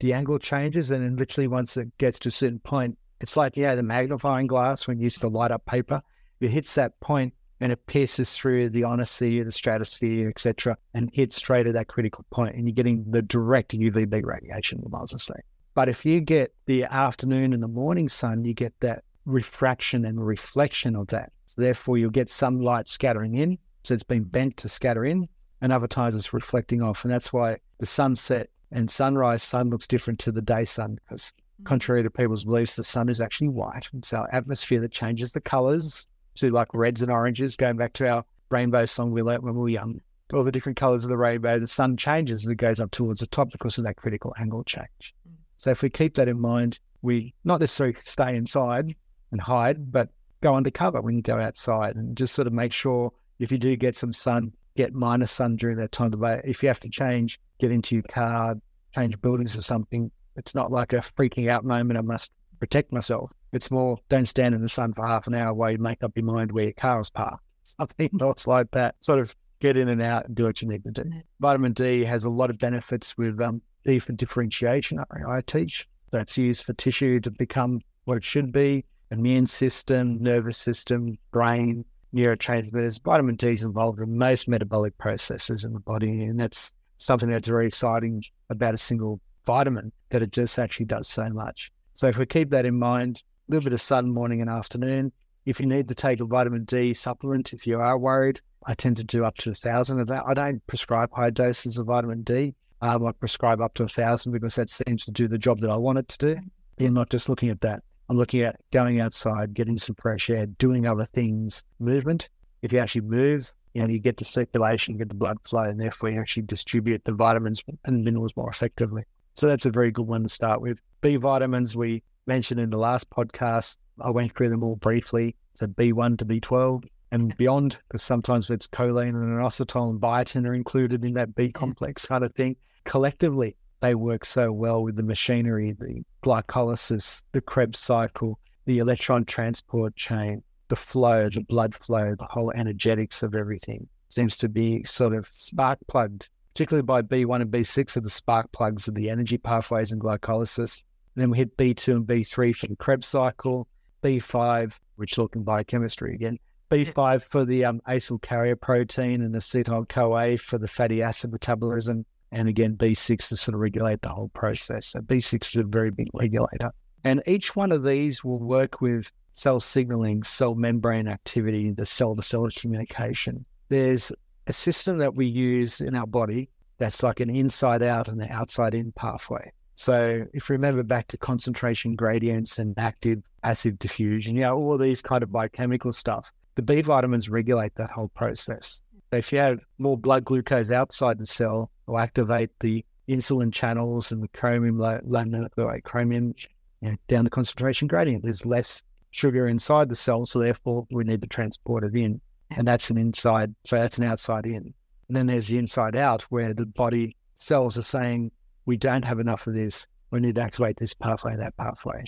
the 0.00 0.12
angle 0.12 0.38
changes, 0.38 0.90
and 0.90 1.04
then 1.04 1.16
literally 1.16 1.48
once 1.48 1.76
it 1.76 1.96
gets 1.98 2.18
to 2.20 2.28
a 2.28 2.32
certain 2.32 2.60
point, 2.60 2.98
it's 3.20 3.36
like 3.36 3.56
yeah, 3.56 3.74
the 3.74 3.82
magnifying 3.82 4.46
glass 4.46 4.86
when 4.86 4.98
you 4.98 5.04
used 5.04 5.20
to 5.20 5.28
light 5.28 5.50
up 5.50 5.64
paper. 5.66 6.02
It 6.40 6.50
hits 6.50 6.74
that 6.76 6.98
point 7.00 7.34
and 7.60 7.72
it 7.72 7.86
pierces 7.86 8.36
through 8.36 8.70
the 8.70 8.84
ionosphere, 8.84 9.44
the 9.44 9.50
stratosphere, 9.50 10.28
etc., 10.28 10.76
and 10.94 11.10
hits 11.12 11.36
straight 11.36 11.66
at 11.66 11.74
that 11.74 11.88
critical 11.88 12.24
point, 12.30 12.54
and 12.54 12.66
you're 12.66 12.74
getting 12.74 13.04
the 13.10 13.22
direct 13.22 13.72
UVB 13.72 14.24
radiation, 14.24 14.80
the 14.82 14.88
miles 14.88 15.14
saying. 15.20 15.42
But 15.74 15.88
if 15.88 16.04
you 16.04 16.20
get 16.20 16.54
the 16.66 16.84
afternoon 16.84 17.52
and 17.52 17.62
the 17.62 17.68
morning 17.68 18.08
sun, 18.08 18.44
you 18.44 18.54
get 18.54 18.74
that 18.80 19.04
refraction 19.24 20.04
and 20.04 20.24
reflection 20.24 20.96
of 20.96 21.08
that. 21.08 21.32
Therefore, 21.56 21.98
you'll 21.98 22.10
get 22.10 22.30
some 22.30 22.60
light 22.60 22.88
scattering 22.88 23.34
in. 23.34 23.58
So 23.84 23.94
it's 23.94 24.02
been 24.02 24.24
bent 24.24 24.56
to 24.58 24.68
scatter 24.68 25.04
in, 25.04 25.28
and 25.60 25.72
other 25.72 25.86
times 25.86 26.14
it's 26.14 26.32
reflecting 26.32 26.82
off. 26.82 27.04
And 27.04 27.12
that's 27.12 27.32
why 27.32 27.58
the 27.78 27.86
sunset 27.86 28.50
and 28.70 28.90
sunrise 28.90 29.42
sun 29.42 29.70
looks 29.70 29.86
different 29.86 30.18
to 30.20 30.32
the 30.32 30.42
day 30.42 30.64
sun, 30.64 30.98
because 31.04 31.32
mm. 31.60 31.66
contrary 31.66 32.02
to 32.02 32.10
people's 32.10 32.44
beliefs, 32.44 32.76
the 32.76 32.84
sun 32.84 33.08
is 33.08 33.20
actually 33.20 33.48
white. 33.48 33.88
It's 33.96 34.12
our 34.12 34.28
atmosphere 34.32 34.80
that 34.80 34.92
changes 34.92 35.32
the 35.32 35.40
colors 35.40 36.06
to 36.36 36.50
like 36.50 36.68
reds 36.74 37.02
and 37.02 37.10
oranges, 37.10 37.56
going 37.56 37.76
back 37.76 37.92
to 37.94 38.08
our 38.08 38.24
rainbow 38.50 38.86
song 38.86 39.10
we 39.12 39.22
learnt 39.22 39.42
when 39.42 39.54
we 39.54 39.60
were 39.60 39.68
young. 39.68 40.00
All 40.32 40.44
the 40.44 40.52
different 40.52 40.76
colors 40.76 41.04
of 41.04 41.10
the 41.10 41.16
rainbow, 41.16 41.58
the 41.58 41.66
sun 41.66 41.96
changes 41.96 42.44
as 42.44 42.50
it 42.52 42.56
goes 42.56 42.80
up 42.80 42.90
towards 42.90 43.20
the 43.20 43.26
top 43.26 43.50
because 43.50 43.78
of 43.78 43.84
that 43.84 43.96
critical 43.96 44.34
angle 44.38 44.64
change. 44.64 45.14
Mm. 45.28 45.34
So 45.56 45.70
if 45.70 45.82
we 45.82 45.90
keep 45.90 46.14
that 46.14 46.28
in 46.28 46.40
mind, 46.40 46.78
we 47.02 47.34
not 47.44 47.60
necessarily 47.60 47.96
stay 48.02 48.36
inside 48.36 48.94
and 49.30 49.40
hide, 49.40 49.90
but 49.90 50.10
go 50.40 50.54
undercover 50.54 51.00
when 51.00 51.16
you 51.16 51.22
go 51.22 51.38
outside 51.40 51.96
and 51.96 52.16
just 52.16 52.34
sort 52.34 52.46
of 52.46 52.52
make 52.52 52.72
sure 52.72 53.12
if 53.38 53.50
you 53.52 53.58
do 53.58 53.76
get 53.76 53.96
some 53.96 54.12
sun, 54.12 54.52
get 54.78 54.94
minus 54.94 55.32
sun 55.32 55.56
during 55.56 55.76
that 55.76 55.90
time 55.90 56.12
of 56.12 56.20
day. 56.20 56.40
If 56.44 56.62
you 56.62 56.68
have 56.68 56.78
to 56.80 56.88
change, 56.88 57.40
get 57.58 57.72
into 57.72 57.96
your 57.96 58.04
car, 58.04 58.54
change 58.94 59.20
buildings 59.20 59.58
or 59.58 59.62
something, 59.62 60.08
it's 60.36 60.54
not 60.54 60.70
like 60.70 60.92
a 60.92 60.98
freaking 60.98 61.48
out 61.48 61.64
moment. 61.64 61.98
I 61.98 62.02
must 62.02 62.30
protect 62.60 62.92
myself. 62.92 63.32
It's 63.52 63.72
more 63.72 63.98
don't 64.08 64.26
stand 64.26 64.54
in 64.54 64.62
the 64.62 64.68
sun 64.68 64.92
for 64.92 65.04
half 65.04 65.26
an 65.26 65.34
hour 65.34 65.52
while 65.52 65.72
you 65.72 65.78
make 65.78 66.04
up 66.04 66.12
your 66.14 66.24
mind 66.24 66.52
where 66.52 66.66
your 66.66 66.74
car 66.74 67.00
is 67.00 67.10
parked. 67.10 67.42
Something 67.64 68.10
else 68.20 68.46
like 68.46 68.70
that. 68.70 68.94
Sort 69.00 69.18
of 69.18 69.34
get 69.58 69.76
in 69.76 69.88
and 69.88 70.00
out 70.00 70.26
and 70.26 70.36
do 70.36 70.44
what 70.44 70.62
you 70.62 70.68
need 70.68 70.84
to 70.84 70.92
do. 70.92 71.10
Vitamin 71.40 71.72
D 71.72 72.04
has 72.04 72.22
a 72.22 72.30
lot 72.30 72.48
of 72.48 72.58
benefits 72.58 73.18
with 73.18 73.40
um, 73.40 73.60
D 73.84 73.98
for 73.98 74.12
differentiation. 74.12 75.00
I, 75.00 75.38
I 75.38 75.40
teach. 75.40 75.88
That's 76.12 76.38
used 76.38 76.64
for 76.64 76.72
tissue 76.74 77.18
to 77.18 77.32
become 77.32 77.80
what 78.04 78.18
it 78.18 78.24
should 78.24 78.52
be 78.52 78.84
immune 79.10 79.46
system, 79.46 80.22
nervous 80.22 80.56
system, 80.56 81.18
brain, 81.32 81.84
neurotransmitters. 82.14 83.02
Vitamin 83.02 83.36
D 83.36 83.48
is 83.48 83.62
involved 83.62 84.00
in 84.00 84.16
most 84.16 84.48
metabolic 84.48 84.96
processes 84.98 85.64
in 85.64 85.72
the 85.72 85.80
body, 85.80 86.24
and 86.24 86.40
that's 86.40 86.72
something 86.96 87.30
that's 87.30 87.48
very 87.48 87.66
exciting 87.66 88.22
about 88.50 88.74
a 88.74 88.78
single 88.78 89.20
vitamin 89.46 89.92
that 90.10 90.22
it 90.22 90.32
just 90.32 90.58
actually 90.58 90.86
does 90.86 91.08
so 91.08 91.28
much. 91.30 91.70
So 91.94 92.08
if 92.08 92.18
we 92.18 92.26
keep 92.26 92.50
that 92.50 92.66
in 92.66 92.78
mind, 92.78 93.22
a 93.48 93.52
little 93.52 93.64
bit 93.64 93.72
of 93.72 93.80
sun 93.80 94.10
morning 94.10 94.40
and 94.40 94.50
afternoon. 94.50 95.12
If 95.46 95.58
you 95.60 95.66
need 95.66 95.88
to 95.88 95.94
take 95.94 96.20
a 96.20 96.26
vitamin 96.26 96.64
D 96.64 96.92
supplement, 96.92 97.54
if 97.54 97.66
you 97.66 97.80
are 97.80 97.98
worried, 97.98 98.40
I 98.66 98.74
tend 98.74 98.98
to 98.98 99.04
do 99.04 99.24
up 99.24 99.36
to 99.38 99.50
a 99.50 99.54
thousand 99.54 100.00
of 100.00 100.08
that. 100.08 100.24
I 100.26 100.34
don't 100.34 100.66
prescribe 100.66 101.10
high 101.12 101.30
doses 101.30 101.78
of 101.78 101.86
vitamin 101.86 102.22
D. 102.22 102.54
Um, 102.82 103.06
I 103.06 103.12
prescribe 103.12 103.60
up 103.60 103.74
to 103.74 103.84
a 103.84 103.88
thousand 103.88 104.32
because 104.32 104.56
that 104.56 104.68
seems 104.68 105.04
to 105.06 105.10
do 105.10 105.26
the 105.26 105.38
job 105.38 105.60
that 105.60 105.70
I 105.70 105.76
want 105.76 105.98
it 105.98 106.08
to 106.08 106.34
do. 106.34 106.40
You're 106.76 106.90
not 106.90 107.10
just 107.10 107.28
looking 107.28 107.48
at 107.48 107.62
that. 107.62 107.82
I'm 108.08 108.16
looking 108.16 108.40
at 108.42 108.56
going 108.70 109.00
outside, 109.00 109.54
getting 109.54 109.78
some 109.78 109.96
fresh 109.96 110.30
air, 110.30 110.46
doing 110.46 110.86
other 110.86 111.04
things, 111.04 111.64
movement. 111.78 112.28
If 112.62 112.72
you 112.72 112.78
actually 112.78 113.02
move, 113.02 113.52
you 113.74 113.82
know, 113.82 113.88
you 113.88 113.98
get 113.98 114.16
the 114.16 114.24
circulation, 114.24 114.96
get 114.96 115.08
the 115.08 115.14
blood 115.14 115.38
flow, 115.44 115.62
and 115.62 115.78
therefore 115.78 116.10
you 116.10 116.20
actually 116.20 116.44
distribute 116.44 117.04
the 117.04 117.12
vitamins 117.12 117.62
and 117.84 118.04
minerals 118.04 118.36
more 118.36 118.50
effectively. 118.50 119.04
So 119.34 119.46
that's 119.46 119.66
a 119.66 119.70
very 119.70 119.90
good 119.90 120.06
one 120.06 120.22
to 120.22 120.28
start 120.28 120.60
with. 120.60 120.80
B 121.00 121.16
vitamins 121.16 121.76
we 121.76 122.02
mentioned 122.26 122.60
in 122.60 122.70
the 122.70 122.78
last 122.78 123.08
podcast. 123.10 123.76
I 124.00 124.10
went 124.10 124.34
through 124.34 124.48
them 124.48 124.64
all 124.64 124.76
briefly. 124.76 125.36
So 125.54 125.66
B1 125.66 126.18
to 126.18 126.24
B12 126.24 126.84
and 127.10 127.36
beyond, 127.36 127.78
because 127.88 128.02
sometimes 128.02 128.48
it's 128.50 128.66
choline 128.68 129.10
and 129.10 129.38
inositol 129.38 129.90
and 129.90 130.00
biotin 130.00 130.46
are 130.46 130.54
included 130.54 131.04
in 131.04 131.14
that 131.14 131.34
B 131.34 131.50
complex 131.50 132.06
kind 132.06 132.24
of 132.24 132.34
thing. 132.34 132.56
Collectively, 132.84 133.56
they 133.80 133.94
work 133.94 134.24
so 134.24 134.52
well 134.52 134.82
with 134.82 134.96
the 134.96 135.02
machinery, 135.02 135.72
the 135.72 136.02
glycolysis, 136.22 137.22
the 137.32 137.40
Krebs 137.40 137.78
cycle, 137.78 138.38
the 138.64 138.78
electron 138.78 139.24
transport 139.24 139.96
chain, 139.96 140.42
the 140.68 140.76
flow, 140.76 141.28
the 141.28 141.40
blood 141.40 141.74
flow, 141.74 142.14
the 142.14 142.26
whole 142.30 142.52
energetics 142.54 143.22
of 143.22 143.34
everything 143.34 143.88
seems 144.08 144.36
to 144.38 144.48
be 144.48 144.82
sort 144.84 145.14
of 145.14 145.28
spark 145.34 145.78
plugged, 145.86 146.28
particularly 146.54 146.82
by 146.82 147.02
B1 147.02 147.42
and 147.42 147.50
B6 147.50 147.96
are 147.96 148.00
the 148.00 148.10
spark 148.10 148.50
plugs 148.52 148.88
of 148.88 148.94
the 148.94 149.10
energy 149.10 149.38
pathways 149.38 149.92
and 149.92 150.00
glycolysis. 150.00 150.82
And 151.14 151.22
then 151.22 151.30
we 151.30 151.38
hit 151.38 151.56
B2 151.56 151.96
and 151.96 152.06
B3 152.06 152.54
for 152.54 152.66
the 152.66 152.76
Krebs 152.76 153.06
cycle, 153.06 153.68
B5, 154.02 154.78
which 154.96 155.14
talking 155.14 155.42
biochemistry 155.42 156.14
again, 156.14 156.38
B5 156.70 157.22
for 157.22 157.44
the 157.44 157.64
um, 157.64 157.80
acyl 157.88 158.20
carrier 158.20 158.56
protein 158.56 159.22
and 159.22 159.34
acetyl 159.34 159.88
CoA 159.88 160.36
for 160.36 160.58
the 160.58 160.68
fatty 160.68 161.02
acid 161.02 161.32
metabolism, 161.32 162.04
and 162.32 162.48
again, 162.48 162.76
B6 162.76 163.28
to 163.28 163.36
sort 163.36 163.54
of 163.54 163.60
regulate 163.60 164.02
the 164.02 164.08
whole 164.08 164.28
process. 164.28 164.88
So 164.88 165.00
B6 165.00 165.54
is 165.54 165.56
a 165.56 165.64
very 165.64 165.90
big 165.90 166.08
regulator. 166.12 166.70
And 167.04 167.22
each 167.26 167.56
one 167.56 167.72
of 167.72 167.84
these 167.84 168.24
will 168.24 168.38
work 168.38 168.80
with 168.80 169.10
cell 169.34 169.60
signaling, 169.60 170.24
cell 170.24 170.54
membrane 170.54 171.08
activity, 171.08 171.70
the 171.70 171.86
cell 171.86 172.16
to 172.16 172.22
cell 172.22 172.48
communication. 172.56 173.44
There's 173.68 174.12
a 174.46 174.52
system 174.52 174.98
that 174.98 175.14
we 175.14 175.26
use 175.26 175.80
in 175.80 175.94
our 175.94 176.06
body 176.06 176.48
that's 176.78 177.02
like 177.02 177.20
an 177.20 177.30
inside 177.30 177.82
out 177.82 178.08
and 178.08 178.20
an 178.20 178.30
outside 178.30 178.74
in 178.74 178.92
pathway. 178.92 179.52
So 179.74 180.26
if 180.34 180.48
you 180.48 180.54
remember 180.54 180.82
back 180.82 181.06
to 181.08 181.18
concentration 181.18 181.94
gradients 181.94 182.58
and 182.58 182.76
active 182.78 183.20
passive 183.44 183.78
diffusion, 183.78 184.34
you 184.34 184.40
know, 184.40 184.56
all 184.56 184.76
these 184.76 185.00
kind 185.02 185.22
of 185.22 185.30
biochemical 185.30 185.92
stuff, 185.92 186.32
the 186.56 186.62
B 186.62 186.80
vitamins 186.80 187.28
regulate 187.28 187.76
that 187.76 187.90
whole 187.90 188.08
process. 188.08 188.82
If 189.12 189.32
you 189.32 189.38
have 189.38 189.64
more 189.78 189.96
blood 189.96 190.24
glucose 190.24 190.70
outside 190.70 191.18
the 191.18 191.26
cell, 191.26 191.70
will 191.86 191.98
activate 191.98 192.50
the 192.60 192.84
insulin 193.08 193.52
channels 193.52 194.12
and 194.12 194.22
the 194.22 194.28
chromium, 194.28 194.76
the 194.78 195.80
chromium 195.84 196.34
you 196.80 196.90
know, 196.90 196.96
down 197.08 197.24
the 197.24 197.30
concentration 197.30 197.88
gradient. 197.88 198.22
There's 198.22 198.44
less 198.44 198.82
sugar 199.10 199.46
inside 199.46 199.88
the 199.88 199.96
cell, 199.96 200.26
so 200.26 200.40
therefore 200.40 200.86
we 200.90 201.04
need 201.04 201.22
to 201.22 201.28
transport 201.28 201.84
it 201.84 201.94
in. 201.94 202.20
And 202.50 202.68
that's 202.68 202.90
an 202.90 202.98
inside, 202.98 203.54
so 203.64 203.76
that's 203.76 203.98
an 203.98 204.04
outside 204.04 204.46
in. 204.46 204.74
And 205.08 205.16
then 205.16 205.26
there's 205.26 205.48
the 205.48 205.58
inside 205.58 205.96
out, 205.96 206.22
where 206.22 206.52
the 206.52 206.66
body 206.66 207.16
cells 207.34 207.78
are 207.78 207.82
saying, 207.82 208.30
we 208.66 208.76
don't 208.76 209.04
have 209.04 209.20
enough 209.20 209.46
of 209.46 209.54
this. 209.54 209.86
We 210.10 210.20
need 210.20 210.34
to 210.34 210.42
activate 210.42 210.76
this 210.76 210.92
pathway, 210.92 211.36
that 211.36 211.56
pathway. 211.56 212.04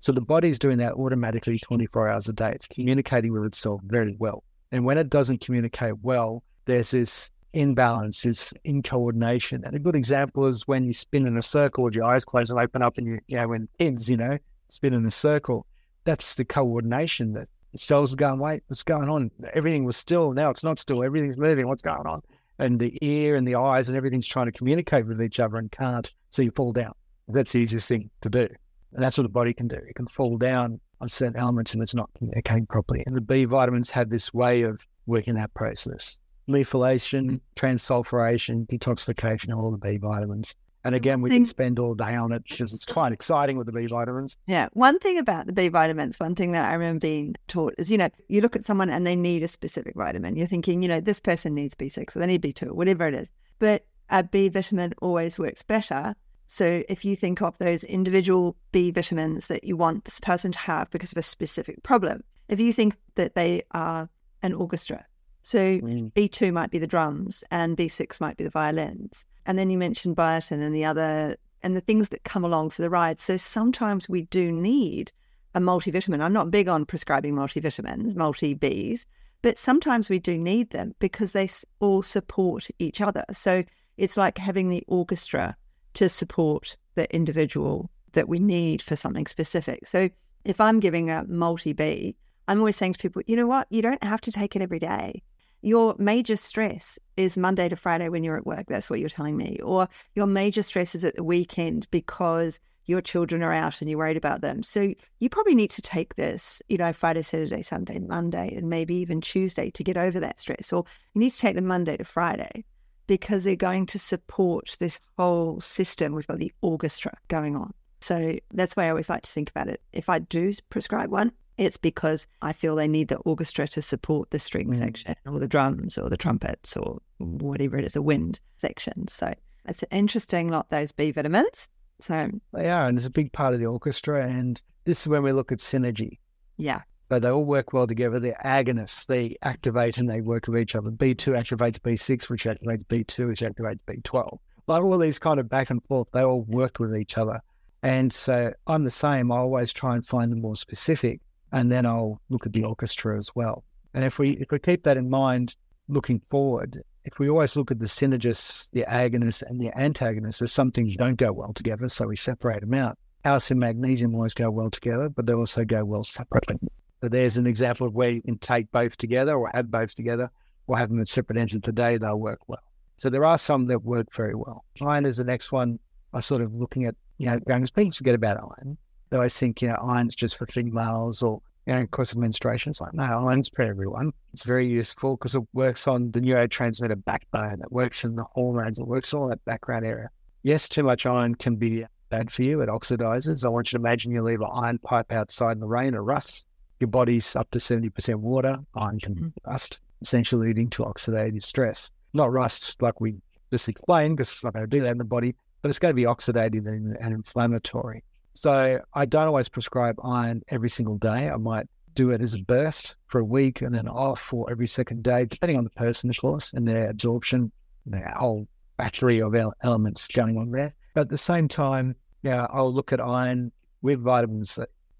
So 0.00 0.12
the 0.12 0.20
body's 0.20 0.58
doing 0.58 0.78
that 0.78 0.94
automatically 0.94 1.58
24 1.58 2.08
hours 2.08 2.28
a 2.28 2.32
day. 2.32 2.50
It's 2.50 2.66
communicating 2.66 3.32
with 3.32 3.44
itself 3.44 3.80
very 3.84 4.16
well. 4.18 4.44
And 4.72 4.84
when 4.84 4.98
it 4.98 5.10
doesn't 5.10 5.42
communicate 5.42 5.98
well, 6.02 6.42
there's 6.64 6.90
this 6.90 7.30
imbalance, 7.52 8.22
this 8.22 8.52
incoordination. 8.64 9.62
And 9.64 9.76
a 9.76 9.78
good 9.78 9.94
example 9.94 10.46
is 10.46 10.66
when 10.66 10.84
you 10.84 10.94
spin 10.94 11.26
in 11.26 11.36
a 11.36 11.42
circle 11.42 11.84
with 11.84 11.94
your 11.94 12.04
eyes 12.04 12.24
closed 12.24 12.50
and 12.50 12.58
open 12.58 12.82
up 12.82 12.96
and 12.96 13.06
you, 13.06 13.20
you 13.26 13.36
know, 13.36 13.48
when 13.48 13.68
kids, 13.78 14.08
you 14.08 14.16
know, 14.16 14.38
spin 14.68 14.94
in 14.94 15.04
a 15.06 15.10
circle, 15.10 15.66
that's 16.04 16.34
the 16.34 16.44
coordination 16.44 17.34
that 17.34 17.48
cells 17.76 18.12
are 18.12 18.16
going, 18.16 18.38
wait, 18.38 18.62
what's 18.68 18.82
going 18.82 19.08
on? 19.08 19.30
Everything 19.52 19.84
was 19.84 19.96
still. 19.96 20.32
Now 20.32 20.50
it's 20.50 20.64
not 20.64 20.78
still. 20.78 21.04
Everything's 21.04 21.36
moving. 21.36 21.68
What's 21.68 21.82
going 21.82 22.06
on? 22.06 22.22
And 22.58 22.80
the 22.80 22.98
ear 23.02 23.36
and 23.36 23.46
the 23.46 23.56
eyes 23.56 23.88
and 23.88 23.96
everything's 23.96 24.26
trying 24.26 24.46
to 24.46 24.52
communicate 24.52 25.06
with 25.06 25.22
each 25.22 25.38
other 25.38 25.58
and 25.58 25.70
can't. 25.70 26.10
So 26.30 26.42
you 26.42 26.50
fall 26.50 26.72
down. 26.72 26.92
That's 27.28 27.52
the 27.52 27.58
easiest 27.58 27.88
thing 27.88 28.10
to 28.22 28.30
do. 28.30 28.48
And 28.94 29.02
that's 29.02 29.18
what 29.18 29.24
the 29.24 29.30
body 29.30 29.52
can 29.52 29.68
do. 29.68 29.76
It 29.76 29.94
can 29.94 30.06
fall 30.06 30.38
down 30.38 30.80
on 31.02 31.08
certain 31.08 31.36
elements 31.36 31.74
and 31.74 31.82
it's 31.82 31.94
not 31.94 32.08
communicating 32.16 32.64
properly. 32.66 33.02
And 33.06 33.14
the 33.14 33.20
B 33.20 33.44
vitamins 33.44 33.90
have 33.90 34.08
this 34.08 34.32
way 34.32 34.62
of 34.62 34.86
working 35.06 35.34
that 35.34 35.52
process. 35.52 36.18
Methylation, 36.48 37.24
mm-hmm. 37.24 37.36
transsulfuration, 37.56 38.66
detoxification, 38.68 39.54
all 39.54 39.72
the 39.72 39.78
B 39.78 39.98
vitamins. 39.98 40.54
And 40.84 40.94
again, 40.96 41.20
we 41.20 41.30
can 41.30 41.44
spend 41.44 41.78
all 41.78 41.94
day 41.94 42.14
on 42.14 42.32
it 42.32 42.42
because 42.48 42.72
it's 42.72 42.84
quite 42.84 43.12
exciting 43.12 43.56
with 43.56 43.66
the 43.66 43.72
B 43.72 43.86
vitamins. 43.86 44.36
Yeah. 44.46 44.68
One 44.72 44.98
thing 44.98 45.16
about 45.18 45.46
the 45.46 45.52
B 45.52 45.68
vitamins, 45.68 46.18
one 46.18 46.34
thing 46.34 46.52
that 46.52 46.68
I 46.68 46.72
remember 46.72 47.00
being 47.00 47.36
taught 47.46 47.74
is, 47.78 47.88
you 47.88 47.98
know, 47.98 48.08
you 48.28 48.40
look 48.40 48.56
at 48.56 48.64
someone 48.64 48.90
and 48.90 49.06
they 49.06 49.14
need 49.14 49.44
a 49.44 49.48
specific 49.48 49.94
vitamin. 49.94 50.34
You're 50.34 50.48
thinking, 50.48 50.82
you 50.82 50.88
know, 50.88 51.00
this 51.00 51.20
person 51.20 51.54
needs 51.54 51.76
B6 51.76 52.16
or 52.16 52.20
they 52.20 52.26
need 52.26 52.42
B2 52.42 52.70
or 52.70 52.74
whatever 52.74 53.06
it 53.06 53.14
is. 53.14 53.28
But 53.60 53.86
a 54.10 54.24
B 54.24 54.48
vitamin 54.48 54.92
always 55.00 55.38
works 55.38 55.62
better. 55.62 56.14
So 56.52 56.82
if 56.86 57.02
you 57.02 57.16
think 57.16 57.40
of 57.40 57.56
those 57.56 57.82
individual 57.82 58.58
B 58.72 58.90
vitamins 58.90 59.46
that 59.46 59.64
you 59.64 59.74
want 59.74 60.04
this 60.04 60.20
person 60.20 60.52
to 60.52 60.58
have 60.58 60.90
because 60.90 61.10
of 61.10 61.16
a 61.16 61.22
specific 61.22 61.82
problem, 61.82 62.22
if 62.50 62.60
you 62.60 62.74
think 62.74 62.94
that 63.14 63.34
they 63.34 63.62
are 63.70 64.10
an 64.42 64.52
orchestra, 64.52 65.06
so 65.40 65.58
mm. 65.58 66.12
B2 66.12 66.52
might 66.52 66.70
be 66.70 66.78
the 66.78 66.86
drums 66.86 67.42
and 67.50 67.74
B6 67.74 68.20
might 68.20 68.36
be 68.36 68.44
the 68.44 68.50
violins 68.50 69.24
and 69.46 69.58
then 69.58 69.70
you 69.70 69.78
mentioned 69.78 70.14
biotin 70.14 70.60
and 70.60 70.74
the 70.74 70.84
other 70.84 71.38
and 71.62 71.74
the 71.74 71.80
things 71.80 72.10
that 72.10 72.24
come 72.24 72.44
along 72.44 72.68
for 72.68 72.82
the 72.82 72.90
ride. 72.90 73.18
So 73.18 73.38
sometimes 73.38 74.06
we 74.06 74.24
do 74.24 74.52
need 74.52 75.10
a 75.54 75.60
multivitamin. 75.60 76.20
I'm 76.20 76.34
not 76.34 76.50
big 76.50 76.68
on 76.68 76.84
prescribing 76.84 77.34
multivitamins, 77.34 78.14
multi 78.14 78.54
Bs, 78.54 79.06
but 79.40 79.56
sometimes 79.56 80.10
we 80.10 80.18
do 80.18 80.36
need 80.36 80.68
them 80.68 80.94
because 80.98 81.32
they 81.32 81.48
all 81.80 82.02
support 82.02 82.68
each 82.78 83.00
other. 83.00 83.24
So 83.32 83.64
it's 83.96 84.18
like 84.18 84.36
having 84.36 84.68
the 84.68 84.84
orchestra 84.86 85.56
to 85.94 86.08
support 86.08 86.76
the 86.94 87.12
individual 87.14 87.90
that 88.12 88.28
we 88.28 88.38
need 88.38 88.82
for 88.82 88.96
something 88.96 89.26
specific. 89.26 89.86
So 89.86 90.10
if 90.44 90.60
I'm 90.60 90.80
giving 90.80 91.10
a 91.10 91.24
multi 91.24 91.72
B, 91.72 92.16
I'm 92.48 92.58
always 92.58 92.76
saying 92.76 92.94
to 92.94 92.98
people, 92.98 93.22
you 93.26 93.36
know 93.36 93.46
what? 93.46 93.66
You 93.70 93.82
don't 93.82 94.02
have 94.02 94.20
to 94.22 94.32
take 94.32 94.56
it 94.56 94.62
every 94.62 94.78
day 94.78 95.22
your 95.62 95.94
major 95.98 96.36
stress 96.36 96.98
is 97.16 97.38
Monday 97.38 97.68
to 97.68 97.76
Friday 97.76 98.08
when 98.08 98.24
you're 98.24 98.36
at 98.36 98.46
work. 98.46 98.66
That's 98.68 98.90
what 98.90 98.98
you're 98.98 99.08
telling 99.08 99.36
me. 99.36 99.58
Or 99.62 99.88
your 100.14 100.26
major 100.26 100.62
stress 100.62 100.94
is 100.94 101.04
at 101.04 101.14
the 101.14 101.24
weekend 101.24 101.86
because 101.92 102.58
your 102.86 103.00
children 103.00 103.44
are 103.44 103.52
out 103.52 103.80
and 103.80 103.88
you're 103.88 103.98
worried 103.98 104.16
about 104.16 104.40
them. 104.40 104.64
So 104.64 104.92
you 105.20 105.28
probably 105.28 105.54
need 105.54 105.70
to 105.70 105.82
take 105.82 106.16
this, 106.16 106.60
you 106.68 106.76
know, 106.78 106.92
Friday, 106.92 107.22
Saturday, 107.22 107.62
Sunday, 107.62 108.00
Monday, 108.00 108.52
and 108.56 108.68
maybe 108.68 108.96
even 108.96 109.20
Tuesday 109.20 109.70
to 109.70 109.84
get 109.84 109.96
over 109.96 110.18
that 110.18 110.40
stress. 110.40 110.72
Or 110.72 110.84
you 111.14 111.20
need 111.20 111.30
to 111.30 111.38
take 111.38 111.54
them 111.54 111.66
Monday 111.66 111.96
to 111.96 112.04
Friday 112.04 112.64
because 113.06 113.44
they're 113.44 113.56
going 113.56 113.86
to 113.86 113.98
support 113.98 114.76
this 114.78 115.00
whole 115.18 115.60
system. 115.60 116.14
We've 116.14 116.26
got 116.26 116.38
the 116.38 116.52
orchestra 116.60 117.16
going 117.28 117.56
on. 117.56 117.72
So 118.00 118.36
that's 118.52 118.76
why 118.76 118.86
I 118.86 118.90
always 118.90 119.08
like 119.08 119.22
to 119.22 119.30
think 119.30 119.50
about 119.50 119.68
it. 119.68 119.80
If 119.92 120.08
I 120.08 120.18
do 120.18 120.52
prescribe 120.70 121.10
one, 121.10 121.32
it's 121.58 121.76
because 121.76 122.26
I 122.40 122.52
feel 122.52 122.74
they 122.74 122.88
need 122.88 123.08
the 123.08 123.18
orchestra 123.18 123.68
to 123.68 123.82
support 123.82 124.30
the 124.30 124.38
string 124.38 124.68
mm. 124.68 124.78
section 124.78 125.14
or 125.26 125.38
the 125.38 125.48
drums 125.48 125.98
or 125.98 126.08
the 126.08 126.16
trumpets 126.16 126.76
or 126.76 127.00
whatever 127.18 127.76
it 127.76 127.84
is, 127.84 127.92
the 127.92 128.02
wind 128.02 128.40
section. 128.60 129.06
So 129.08 129.32
it's 129.66 129.82
an 129.82 129.88
interesting 129.92 130.48
lot, 130.48 130.70
those 130.70 130.92
B 130.92 131.10
vitamins. 131.10 131.68
So 132.00 132.30
they 132.52 132.68
are, 132.68 132.88
and 132.88 132.98
it's 132.98 133.06
a 133.06 133.10
big 133.10 133.32
part 133.32 133.54
of 133.54 133.60
the 133.60 133.66
orchestra. 133.66 134.26
And 134.26 134.60
this 134.84 135.02
is 135.02 135.08
when 135.08 135.22
we 135.22 135.32
look 135.32 135.52
at 135.52 135.58
synergy. 135.58 136.18
Yeah. 136.56 136.82
So 137.12 137.18
they 137.18 137.28
all 137.28 137.44
work 137.44 137.74
well 137.74 137.86
together. 137.86 138.18
They're 138.18 138.40
agonists. 138.42 139.04
They 139.04 139.36
activate 139.42 139.98
and 139.98 140.08
they 140.08 140.22
work 140.22 140.46
with 140.46 140.58
each 140.58 140.74
other. 140.74 140.90
B2 140.90 141.34
activates 141.34 141.78
B6, 141.78 142.30
which 142.30 142.44
activates 142.44 142.84
B2, 142.84 143.28
which 143.28 143.42
activates 143.42 143.80
B12. 143.86 144.38
Like 144.66 144.82
all 144.82 144.96
these 144.96 145.18
kind 145.18 145.38
of 145.38 145.46
back 145.46 145.68
and 145.68 145.84
forth, 145.84 146.08
they 146.14 146.22
all 146.22 146.40
work 146.44 146.78
with 146.78 146.96
each 146.96 147.18
other. 147.18 147.40
And 147.82 148.10
so 148.10 148.54
I'm 148.66 148.84
the 148.84 148.90
same. 148.90 149.30
I 149.30 149.36
always 149.36 149.74
try 149.74 149.94
and 149.94 150.06
find 150.06 150.32
the 150.32 150.36
more 150.36 150.56
specific 150.56 151.20
and 151.52 151.70
then 151.70 151.84
I'll 151.84 152.18
look 152.30 152.46
at 152.46 152.54
the 152.54 152.64
orchestra 152.64 153.14
as 153.14 153.30
well. 153.34 153.62
And 153.92 154.06
if 154.06 154.18
we 154.18 154.30
if 154.38 154.50
we 154.50 154.58
keep 154.58 154.84
that 154.84 154.96
in 154.96 155.10
mind 155.10 155.54
looking 155.88 156.22
forward, 156.30 156.80
if 157.04 157.18
we 157.18 157.28
always 157.28 157.56
look 157.56 157.70
at 157.70 157.78
the 157.78 157.84
synergists, 157.84 158.70
the 158.70 158.86
agonists, 158.88 159.42
and 159.42 159.60
the 159.60 159.70
antagonists, 159.78 160.38
there's 160.38 160.52
some 160.52 160.70
things 160.70 160.96
don't 160.96 161.16
go 161.16 161.30
well 161.30 161.52
together, 161.52 161.90
so 161.90 162.06
we 162.06 162.16
separate 162.16 162.62
them 162.62 162.72
out. 162.72 162.96
Calcium, 163.22 163.62
and 163.62 163.78
magnesium 163.78 164.14
always 164.14 164.32
go 164.32 164.50
well 164.50 164.70
together, 164.70 165.10
but 165.10 165.26
they 165.26 165.34
also 165.34 165.62
go 165.66 165.84
well 165.84 166.04
separately. 166.04 166.56
So 167.02 167.08
there's 167.08 167.36
an 167.36 167.48
example 167.48 167.88
of 167.88 167.94
where 167.94 168.10
you 168.10 168.22
can 168.22 168.38
take 168.38 168.70
both 168.70 168.96
together 168.96 169.34
or 169.34 169.50
have 169.52 169.70
both 169.72 169.92
together 169.94 170.30
or 170.68 170.78
have 170.78 170.88
them 170.88 171.00
in 171.00 171.06
separate 171.06 171.36
engines 171.36 171.64
today, 171.64 171.98
they'll 171.98 172.16
work 172.16 172.48
well. 172.48 172.62
So 172.96 173.10
there 173.10 173.24
are 173.24 173.38
some 173.38 173.66
that 173.66 173.82
work 173.82 174.14
very 174.14 174.36
well. 174.36 174.64
Iron 174.80 175.04
is 175.04 175.16
the 175.16 175.24
next 175.24 175.50
one. 175.50 175.80
I 176.12 176.18
am 176.18 176.22
sort 176.22 176.42
of 176.42 176.54
looking 176.54 176.84
at, 176.84 176.94
you 177.18 177.26
know, 177.26 177.40
going, 177.40 177.66
people 177.66 177.90
forget 177.90 178.14
about 178.14 178.36
iron. 178.38 178.78
Though 179.10 179.20
I 179.20 179.28
think, 179.28 179.60
you 179.60 179.68
know, 179.68 179.78
iron's 179.82 180.14
just 180.14 180.36
for 180.36 180.46
females 180.46 181.24
or, 181.24 181.42
you 181.66 181.74
know, 181.74 181.80
of 181.80 181.90
course 181.90 182.12
of 182.12 182.18
menstruation. 182.18 182.70
It's 182.70 182.80
like, 182.80 182.94
no, 182.94 183.02
iron's 183.02 183.48
for 183.48 183.62
everyone. 183.62 184.12
It's 184.32 184.44
very 184.44 184.68
useful 184.68 185.16
because 185.16 185.34
it 185.34 185.42
works 185.52 185.88
on 185.88 186.12
the 186.12 186.20
neurotransmitter 186.20 187.04
backbone. 187.04 187.62
It 187.62 187.72
works 187.72 188.04
in 188.04 188.14
the 188.14 188.24
hormones. 188.24 188.78
It 188.78 188.86
works 188.86 189.12
all 189.12 189.26
that 189.28 189.44
background 189.44 189.84
area. 189.84 190.08
Yes, 190.44 190.68
too 190.68 190.84
much 190.84 191.04
iron 191.04 191.34
can 191.34 191.56
be 191.56 191.84
bad 192.10 192.30
for 192.30 192.44
you. 192.44 192.60
It 192.60 192.68
oxidizes. 192.68 193.44
I 193.44 193.48
want 193.48 193.72
you 193.72 193.78
to 193.78 193.82
imagine 193.82 194.12
you 194.12 194.22
leave 194.22 194.40
an 194.40 194.50
iron 194.52 194.78
pipe 194.78 195.10
outside 195.10 195.52
in 195.52 195.60
the 195.60 195.66
rain, 195.66 195.94
it 195.94 195.98
rusts. 195.98 196.46
Your 196.82 196.88
body's 196.88 197.36
up 197.36 197.48
to 197.52 197.60
70% 197.60 198.16
water. 198.16 198.58
Iron 198.74 198.98
can 198.98 199.14
mm-hmm. 199.14 199.28
rust, 199.48 199.78
essentially 200.00 200.48
leading 200.48 200.68
to 200.70 200.82
oxidative 200.82 201.44
stress. 201.44 201.92
Not 202.12 202.32
rust 202.32 202.82
like 202.82 203.00
we 203.00 203.14
just 203.52 203.68
explained, 203.68 204.16
because 204.16 204.32
it's 204.32 204.42
not 204.42 204.52
going 204.52 204.68
to 204.68 204.76
do 204.76 204.80
that 204.80 204.90
in 204.90 204.98
the 204.98 205.04
body, 205.04 205.36
but 205.62 205.68
it's 205.68 205.78
going 205.78 205.92
to 205.92 205.94
be 205.94 206.02
oxidative 206.02 206.66
and, 206.66 206.96
and 206.96 207.14
inflammatory. 207.14 208.02
So 208.34 208.80
I 208.94 209.04
don't 209.04 209.28
always 209.28 209.48
prescribe 209.48 209.94
iron 210.02 210.42
every 210.48 210.68
single 210.68 210.98
day. 210.98 211.30
I 211.30 211.36
might 211.36 211.68
do 211.94 212.10
it 212.10 212.20
as 212.20 212.34
a 212.34 212.42
burst 212.42 212.96
for 213.06 213.20
a 213.20 213.24
week 213.24 213.62
and 213.62 213.72
then 213.72 213.86
off 213.86 214.20
for 214.20 214.50
every 214.50 214.66
second 214.66 215.04
day, 215.04 215.26
depending 215.26 215.58
on 215.58 215.62
the 215.62 215.70
person, 215.70 216.10
of 216.10 216.18
course, 216.18 216.52
and 216.52 216.66
their 216.66 216.90
absorption, 216.90 217.52
their 217.86 218.12
whole 218.16 218.48
battery 218.76 219.22
of 219.22 219.36
elements 219.62 220.08
going 220.08 220.36
on 220.36 220.50
there. 220.50 220.74
But 220.94 221.02
at 221.02 221.08
the 221.10 221.18
same 221.18 221.46
time, 221.46 221.94
yeah, 222.22 222.48
I'll 222.50 222.74
look 222.74 222.92
at 222.92 223.00
iron 223.00 223.52
with 223.82 224.00
vitamins, 224.00 224.58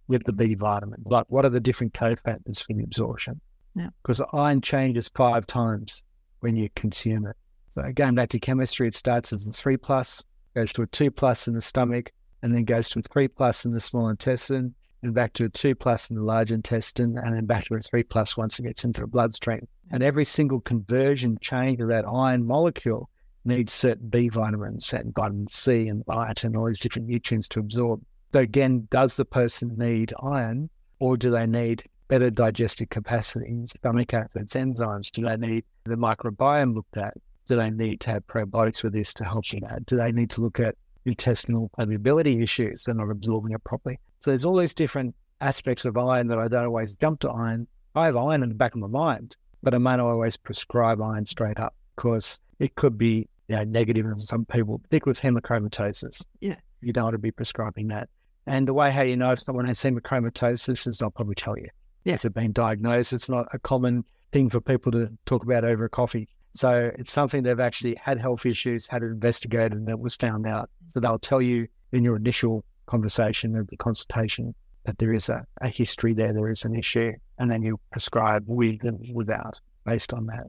with 0.09 0.25
the 0.25 0.33
B 0.33 0.55
vitamins. 0.55 1.07
Like, 1.07 1.27
what 1.29 1.45
are 1.45 1.51
the 1.51 1.61
different 1.61 1.95
cofactors 1.95 2.65
for 2.65 2.75
the 2.75 2.83
absorption? 2.83 3.41
Yeah. 3.75 3.89
Because 4.03 4.21
iron 4.33 4.61
changes 4.61 5.11
five 5.15 5.47
times 5.47 6.05
when 6.41 6.57
you 6.57 6.69
consume 6.75 7.27
it. 7.27 7.37
So 7.75 7.91
going 7.95 8.15
back 8.15 8.29
to 8.31 8.39
chemistry, 8.39 8.89
it 8.89 8.95
starts 8.95 9.33
as 9.33 9.47
a 9.47 9.53
three 9.53 9.77
plus, 9.79 10.23
goes 10.55 10.73
to 10.75 10.83
a 10.83 10.87
two 10.87 11.11
plus 11.11 11.49
in 11.49 11.55
the 11.55 11.61
stomach, 11.61 12.13
and 12.43 12.53
then 12.53 12.65
goes 12.65 12.91
to 12.91 12.99
a 12.99 13.03
three 13.03 13.29
plus 13.29 13.65
in 13.65 13.73
the 13.73 13.81
small 13.81 14.09
intestine, 14.09 14.75
and 15.03 15.15
back 15.15 15.33
to 15.35 15.45
a 15.45 15.49
two 15.49 15.75
plus 15.75 16.11
in 16.11 16.17
the 16.17 16.23
large 16.23 16.53
intestine, 16.53 17.17
and 17.17 17.35
then 17.35 17.47
back 17.47 17.65
to 17.65 17.75
a 17.75 17.81
three 17.81 18.03
plus 18.03 18.37
once 18.37 18.59
it 18.59 18.65
gets 18.65 18.85
into 18.85 19.01
the 19.01 19.07
bloodstream. 19.07 19.67
And 19.91 20.03
every 20.03 20.25
single 20.25 20.61
conversion 20.61 21.39
change 21.41 21.81
of 21.81 21.89
that 21.89 22.05
iron 22.07 22.47
molecule 22.47 23.09
needs 23.45 23.73
certain 23.73 24.09
B 24.09 24.29
vitamins 24.29 24.93
and 24.93 25.15
vitamin 25.15 25.49
C 25.49 25.89
and 25.89 26.05
biotin, 26.05 26.57
all 26.57 26.67
these 26.67 26.79
different 26.79 27.09
nutrients 27.09 27.49
to 27.49 27.61
absorb. 27.61 28.03
So 28.33 28.41
again, 28.41 28.89
does 28.91 29.17
the 29.17 29.25
person 29.25 29.75
need 29.77 30.13
iron 30.23 30.71
or 30.99 31.17
do 31.17 31.31
they 31.31 31.47
need 31.47 31.85
better 32.09 32.31
digestive 32.31 32.91
capacity, 32.91 33.67
stomach 33.67 34.15
acids, 34.15 34.55
enzymes? 34.55 35.11
Do 35.11 35.23
they 35.23 35.37
need 35.37 35.65
the 35.85 35.97
microbiome 35.97 36.75
looked 36.75 36.97
at? 36.97 37.15
Do 37.47 37.57
they 37.57 37.71
need 37.71 38.01
to 38.01 38.11
have 38.11 38.27
probiotics 38.27 38.83
with 38.83 38.93
this 38.93 39.13
to 39.15 39.25
help 39.25 39.53
you 39.53 39.61
that? 39.61 39.85
Do 39.87 39.97
they 39.97 40.13
need 40.13 40.31
to 40.31 40.41
look 40.41 40.61
at 40.61 40.77
intestinal 41.05 41.71
permeability 41.79 42.43
issues. 42.43 42.85
They're 42.85 42.95
not 42.95 43.11
absorbing 43.11 43.53
it 43.53 43.65
properly. 43.65 43.99
So 44.21 44.31
there's 44.31 44.45
all 44.45 44.57
these 44.57 44.75
different 44.75 45.15
aspects 45.41 45.85
of 45.85 45.97
iron 45.97 46.29
that 46.29 46.39
I 46.39 46.49
don't 46.49 46.67
always 46.67 46.95
jump 46.95 47.21
to 47.21 47.31
iron. 47.31 47.67
I 47.95 48.07
have 48.07 48.17
iron 48.17 48.43
in 48.43 48.49
the 48.49 48.55
back 48.55 48.75
of 48.75 48.81
my 48.81 48.87
mind, 48.87 49.37
but 49.63 49.75
I 49.75 49.79
may 49.79 49.97
not 49.97 50.07
always 50.07 50.37
prescribe 50.37 51.01
iron 51.03 51.27
straight 51.27 51.59
up 51.59 51.75
because 51.97 52.41
it 52.59 52.75
could 52.75 52.97
be 52.97 53.29
you 53.49 53.57
know, 53.57 53.65
negative 53.65 54.07
in 54.07 54.19
some 54.19 54.45
people, 54.45 54.79
particularly 54.79 55.13
with 55.13 55.21
hemochromatosis. 55.21 56.25
Yeah. 56.41 56.57
You 56.81 56.93
don't 56.93 57.05
want 57.05 57.15
to 57.15 57.19
be 57.19 57.31
prescribing 57.31 57.89
that. 57.89 58.09
And 58.47 58.67
the 58.67 58.75
way 58.75 58.91
how 58.91 59.03
you 59.03 59.17
know 59.17 59.33
if 59.33 59.41
someone 59.41 59.67
has 59.67 59.81
hemochromatosis 59.81 60.87
is 60.87 61.01
I'll 61.01 61.11
probably 61.11 61.35
tell 61.35 61.57
you. 61.57 61.69
Yes, 62.05 62.25
it's 62.25 62.35
been 62.35 62.53
diagnosed. 62.53 63.13
It's 63.13 63.29
not 63.29 63.47
a 63.53 63.59
common 63.59 64.05
thing 64.33 64.49
for 64.49 64.61
people 64.61 64.91
to 64.93 65.11
talk 65.27 65.45
about 65.45 65.65
over 65.65 65.85
a 65.85 65.89
coffee. 65.89 66.29
So 66.55 66.91
it's 66.99 67.13
something 67.13 67.43
they've 67.43 67.61
actually 67.61 67.95
had 67.95 68.19
health 68.19 68.45
issues, 68.45 68.89
had 68.89 69.03
it 69.03 69.07
investigated, 69.07 69.73
and 69.73 69.89
it 69.89 69.99
was 69.99 70.17
found 70.17 70.47
out. 70.47 70.69
So 70.89 71.01
they'll 71.01 71.19
tell 71.19 71.41
you 71.41 71.69
in 71.93 72.03
your 72.03 72.17
initial 72.17 72.65
conversation 72.87 73.57
of 73.57 73.69
the 73.69 73.77
consultation 73.77 74.55
that 74.85 74.99
there 74.99 75.15
is 75.15 75.29
a, 75.29 75.47
a 75.61 75.69
history 75.69 76.13
there, 76.13 76.33
there 76.33 76.51
is 76.51 76.65
an 76.65 76.75
issue, 76.75 77.13
and 77.39 77.51
then 77.51 77.63
you 77.63 77.79
prescribe 77.93 78.45
with 78.47 78.83
and 78.83 78.99
without 79.15 79.61
based 79.87 80.13
on 80.13 80.27
that. 80.27 80.47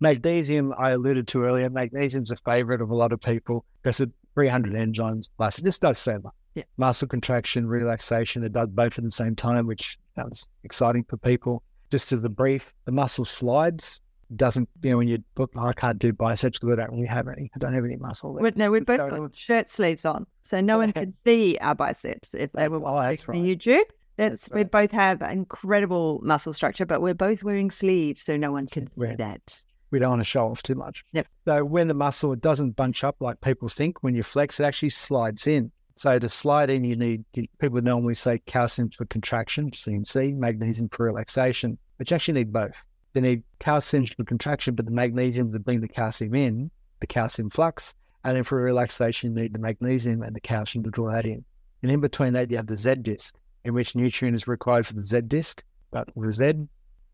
Magnesium, 0.00 0.74
I 0.78 0.90
alluded 0.90 1.28
to 1.28 1.44
earlier, 1.44 1.70
magnesium's 1.70 2.30
a 2.30 2.36
favorite 2.36 2.80
of 2.80 2.90
a 2.90 2.96
lot 2.96 3.12
of 3.12 3.20
people 3.20 3.64
because 3.82 4.00
it 4.00 4.10
300 4.34 4.72
enzymes 4.72 5.28
plus. 5.36 5.58
It 5.58 5.64
just 5.64 5.80
does 5.80 5.98
so 5.98 6.18
much. 6.18 6.32
Yeah. 6.54 6.64
Muscle 6.76 7.08
contraction, 7.08 7.66
relaxation, 7.66 8.44
it 8.44 8.52
does 8.52 8.68
both 8.68 8.98
at 8.98 9.04
the 9.04 9.10
same 9.10 9.34
time, 9.34 9.66
which 9.66 9.98
sounds 10.14 10.48
exciting 10.62 11.04
for 11.04 11.16
people. 11.16 11.62
Just 11.90 12.12
as 12.12 12.24
a 12.24 12.28
brief, 12.28 12.72
the 12.84 12.92
muscle 12.92 13.24
slides. 13.24 14.00
Doesn't, 14.36 14.68
you 14.82 14.90
know, 14.90 14.96
when 14.96 15.06
you 15.06 15.22
book, 15.34 15.52
oh, 15.54 15.66
I 15.66 15.74
can't 15.74 15.98
do 15.98 16.12
biceps 16.12 16.58
because 16.58 16.72
I 16.72 16.76
don't 16.82 16.92
really 16.92 17.06
have 17.06 17.28
any. 17.28 17.50
I 17.54 17.58
don't 17.58 17.74
have 17.74 17.84
any 17.84 17.96
muscle. 17.96 18.32
we 18.32 18.50
no, 18.56 18.70
we've 18.70 18.84
both 18.86 19.10
got 19.10 19.36
shirt 19.36 19.68
sleeves 19.68 20.04
on, 20.04 20.26
so 20.42 20.60
no 20.60 20.78
one 20.78 20.92
can 20.92 21.14
see 21.26 21.58
our 21.60 21.74
biceps 21.74 22.34
if 22.34 22.50
they 22.52 22.68
were 22.68 22.80
Oh, 22.84 23.00
that's 23.02 23.28
right. 23.28 23.36
YouTube. 23.36 23.84
That's, 24.16 24.48
That's 24.48 24.50
we 24.50 24.64
both 24.64 24.92
have 24.92 25.20
incredible 25.22 26.20
muscle 26.24 26.52
structure, 26.52 26.86
but 26.86 27.02
we're 27.02 27.14
both 27.14 27.42
wearing 27.44 27.70
sleeves, 27.70 28.22
so 28.22 28.36
no 28.36 28.50
one 28.50 28.66
can 28.66 28.86
see 28.98 29.14
that. 29.16 29.62
we 29.90 29.98
don't 29.98 30.10
want 30.10 30.20
to 30.20 30.24
show 30.24 30.48
off 30.48 30.62
too 30.62 30.74
much. 30.74 31.04
Yep. 31.12 31.26
So 31.46 31.64
when 31.64 31.86
the 31.88 31.94
muscle 31.94 32.34
doesn't 32.34 32.72
bunch 32.76 33.04
up 33.04 33.16
like 33.20 33.40
people 33.40 33.68
think, 33.68 34.02
when 34.02 34.14
you 34.14 34.22
flex, 34.22 34.58
it 34.58 34.64
actually 34.64 34.88
slides 34.88 35.46
in. 35.46 35.70
So 35.96 36.18
to 36.18 36.28
slide 36.28 36.70
in, 36.70 36.84
you 36.84 36.96
need 36.96 37.24
people 37.58 37.80
normally 37.80 38.14
say 38.14 38.40
calcium 38.46 38.90
for 38.90 39.04
contraction, 39.06 39.70
CNC, 39.70 40.36
magnesium 40.36 40.88
for 40.88 41.06
relaxation, 41.06 41.78
but 41.98 42.10
you 42.10 42.16
actually 42.16 42.34
need 42.34 42.52
both. 42.52 42.76
They 43.12 43.20
need 43.20 43.44
calcium 43.60 44.04
for 44.06 44.24
contraction, 44.24 44.74
but 44.74 44.86
the 44.86 44.90
magnesium 44.90 45.52
to 45.52 45.58
bring 45.60 45.80
the 45.80 45.88
calcium 45.88 46.34
in, 46.34 46.70
the 46.98 47.06
calcium 47.06 47.48
flux, 47.48 47.94
and 48.24 48.36
then 48.36 48.42
for 48.42 48.60
relaxation, 48.60 49.36
you 49.36 49.42
need 49.42 49.52
the 49.52 49.60
magnesium 49.60 50.22
and 50.22 50.34
the 50.34 50.40
calcium 50.40 50.82
to 50.84 50.90
draw 50.90 51.12
that 51.12 51.26
in. 51.26 51.44
And 51.82 51.92
in 51.92 52.00
between 52.00 52.32
that, 52.32 52.50
you 52.50 52.56
have 52.56 52.66
the 52.66 52.76
Z 52.76 52.96
disc, 52.96 53.36
in 53.64 53.72
which 53.72 53.94
nutrient 53.94 54.34
is 54.34 54.48
required 54.48 54.86
for 54.86 54.94
the 54.94 55.02
Z 55.02 55.22
disc, 55.28 55.62
but 55.92 56.08
with 56.16 56.30
a 56.30 56.32
Z 56.32 56.54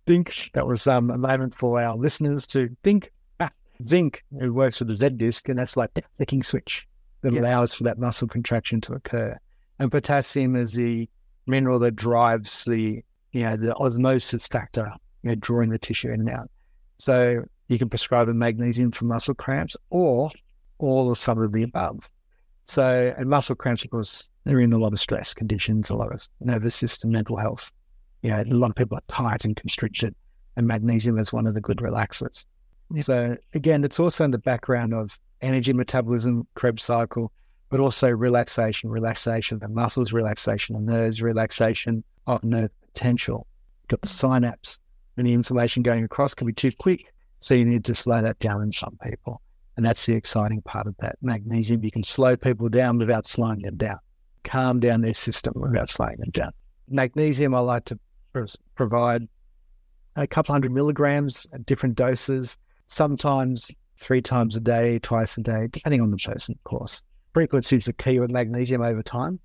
think 0.06 0.50
that 0.54 0.66
was 0.66 0.86
um, 0.86 1.10
a 1.10 1.18
moment 1.18 1.54
for 1.54 1.80
our 1.82 1.96
listeners 1.96 2.46
to 2.46 2.74
think. 2.82 3.12
Ah, 3.40 3.50
zinc, 3.84 4.24
it 4.40 4.48
works 4.48 4.78
with 4.78 4.88
the 4.88 4.96
Z 4.96 5.10
disc, 5.10 5.50
and 5.50 5.58
that's 5.58 5.76
like 5.76 5.92
the 5.92 6.02
flicking 6.16 6.42
switch 6.42 6.86
that 7.22 7.32
Yeah. 7.32 7.40
allows 7.40 7.74
for 7.74 7.84
that 7.84 7.98
muscle 7.98 8.28
contraction 8.28 8.80
to 8.82 8.94
occur. 8.94 9.36
And 9.78 9.90
potassium 9.90 10.56
is 10.56 10.72
the 10.72 11.08
mineral 11.46 11.78
that 11.80 11.96
drives 11.96 12.64
the 12.64 13.02
you 13.32 13.42
know 13.44 13.56
the 13.56 13.74
osmosis 13.76 14.46
factor, 14.48 14.90
you 15.22 15.30
know, 15.30 15.34
drawing 15.36 15.70
the 15.70 15.78
tissue 15.78 16.08
in 16.08 16.20
and 16.20 16.30
out. 16.30 16.50
So 16.98 17.44
you 17.68 17.78
can 17.78 17.88
prescribe 17.88 18.28
a 18.28 18.34
magnesium 18.34 18.90
for 18.90 19.04
muscle 19.04 19.34
cramps 19.34 19.76
or 19.90 20.30
all 20.78 21.08
or 21.08 21.16
some 21.16 21.40
of 21.40 21.52
the 21.52 21.62
above. 21.62 22.10
So 22.64 23.14
and 23.16 23.28
muscle 23.28 23.54
cramps, 23.54 23.84
of 23.84 23.90
course, 23.90 24.28
they're 24.44 24.60
in 24.60 24.72
a 24.72 24.78
lot 24.78 24.92
of 24.92 24.98
stress 24.98 25.32
conditions, 25.34 25.90
a 25.90 25.96
lot 25.96 26.12
of 26.12 26.26
nervous 26.40 26.74
system, 26.74 27.10
mental 27.12 27.36
health 27.36 27.72
you 28.22 28.30
know, 28.30 28.42
a 28.42 28.44
lot 28.54 28.70
of 28.70 28.76
people 28.76 28.98
are 28.98 29.02
tight 29.08 29.44
and 29.44 29.56
constricted, 29.56 30.14
and 30.56 30.66
magnesium 30.66 31.18
is 31.18 31.32
one 31.32 31.46
of 31.46 31.54
the 31.54 31.60
good 31.60 31.78
relaxers. 31.78 32.44
So 32.96 33.36
again, 33.54 33.84
it's 33.84 34.00
also 34.00 34.24
in 34.24 34.30
the 34.30 34.38
background 34.38 34.94
of 34.94 35.18
energy 35.40 35.72
metabolism, 35.72 36.46
Krebs 36.54 36.82
cycle, 36.82 37.32
but 37.68 37.80
also 37.80 38.08
relaxation, 38.08 38.90
relaxation 38.90 39.56
of 39.56 39.60
the 39.60 39.68
muscles, 39.68 40.12
relaxation 40.12 40.76
of 40.76 40.82
nerves, 40.82 41.22
relaxation 41.22 42.02
of 42.26 42.42
nerve 42.42 42.70
potential. 42.92 43.46
You've 43.82 43.88
Got 43.88 44.02
the 44.02 44.08
synapse, 44.08 44.80
and 45.16 45.26
the 45.26 45.32
information 45.32 45.82
going 45.82 46.04
across 46.04 46.34
can 46.34 46.46
be 46.46 46.52
too 46.52 46.72
quick, 46.72 47.12
so 47.38 47.54
you 47.54 47.64
need 47.64 47.84
to 47.84 47.94
slow 47.94 48.22
that 48.22 48.38
down 48.40 48.62
in 48.62 48.72
some 48.72 48.98
people. 49.02 49.40
And 49.76 49.86
that's 49.86 50.04
the 50.04 50.14
exciting 50.14 50.62
part 50.62 50.86
of 50.86 50.96
that 50.98 51.16
magnesium. 51.22 51.84
You 51.84 51.90
can 51.90 52.02
slow 52.02 52.36
people 52.36 52.68
down 52.68 52.98
without 52.98 53.26
slowing 53.26 53.60
them 53.60 53.76
down, 53.76 53.98
calm 54.44 54.80
down 54.80 55.00
their 55.00 55.14
system 55.14 55.54
without 55.56 55.88
slowing 55.88 56.16
them 56.18 56.30
down 56.30 56.52
magnesium 56.90 57.54
I 57.54 57.60
like 57.60 57.84
to 57.86 57.98
provide 58.74 59.28
a 60.16 60.26
couple 60.26 60.52
hundred 60.52 60.72
milligrams 60.72 61.46
at 61.52 61.64
different 61.64 61.94
doses, 61.94 62.58
sometimes 62.90 63.70
three 63.98 64.20
times 64.20 64.56
a 64.56 64.60
day, 64.60 64.98
twice 64.98 65.38
a 65.38 65.42
day, 65.42 65.68
depending 65.70 66.00
on 66.00 66.10
the 66.10 66.16
person, 66.16 66.54
of 66.58 66.64
course. 66.64 67.04
Frequency 67.32 67.76
is 67.76 67.84
the 67.84 67.92
key 67.92 68.18
with 68.18 68.30
magnesium 68.30 68.82
over 68.82 69.02
time. 69.02 69.38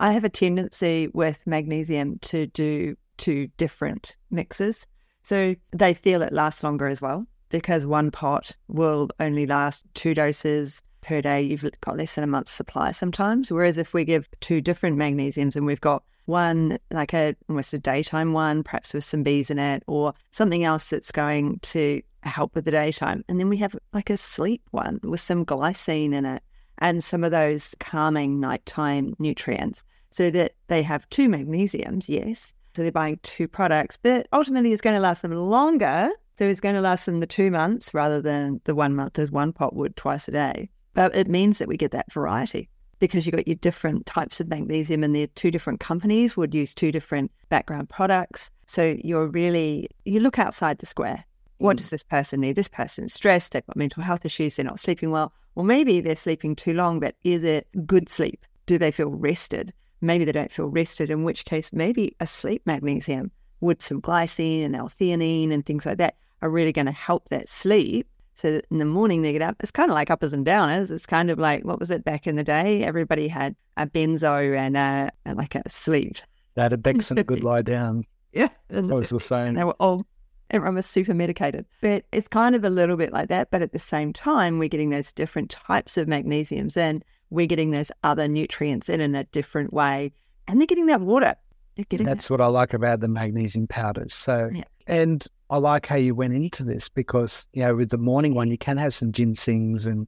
I 0.00 0.12
have 0.12 0.24
a 0.24 0.28
tendency 0.28 1.08
with 1.12 1.46
magnesium 1.46 2.18
to 2.22 2.46
do 2.48 2.96
two 3.18 3.48
different 3.56 4.16
mixes. 4.30 4.86
So 5.22 5.54
they 5.72 5.94
feel 5.94 6.22
it 6.22 6.32
lasts 6.32 6.64
longer 6.64 6.88
as 6.88 7.00
well 7.00 7.26
because 7.50 7.86
one 7.86 8.10
pot 8.10 8.56
will 8.68 9.10
only 9.20 9.46
last 9.46 9.84
two 9.94 10.14
doses 10.14 10.82
per 11.02 11.20
day. 11.20 11.42
You've 11.42 11.70
got 11.82 11.96
less 11.96 12.14
than 12.14 12.24
a 12.24 12.26
month's 12.26 12.50
supply 12.50 12.90
sometimes. 12.92 13.52
Whereas 13.52 13.76
if 13.76 13.92
we 13.92 14.04
give 14.04 14.28
two 14.40 14.60
different 14.60 14.96
magnesiums 14.96 15.54
and 15.54 15.66
we've 15.66 15.80
got 15.80 16.02
one, 16.30 16.78
like 16.90 17.12
a 17.12 17.36
almost 17.48 17.74
a 17.74 17.78
daytime 17.78 18.32
one, 18.32 18.62
perhaps 18.62 18.94
with 18.94 19.04
some 19.04 19.22
bees 19.22 19.50
in 19.50 19.58
it, 19.58 19.82
or 19.86 20.14
something 20.30 20.64
else 20.64 20.88
that's 20.88 21.12
going 21.12 21.58
to 21.62 22.00
help 22.22 22.54
with 22.54 22.64
the 22.64 22.70
daytime. 22.70 23.24
And 23.28 23.38
then 23.38 23.48
we 23.48 23.58
have 23.58 23.76
like 23.92 24.10
a 24.10 24.16
sleep 24.16 24.62
one 24.70 25.00
with 25.02 25.20
some 25.20 25.44
glycine 25.44 26.14
in 26.14 26.24
it 26.24 26.42
and 26.78 27.04
some 27.04 27.24
of 27.24 27.30
those 27.30 27.74
calming 27.78 28.40
nighttime 28.40 29.14
nutrients 29.18 29.84
so 30.10 30.30
that 30.30 30.52
they 30.68 30.82
have 30.82 31.08
two 31.10 31.28
magnesiums, 31.28 32.08
yes. 32.08 32.52
So 32.74 32.82
they're 32.82 32.92
buying 32.92 33.18
two 33.22 33.48
products, 33.48 33.98
but 34.00 34.26
ultimately 34.32 34.72
it's 34.72 34.82
going 34.82 34.96
to 34.96 35.02
last 35.02 35.22
them 35.22 35.32
longer. 35.32 36.10
So 36.38 36.48
it's 36.48 36.60
going 36.60 36.74
to 36.74 36.80
last 36.80 37.04
them 37.04 37.20
the 37.20 37.26
two 37.26 37.50
months 37.50 37.92
rather 37.92 38.22
than 38.22 38.60
the 38.64 38.74
one 38.74 38.94
month 38.94 39.18
as 39.18 39.30
one 39.30 39.52
pot 39.52 39.76
would 39.76 39.96
twice 39.96 40.26
a 40.28 40.30
day. 40.30 40.70
But 40.94 41.14
it 41.14 41.28
means 41.28 41.58
that 41.58 41.68
we 41.68 41.76
get 41.76 41.90
that 41.92 42.12
variety 42.12 42.68
because 43.00 43.26
you've 43.26 43.34
got 43.34 43.48
your 43.48 43.56
different 43.56 44.06
types 44.06 44.40
of 44.40 44.48
magnesium 44.48 45.02
and 45.02 45.16
they're 45.16 45.26
two 45.26 45.50
different 45.50 45.80
companies 45.80 46.36
would 46.36 46.54
use 46.54 46.74
two 46.74 46.92
different 46.92 47.32
background 47.48 47.88
products. 47.88 48.50
So 48.66 48.96
you're 49.02 49.26
really, 49.26 49.88
you 50.04 50.20
look 50.20 50.38
outside 50.38 50.78
the 50.78 50.86
square. 50.86 51.24
What 51.58 51.76
mm. 51.76 51.78
does 51.80 51.90
this 51.90 52.04
person 52.04 52.40
need? 52.42 52.56
This 52.56 52.68
person's 52.68 53.12
stressed, 53.12 53.52
they've 53.52 53.66
got 53.66 53.76
mental 53.76 54.02
health 54.02 54.24
issues, 54.24 54.56
they're 54.56 54.64
not 54.64 54.78
sleeping 54.78 55.10
well. 55.10 55.32
Or 55.56 55.64
maybe 55.64 56.00
they're 56.00 56.14
sleeping 56.14 56.54
too 56.54 56.74
long, 56.74 57.00
but 57.00 57.16
is 57.24 57.42
it 57.42 57.66
good 57.86 58.08
sleep? 58.08 58.46
Do 58.66 58.78
they 58.78 58.92
feel 58.92 59.10
rested? 59.10 59.72
Maybe 60.00 60.24
they 60.24 60.32
don't 60.32 60.52
feel 60.52 60.68
rested, 60.68 61.10
in 61.10 61.24
which 61.24 61.44
case 61.44 61.72
maybe 61.72 62.16
a 62.20 62.26
sleep 62.26 62.62
magnesium 62.66 63.30
with 63.60 63.82
some 63.82 64.00
glycine 64.00 64.64
and 64.64 64.76
L-theanine 64.76 65.52
and 65.52 65.66
things 65.66 65.84
like 65.84 65.98
that 65.98 66.16
are 66.40 66.48
really 66.48 66.72
going 66.72 66.86
to 66.86 66.92
help 66.92 67.28
that 67.30 67.48
sleep. 67.48 68.08
So 68.40 68.60
in 68.70 68.78
the 68.78 68.84
morning 68.84 69.22
they 69.22 69.32
get 69.32 69.42
up. 69.42 69.56
It's 69.60 69.70
kind 69.70 69.90
of 69.90 69.94
like 69.94 70.10
uppers 70.10 70.32
and 70.32 70.46
downers. 70.46 70.90
It's 70.90 71.06
kind 71.06 71.30
of 71.30 71.38
like 71.38 71.64
what 71.64 71.78
was 71.80 71.90
it 71.90 72.04
back 72.04 72.26
in 72.26 72.36
the 72.36 72.44
day? 72.44 72.82
Everybody 72.82 73.28
had 73.28 73.54
a 73.76 73.86
benzo 73.86 74.56
and, 74.56 74.76
a, 74.76 75.10
and 75.24 75.36
like 75.38 75.54
a 75.54 75.62
sleep. 75.68 76.16
They 76.54 76.62
had 76.62 76.72
a 76.72 76.78
Bex 76.78 77.10
and 77.10 77.18
a 77.20 77.24
good 77.24 77.44
lie 77.44 77.62
down. 77.62 78.04
Yeah, 78.32 78.48
and 78.68 78.88
That 78.90 78.94
was 78.94 79.10
the 79.10 79.20
same. 79.20 79.54
they 79.54 79.64
were 79.64 79.74
all 79.80 80.06
everyone 80.50 80.74
was 80.74 80.86
super 80.86 81.14
medicated. 81.14 81.64
But 81.80 82.04
it's 82.12 82.26
kind 82.28 82.54
of 82.56 82.64
a 82.64 82.70
little 82.70 82.96
bit 82.96 83.12
like 83.12 83.28
that. 83.28 83.50
But 83.50 83.62
at 83.62 83.72
the 83.72 83.78
same 83.78 84.12
time, 84.12 84.58
we're 84.58 84.68
getting 84.68 84.90
those 84.90 85.12
different 85.12 85.50
types 85.50 85.96
of 85.96 86.08
magnesiums 86.08 86.76
and 86.76 87.04
we're 87.30 87.46
getting 87.46 87.70
those 87.70 87.92
other 88.02 88.26
nutrients 88.26 88.88
in 88.88 89.00
in 89.00 89.14
a 89.14 89.24
different 89.24 89.72
way. 89.72 90.12
And 90.48 90.60
they're 90.60 90.66
getting 90.66 90.86
that 90.86 91.00
water. 91.02 91.34
They're 91.76 91.84
getting 91.88 92.06
that. 92.06 92.14
That's 92.14 92.30
what 92.30 92.40
I 92.40 92.46
like 92.46 92.74
about 92.74 92.98
the 93.00 93.06
magnesium 93.08 93.68
powders. 93.68 94.12
So, 94.12 94.50
Yeah. 94.52 94.64
and 94.88 95.24
I 95.50 95.58
like 95.58 95.86
how 95.86 95.96
you 95.96 96.14
went 96.14 96.32
into 96.34 96.64
this 96.64 96.88
because, 96.88 97.48
you 97.52 97.62
know, 97.62 97.74
with 97.74 97.90
the 97.90 97.98
morning 97.98 98.34
one, 98.34 98.50
you 98.50 98.56
can 98.58 98.76
have 98.76 98.94
some 98.94 99.10
ginsengs 99.12 99.86
and 99.86 100.06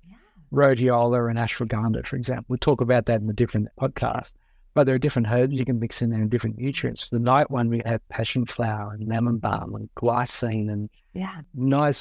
rhodiola 0.53 1.29
and 1.29 1.39
ashwagandha, 1.39 2.07
for 2.07 2.17
example. 2.17 2.45
We'll 2.49 2.59
talk 2.59 2.81
about 2.81 3.07
that 3.07 3.21
in 3.21 3.29
a 3.29 3.33
different 3.33 3.69
podcast. 3.81 4.35
But 4.75 4.85
there 4.85 4.95
are 4.95 4.99
different 4.99 5.29
herbs 5.31 5.53
you 5.53 5.67
can 5.67 5.79
mix 5.81 6.01
in 6.01 6.11
there 6.11 6.21
and 6.23 6.31
different 6.31 6.57
nutrients. 6.59 7.09
For 7.09 7.17
the 7.17 7.23
night 7.25 7.51
one, 7.51 7.69
we 7.69 7.83
have 7.85 8.07
passion 8.09 8.47
flower 8.47 8.93
and 8.93 9.07
lemon 9.07 9.37
balm 9.39 9.75
and 9.75 9.91
glycine 9.97 10.71
and 10.73 10.89
Yeah. 11.13 11.43
nice, 11.55 11.99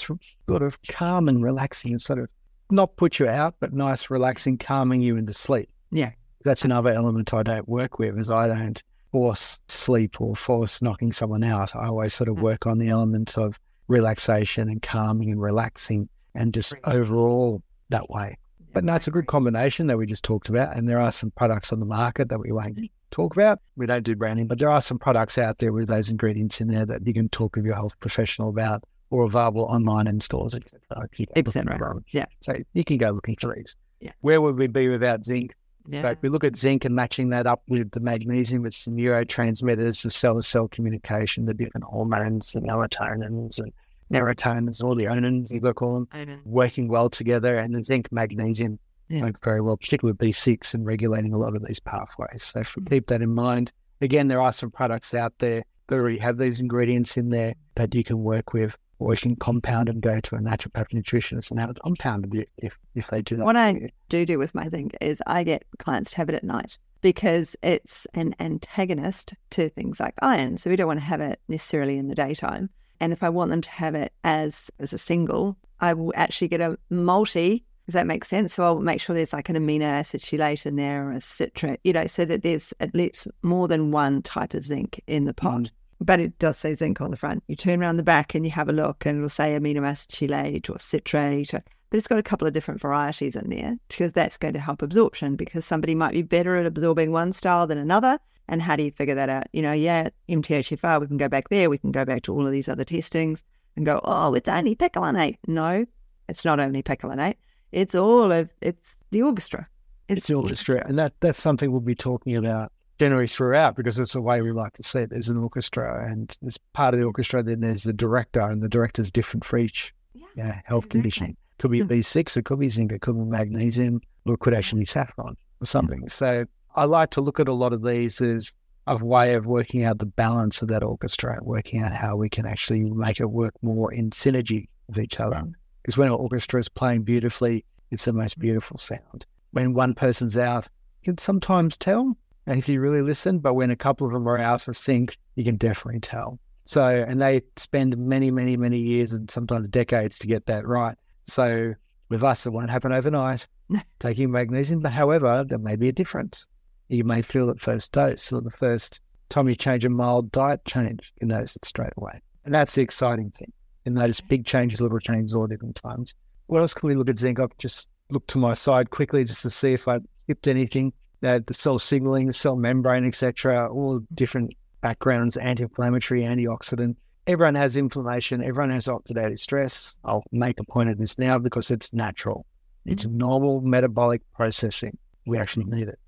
sort 0.48 0.62
of 0.62 0.82
calm 0.88 1.28
and 1.28 1.44
relaxing 1.44 1.92
and 1.92 2.02
sort 2.02 2.20
of 2.20 2.30
not 2.70 2.96
put 2.96 3.20
you 3.20 3.28
out, 3.28 3.56
but 3.60 3.74
nice, 3.74 4.10
relaxing, 4.10 4.58
calming 4.58 5.02
you 5.02 5.18
into 5.18 5.34
sleep. 5.34 5.70
Yeah. 5.92 6.12
That's 6.46 6.64
another 6.64 6.92
element 6.92 7.34
I 7.34 7.44
don't 7.44 7.68
work 7.68 8.00
with 8.00 8.18
is 8.18 8.32
I 8.32 8.48
don't 8.48 8.82
force 9.12 9.60
sleep 9.68 10.22
or 10.22 10.36
force 10.36 10.82
knocking 10.82 11.12
someone 11.12 11.44
out. 11.44 11.76
I 11.76 11.88
always 11.88 12.14
sort 12.14 12.30
of 12.30 12.38
Mm. 12.38 12.42
work 12.42 12.66
on 12.68 12.78
the 12.78 12.90
elements 12.90 13.38
of 13.38 13.60
relaxation 13.88 14.70
and 14.70 14.82
calming 14.82 15.32
and 15.32 15.42
relaxing 15.42 16.08
and 16.34 16.54
just 16.54 16.74
overall 16.86 17.62
that 17.90 18.10
way. 18.10 18.38
But 18.74 18.86
no, 18.86 18.94
it's 18.96 19.08
a 19.08 19.12
good 19.12 19.28
combination 19.28 19.88
that 19.88 19.98
we 19.98 20.06
just 20.06 20.24
talked 20.24 20.48
about. 20.48 20.78
And 20.78 20.88
there 20.88 21.00
are 21.00 21.12
some 21.12 21.32
products 21.32 21.74
on 21.74 21.82
the 21.82 21.86
market 21.86 22.30
that 22.30 22.40
we 22.40 22.54
won't 22.54 22.80
talk 23.12 23.36
about. 23.36 23.60
We 23.76 23.86
don't 23.86 24.04
do 24.04 24.16
branding, 24.16 24.48
but 24.48 24.60
there 24.60 24.70
are 24.70 24.80
some 24.82 24.98
products 24.98 25.38
out 25.38 25.58
there 25.58 25.74
with 25.74 25.90
those 25.90 26.10
ingredients 26.10 26.62
in 26.62 26.70
there 26.70 26.86
that 26.86 27.06
you 27.06 27.14
can 27.14 27.28
talk 27.28 27.58
with 27.58 27.66
your 27.66 27.76
health 27.76 28.00
professional 28.00 28.48
about 28.48 28.86
or 29.10 29.26
available 29.26 29.64
online 29.64 30.08
in 30.08 30.22
stores, 30.22 30.56
etc. 30.56 30.80
if 31.12 31.20
you 31.20 31.26
go 31.26 31.34
Et 31.36 31.46
looking 31.46 31.64
cetera. 31.64 31.78
around. 31.90 32.06
Yeah. 32.12 32.28
So 32.40 32.54
you 32.74 32.86
can 32.86 32.96
go 32.98 33.12
looking 33.12 33.36
for 33.36 33.54
these. 33.54 33.76
Yeah. 34.00 34.12
Where 34.22 34.40
would 34.40 34.58
we 34.58 34.68
be 34.68 34.88
without 34.88 35.26
zinc? 35.26 35.54
Yeah. 35.88 36.02
But 36.04 36.20
we 36.22 36.30
look 36.30 36.44
at 36.44 36.56
zinc 36.56 36.86
and 36.86 36.96
matching 36.96 37.30
that 37.30 37.48
up 37.48 37.64
with 37.68 37.92
the 37.92 38.00
magnesium, 38.00 38.64
with 38.64 38.84
the 38.86 38.92
neurotransmitters, 38.92 40.04
the 40.04 40.10
cell 40.12 40.36
to 40.36 40.42
cell 40.44 40.68
communication, 40.68 41.46
the 41.46 41.54
different 41.54 41.86
hormones, 41.86 42.52
the 42.52 42.62
melatoninins 42.62 43.60
and 43.60 43.72
serotonins, 44.12 44.84
all 44.84 44.96
the 44.96 45.06
onins, 45.06 45.52
you 45.52 45.60
call 45.74 46.06
them, 46.06 46.42
working 46.46 46.88
well 46.88 47.10
together, 47.10 47.58
and 47.58 47.74
the 47.76 47.84
zinc 47.84 48.12
magnesium 48.12 48.78
Yeah. 49.10 49.22
work 49.24 49.42
very 49.44 49.62
well, 49.62 49.78
particularly 49.78 50.12
with 50.14 50.20
B6 50.20 50.74
and 50.74 50.86
regulating 50.86 51.34
a 51.34 51.38
lot 51.38 51.56
of 51.56 51.66
these 51.66 51.80
pathways. 51.80 52.44
So 52.44 52.60
if 52.62 52.76
we 52.76 52.84
Mm. 52.84 52.90
keep 52.90 53.08
that 53.08 53.22
in 53.22 53.34
mind, 53.34 53.72
again, 54.02 54.28
there 54.28 54.42
are 54.42 54.54
some 54.54 54.72
products 54.72 55.14
out 55.14 55.34
there 55.40 55.64
that 55.88 55.96
already 56.00 56.18
have 56.20 56.38
these 56.38 56.62
ingredients 56.62 57.18
in 57.18 57.30
there 57.30 57.54
that 57.76 57.94
you 57.96 58.04
can 58.04 58.24
work 58.24 58.54
with, 58.54 58.78
or 59.02 59.14
you 59.14 59.18
can 59.18 59.36
compound 59.36 59.90
and 59.90 60.02
go 60.02 60.20
to 60.20 60.36
a 60.36 60.40
naturopath 60.40 60.90
nutritionist 60.90 61.50
and 61.50 61.60
have 61.60 61.72
it 61.72 61.80
compounded 61.84 62.48
if, 62.58 62.78
if, 62.94 63.08
they 63.08 63.22
do 63.22 63.36
that. 63.36 63.46
What 63.46 63.58
I 63.58 63.90
do 64.10 64.26
do 64.26 64.38
with 64.38 64.54
my 64.54 64.70
zinc 64.70 64.96
is 65.02 65.22
I 65.26 65.44
get 65.44 65.66
clients 65.80 66.12
to 66.12 66.18
have 66.18 66.30
it 66.30 66.36
at 66.36 66.44
night 66.44 66.78
because 67.02 67.56
it's 67.64 68.06
an 68.14 68.36
antagonist 68.40 69.34
to 69.52 69.70
things 69.70 70.00
like 70.00 70.14
iron. 70.22 70.58
So 70.58 70.70
we 70.70 70.76
don't 70.76 70.88
want 70.88 71.00
to 71.00 71.06
have 71.06 71.20
it 71.20 71.40
necessarily 71.48 71.98
in 71.98 72.10
the 72.10 72.16
daytime. 72.16 72.70
And 73.00 73.12
if 73.12 73.24
I 73.24 73.30
want 73.30 73.50
them 73.50 73.62
to 73.62 73.72
have 73.72 73.96
it 73.96 74.14
as 74.24 74.70
as 74.78 74.94
a 74.94 75.00
single, 75.00 75.58
I 75.80 75.94
will 75.94 76.14
actually 76.16 76.50
get 76.50 76.62
a 76.62 76.78
multi, 76.92 77.66
if 77.88 77.96
that 77.96 78.06
makes 78.06 78.28
sense. 78.28 78.54
So 78.54 78.64
I'll 78.64 78.82
make 78.82 79.02
sure 79.02 79.16
there's 79.16 79.34
like 79.34 79.50
an 79.50 79.56
amino 79.56 79.86
acid 79.86 80.22
chelate 80.22 80.68
in 80.68 80.76
there 80.76 81.08
or 81.08 81.14
a 81.14 81.22
citrate, 81.22 81.80
you 81.84 81.94
know, 81.94 82.06
so 82.06 82.24
that 82.26 82.44
there's 82.44 82.72
at 82.80 82.94
least 82.94 83.28
more 83.42 83.68
than 83.68 83.90
one 83.90 84.22
type 84.22 84.54
of 84.54 84.68
zinc 84.68 85.02
in 85.08 85.26
the 85.26 85.34
pot. 85.34 85.62
Mm. 85.62 85.72
But 86.04 86.20
it 86.20 86.40
does 86.40 86.58
say 86.58 86.74
zinc 86.74 87.00
on 87.00 87.12
the 87.12 87.18
front. 87.18 87.44
You 87.48 87.56
turn 87.56 87.82
around 87.82 87.98
the 87.98 88.04
back 88.04 88.34
and 88.34 88.44
you 88.44 88.52
have 88.52 88.68
a 88.68 88.74
look 88.74 89.06
and 89.06 89.18
it'll 89.18 89.30
say 89.30 89.58
amino 89.58 89.88
acid 89.88 90.10
chelate 90.10 90.70
or 90.70 90.80
citrate 90.80 91.54
or 91.54 91.64
but 91.92 91.98
it's 91.98 92.08
got 92.08 92.18
a 92.18 92.24
couple 92.24 92.48
of 92.48 92.54
different 92.54 92.80
varieties 92.80 93.36
in 93.36 93.50
there 93.50 93.76
because 93.90 94.14
that's 94.14 94.38
going 94.38 94.54
to 94.54 94.62
help 94.62 94.82
absorption 94.82 95.36
because 95.36 95.66
somebody 95.66 95.94
might 95.94 96.14
be 96.14 96.22
better 96.22 96.56
at 96.56 96.66
absorbing 96.66 97.12
one 97.12 97.34
style 97.34 97.68
than 97.68 97.78
another. 97.78 98.18
And 98.48 98.62
how 98.62 98.78
do 98.78 98.84
you 98.84 98.92
figure 98.92 99.16
that 99.16 99.28
out? 99.28 99.48
You 99.52 99.62
know, 99.62 99.74
yeah, 99.74 100.08
MTHFR, 100.30 101.02
we 101.02 101.08
can 101.08 101.18
go 101.18 101.28
back 101.28 101.50
there, 101.50 101.70
we 101.70 101.78
can 101.78 101.92
go 101.92 102.06
back 102.06 102.24
to 102.24 102.34
all 102.34 102.48
of 102.48 102.54
these 102.54 102.70
other 102.70 102.86
testings 102.86 103.44
and 103.76 103.86
go, 103.86 104.00
oh, 104.06 104.34
it's 104.34 104.48
only 104.48 104.74
picolinate. 104.74 105.38
No, 105.48 105.86
it's 106.30 106.46
not 106.46 106.62
only 106.62 106.82
picolinate. 106.82 107.36
It's 107.74 107.94
all 107.94 108.32
of, 108.32 108.50
it's 108.62 108.96
the 109.12 109.24
orchestra. 109.24 109.68
It's 110.08 110.28
the 110.28 110.36
orchestra. 110.36 110.86
And 110.88 110.98
that, 110.98 111.14
that's 111.20 111.42
something 111.42 111.72
we'll 111.72 111.82
be 111.82 111.94
talking 111.94 112.38
about 112.38 112.72
generally 113.02 113.26
throughout 113.26 113.76
because 113.76 113.98
it's 113.98 114.14
the 114.14 114.22
way 114.22 114.44
we 114.44 114.52
like 114.52 114.74
to 114.74 114.84
see 114.84 115.00
it. 115.00 115.10
There's 115.10 115.28
an 115.28 115.38
orchestra 115.38 116.08
and 116.08 116.38
there's 116.44 116.60
part 116.74 116.94
of 116.94 117.00
the 117.00 117.06
orchestra, 117.08 117.42
then 117.42 117.60
there's 117.62 117.82
the 117.82 117.94
director, 117.94 118.42
and 118.42 118.62
the 118.62 118.70
director's 118.70 119.10
different 119.10 119.44
for 119.44 119.58
each 119.58 119.92
Yeah, 120.14 120.22
you 120.36 120.44
know, 120.44 120.54
health 120.66 120.86
exactly. 120.86 121.00
condition. 121.02 121.38
Could 121.58 121.72
be 121.72 121.80
Hmm. 121.82 121.88
B6, 121.88 122.38
it 122.38 122.46
could 122.46 122.60
be 122.60 122.70
zinc, 122.70 122.92
it 122.92 123.02
could 123.02 123.16
be 123.16 123.24
magnesium, 123.24 124.02
or 124.26 124.36
it 124.36 124.40
could 124.40 124.54
actually 124.54 124.82
be 124.82 124.86
saffron 124.86 125.36
or 125.60 125.66
something. 125.66 126.08
So 126.10 126.46
I 126.76 126.86
like 126.86 127.10
to 127.12 127.22
look 127.22 127.40
at 127.40 127.48
a 127.48 127.54
lot 127.54 127.74
of 127.74 127.84
these 127.84 128.22
as 128.22 128.52
a 128.86 129.04
way 129.04 129.34
of 129.34 129.48
working 129.48 129.84
out 129.84 129.98
the 129.98 130.06
balance 130.06 130.62
of 130.62 130.68
that 130.68 130.84
orchestra, 130.84 131.40
working 131.42 131.82
out 131.82 131.94
how 131.94 132.16
we 132.18 132.30
can 132.30 132.46
actually 132.46 132.82
make 132.82 133.20
it 133.20 133.32
work 133.32 133.56
more 133.64 133.92
in 133.92 134.12
synergy 134.12 134.68
with 134.88 135.00
each 135.00 135.20
other. 135.20 135.42
Because 135.82 135.98
when 135.98 136.08
an 136.08 136.14
orchestra 136.14 136.60
is 136.60 136.70
playing 136.70 137.02
beautifully, 137.02 137.66
it's 137.90 138.06
the 138.06 138.14
most 138.14 138.38
beautiful 138.38 138.78
sound. 138.78 139.26
When 139.54 139.74
one 139.74 139.96
person's 139.96 140.38
out, 140.38 140.68
you 141.02 141.14
can 141.14 141.18
sometimes 141.18 141.78
tell 141.78 142.16
and 142.48 142.60
if 142.60 142.68
you 142.68 142.80
really 142.80 143.02
listen, 143.02 143.40
but 143.40 143.54
when 143.54 143.72
a 143.72 143.76
couple 143.76 144.08
of 144.08 144.14
them 144.14 144.28
are 144.28 144.38
out 144.38 144.68
of 144.68 144.78
sync, 144.78 145.18
you 145.36 145.44
can 145.44 145.58
definitely 145.58 146.00
tell. 146.00 146.40
So, 146.66 146.84
and 146.86 147.22
they 147.22 147.42
spend 147.58 147.98
many, 147.98 148.32
many, 148.32 148.58
many 148.58 148.80
years 148.80 149.14
and 149.14 149.30
sometimes 149.30 149.70
decades 149.70 150.18
to 150.20 150.28
get 150.28 150.46
that 150.46 150.68
right. 150.68 150.98
So, 151.26 151.74
with 152.10 152.24
us, 152.24 152.46
it 152.46 152.52
won't 152.52 152.70
happen 152.70 152.92
overnight, 152.92 153.48
taking 154.00 154.32
magnesium. 154.32 154.82
But 154.82 154.92
however, 154.92 155.46
there 155.48 155.58
may 155.58 155.76
be 155.76 155.90
a 155.90 155.94
difference. 155.94 156.48
You 156.90 157.04
may 157.04 157.22
feel 157.22 157.50
at 157.50 157.62
first 157.62 157.92
dose 157.92 158.32
or 158.34 158.42
the 158.42 158.52
first 158.52 159.00
time 159.30 159.50
you 159.50 159.56
change 159.56 159.86
a 159.86 159.90
mild 159.90 160.32
diet 160.32 160.64
change, 160.66 161.14
you 161.22 161.28
notice 161.28 161.56
it 161.56 161.66
straight 161.66 161.94
away. 161.98 162.22
And 162.46 162.54
that's 162.54 162.76
the 162.76 162.82
exciting 162.82 163.32
thing. 163.32 163.52
You 163.86 163.94
notice 163.94 164.22
big 164.22 164.46
changes, 164.46 164.82
little 164.82 165.00
changes 165.00 165.36
all 165.36 165.48
different 165.48 165.76
times. 165.76 166.14
What 166.48 166.60
else 166.60 166.74
can 166.74 166.90
we 166.90 166.96
look 166.96 167.10
at 167.10 167.18
zinc? 167.18 167.40
I've 167.40 167.58
just 167.58 167.90
looked 168.10 168.30
to 168.32 168.38
my 168.38 168.54
side 168.54 168.90
quickly 168.90 169.24
just 169.24 169.42
to 169.44 169.50
see 169.50 169.74
if 169.74 169.88
I 169.88 170.00
skipped 170.18 170.48
anything. 170.48 170.94
The 171.22 171.44
cell 171.52 171.80
signaling, 171.80 172.28
the 172.28 172.34
cell 172.34 172.56
membrane, 172.56 173.06
etc., 173.06 173.72
all 173.72 174.02
different 174.14 174.54
backgrounds, 174.82 175.38
anti-inflammatory, 175.38 176.24
antioxidant. 176.24 176.96
Everyone 177.28 177.56
has 177.56 177.78
inflammation. 177.78 178.44
Everyone 178.44 178.72
has 178.72 178.88
oxidative 178.88 179.40
stress. 179.40 179.98
I'll 180.04 180.24
make 180.32 180.60
a 180.60 180.64
point 180.64 180.90
of 180.90 180.98
this 180.98 181.20
now 181.20 181.38
because 181.38 181.70
it's 181.70 181.94
natural. 181.94 182.46
It's 182.86 183.06
mm-hmm. 183.06 183.18
normal 183.18 183.62
metabolic 183.62 184.22
processing. 184.34 184.98
We 185.28 185.38
actually 185.38 185.66
need 185.66 185.88
it. 185.88 186.00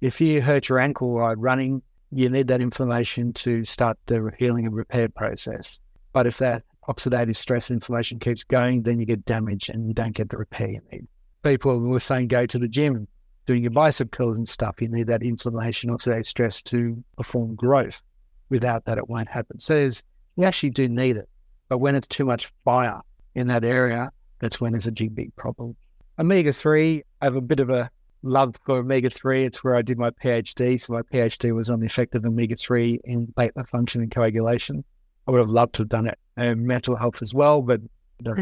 If 0.00 0.20
you 0.20 0.40
hurt 0.40 0.68
your 0.68 0.78
ankle 0.78 1.12
while 1.12 1.36
running, 1.36 1.82
you 2.10 2.28
need 2.28 2.48
that 2.48 2.60
inflammation 2.60 3.32
to 3.34 3.64
start 3.64 3.98
the 4.06 4.32
healing 4.38 4.66
and 4.66 4.74
repair 4.74 5.08
process. 5.08 5.78
But 6.12 6.26
if 6.26 6.38
that 6.38 6.62
oxidative 6.88 7.36
stress 7.36 7.70
inflammation 7.70 8.18
keeps 8.18 8.44
going, 8.44 8.82
then 8.82 8.98
you 8.98 9.06
get 9.06 9.24
damage 9.24 9.68
and 9.68 9.86
you 9.86 9.94
don't 9.94 10.14
get 10.14 10.30
the 10.30 10.38
repair 10.38 10.68
you 10.68 10.80
need. 10.90 11.06
People 11.42 11.78
were 11.78 12.00
saying 12.00 12.28
go 12.28 12.46
to 12.46 12.58
the 12.58 12.68
gym, 12.68 13.06
doing 13.46 13.62
your 13.62 13.70
bicep 13.70 14.10
curls 14.10 14.36
and 14.36 14.48
stuff. 14.48 14.80
You 14.80 14.88
need 14.88 15.06
that 15.08 15.22
inflammation, 15.22 15.90
oxidative 15.90 16.26
stress 16.26 16.62
to 16.62 17.02
perform 17.16 17.54
growth. 17.54 18.02
Without 18.48 18.84
that, 18.84 18.98
it 18.98 19.08
won't 19.08 19.28
happen. 19.28 19.58
So 19.58 19.74
there's, 19.74 20.04
you 20.36 20.44
actually 20.44 20.70
do 20.70 20.88
need 20.88 21.16
it. 21.16 21.28
But 21.68 21.78
when 21.78 21.94
it's 21.94 22.08
too 22.08 22.24
much 22.24 22.52
fire 22.64 23.00
in 23.34 23.46
that 23.48 23.64
area, 23.64 24.12
that's 24.40 24.60
when 24.60 24.72
there's 24.72 24.86
a 24.86 24.92
big, 24.92 25.14
big 25.14 25.34
problem. 25.36 25.74
Omega 26.18 26.52
3, 26.52 27.02
I 27.20 27.24
have 27.24 27.36
a 27.36 27.40
bit 27.40 27.60
of 27.60 27.70
a 27.70 27.90
love 28.22 28.54
for 28.64 28.76
omega 28.76 29.10
3. 29.10 29.44
It's 29.44 29.64
where 29.64 29.74
I 29.74 29.82
did 29.82 29.98
my 29.98 30.10
PhD. 30.10 30.80
So 30.80 30.92
my 30.92 31.02
PhD 31.02 31.54
was 31.54 31.70
on 31.70 31.80
the 31.80 31.86
effect 31.86 32.14
of 32.14 32.24
omega 32.24 32.56
3 32.56 33.00
in 33.04 33.26
platelet 33.28 33.68
function 33.68 34.02
and 34.02 34.10
coagulation. 34.10 34.84
I 35.26 35.30
would 35.30 35.38
have 35.38 35.50
loved 35.50 35.74
to 35.76 35.82
have 35.82 35.88
done 35.88 36.06
it 36.06 36.18
in 36.36 36.66
mental 36.66 36.96
health 36.96 37.22
as 37.22 37.32
well, 37.32 37.62
but 37.62 37.80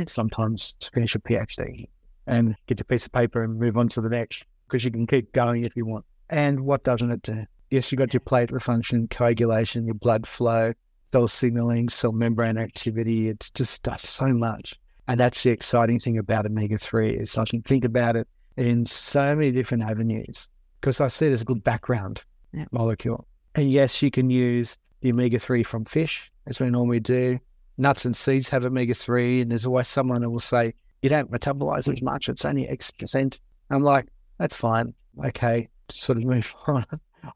sometimes 0.06 0.74
to 0.80 0.90
finish 0.90 1.14
a 1.14 1.20
PhD 1.20 1.88
and 2.26 2.54
get 2.66 2.78
your 2.78 2.84
piece 2.84 3.06
of 3.06 3.12
paper 3.12 3.42
and 3.42 3.58
move 3.58 3.76
on 3.76 3.88
to 3.90 4.00
the 4.00 4.08
next 4.08 4.44
because 4.70 4.84
you 4.84 4.90
can 4.90 5.06
keep 5.06 5.32
going 5.32 5.64
if 5.64 5.74
you 5.76 5.84
want. 5.84 6.04
And 6.28 6.60
what 6.60 6.84
doesn't 6.84 7.10
it 7.10 7.22
do? 7.22 7.44
Yes, 7.70 7.90
you've 7.90 7.98
got 7.98 8.14
your 8.14 8.20
platelet 8.20 8.62
function, 8.62 9.08
coagulation, 9.08 9.84
your 9.84 9.94
blood 9.94 10.26
flow, 10.26 10.72
cell 11.12 11.26
signaling, 11.28 11.88
cell 11.88 12.12
membrane 12.12 12.56
activity. 12.56 13.28
It's 13.28 13.50
just 13.50 13.82
does 13.82 14.02
so 14.02 14.28
much. 14.28 14.78
And 15.08 15.18
that's 15.18 15.42
the 15.42 15.50
exciting 15.50 15.98
thing 15.98 16.18
about 16.18 16.46
omega 16.46 16.78
3 16.78 17.16
is 17.16 17.36
I 17.36 17.44
can 17.44 17.62
think 17.62 17.84
about 17.84 18.14
it 18.16 18.28
in 18.56 18.86
so 18.86 19.34
many 19.34 19.50
different 19.50 19.82
avenues 19.82 20.48
because 20.80 21.00
I 21.00 21.08
see 21.08 21.26
it 21.26 21.32
as 21.32 21.42
a 21.42 21.44
good 21.44 21.64
background 21.64 22.24
Yeah. 22.52 22.66
molecule. 22.70 23.26
And 23.56 23.70
yes, 23.70 24.02
you 24.02 24.10
can 24.10 24.30
use 24.30 24.78
the 25.00 25.10
omega 25.10 25.38
3 25.38 25.62
from 25.64 25.84
fish, 25.84 26.30
as 26.46 26.60
we 26.60 26.70
normally 26.70 27.00
do. 27.00 27.38
Nuts 27.78 28.04
and 28.04 28.16
seeds 28.16 28.50
have 28.50 28.64
omega 28.64 28.94
3, 28.94 29.40
and 29.40 29.50
there's 29.50 29.66
always 29.66 29.88
someone 29.88 30.22
who 30.22 30.30
will 30.30 30.38
say, 30.40 30.74
You 31.02 31.08
don't 31.08 31.30
metabolize 31.30 31.90
as 31.92 32.02
much, 32.02 32.28
it's 32.28 32.44
only 32.44 32.68
X 32.68 32.90
percent. 32.90 33.40
I'm 33.70 33.82
like, 33.82 34.06
That's 34.40 34.56
fine. 34.56 34.94
Okay, 35.22 35.68
sort 35.90 36.16
of 36.16 36.24
move 36.24 36.56
on. 36.66 36.84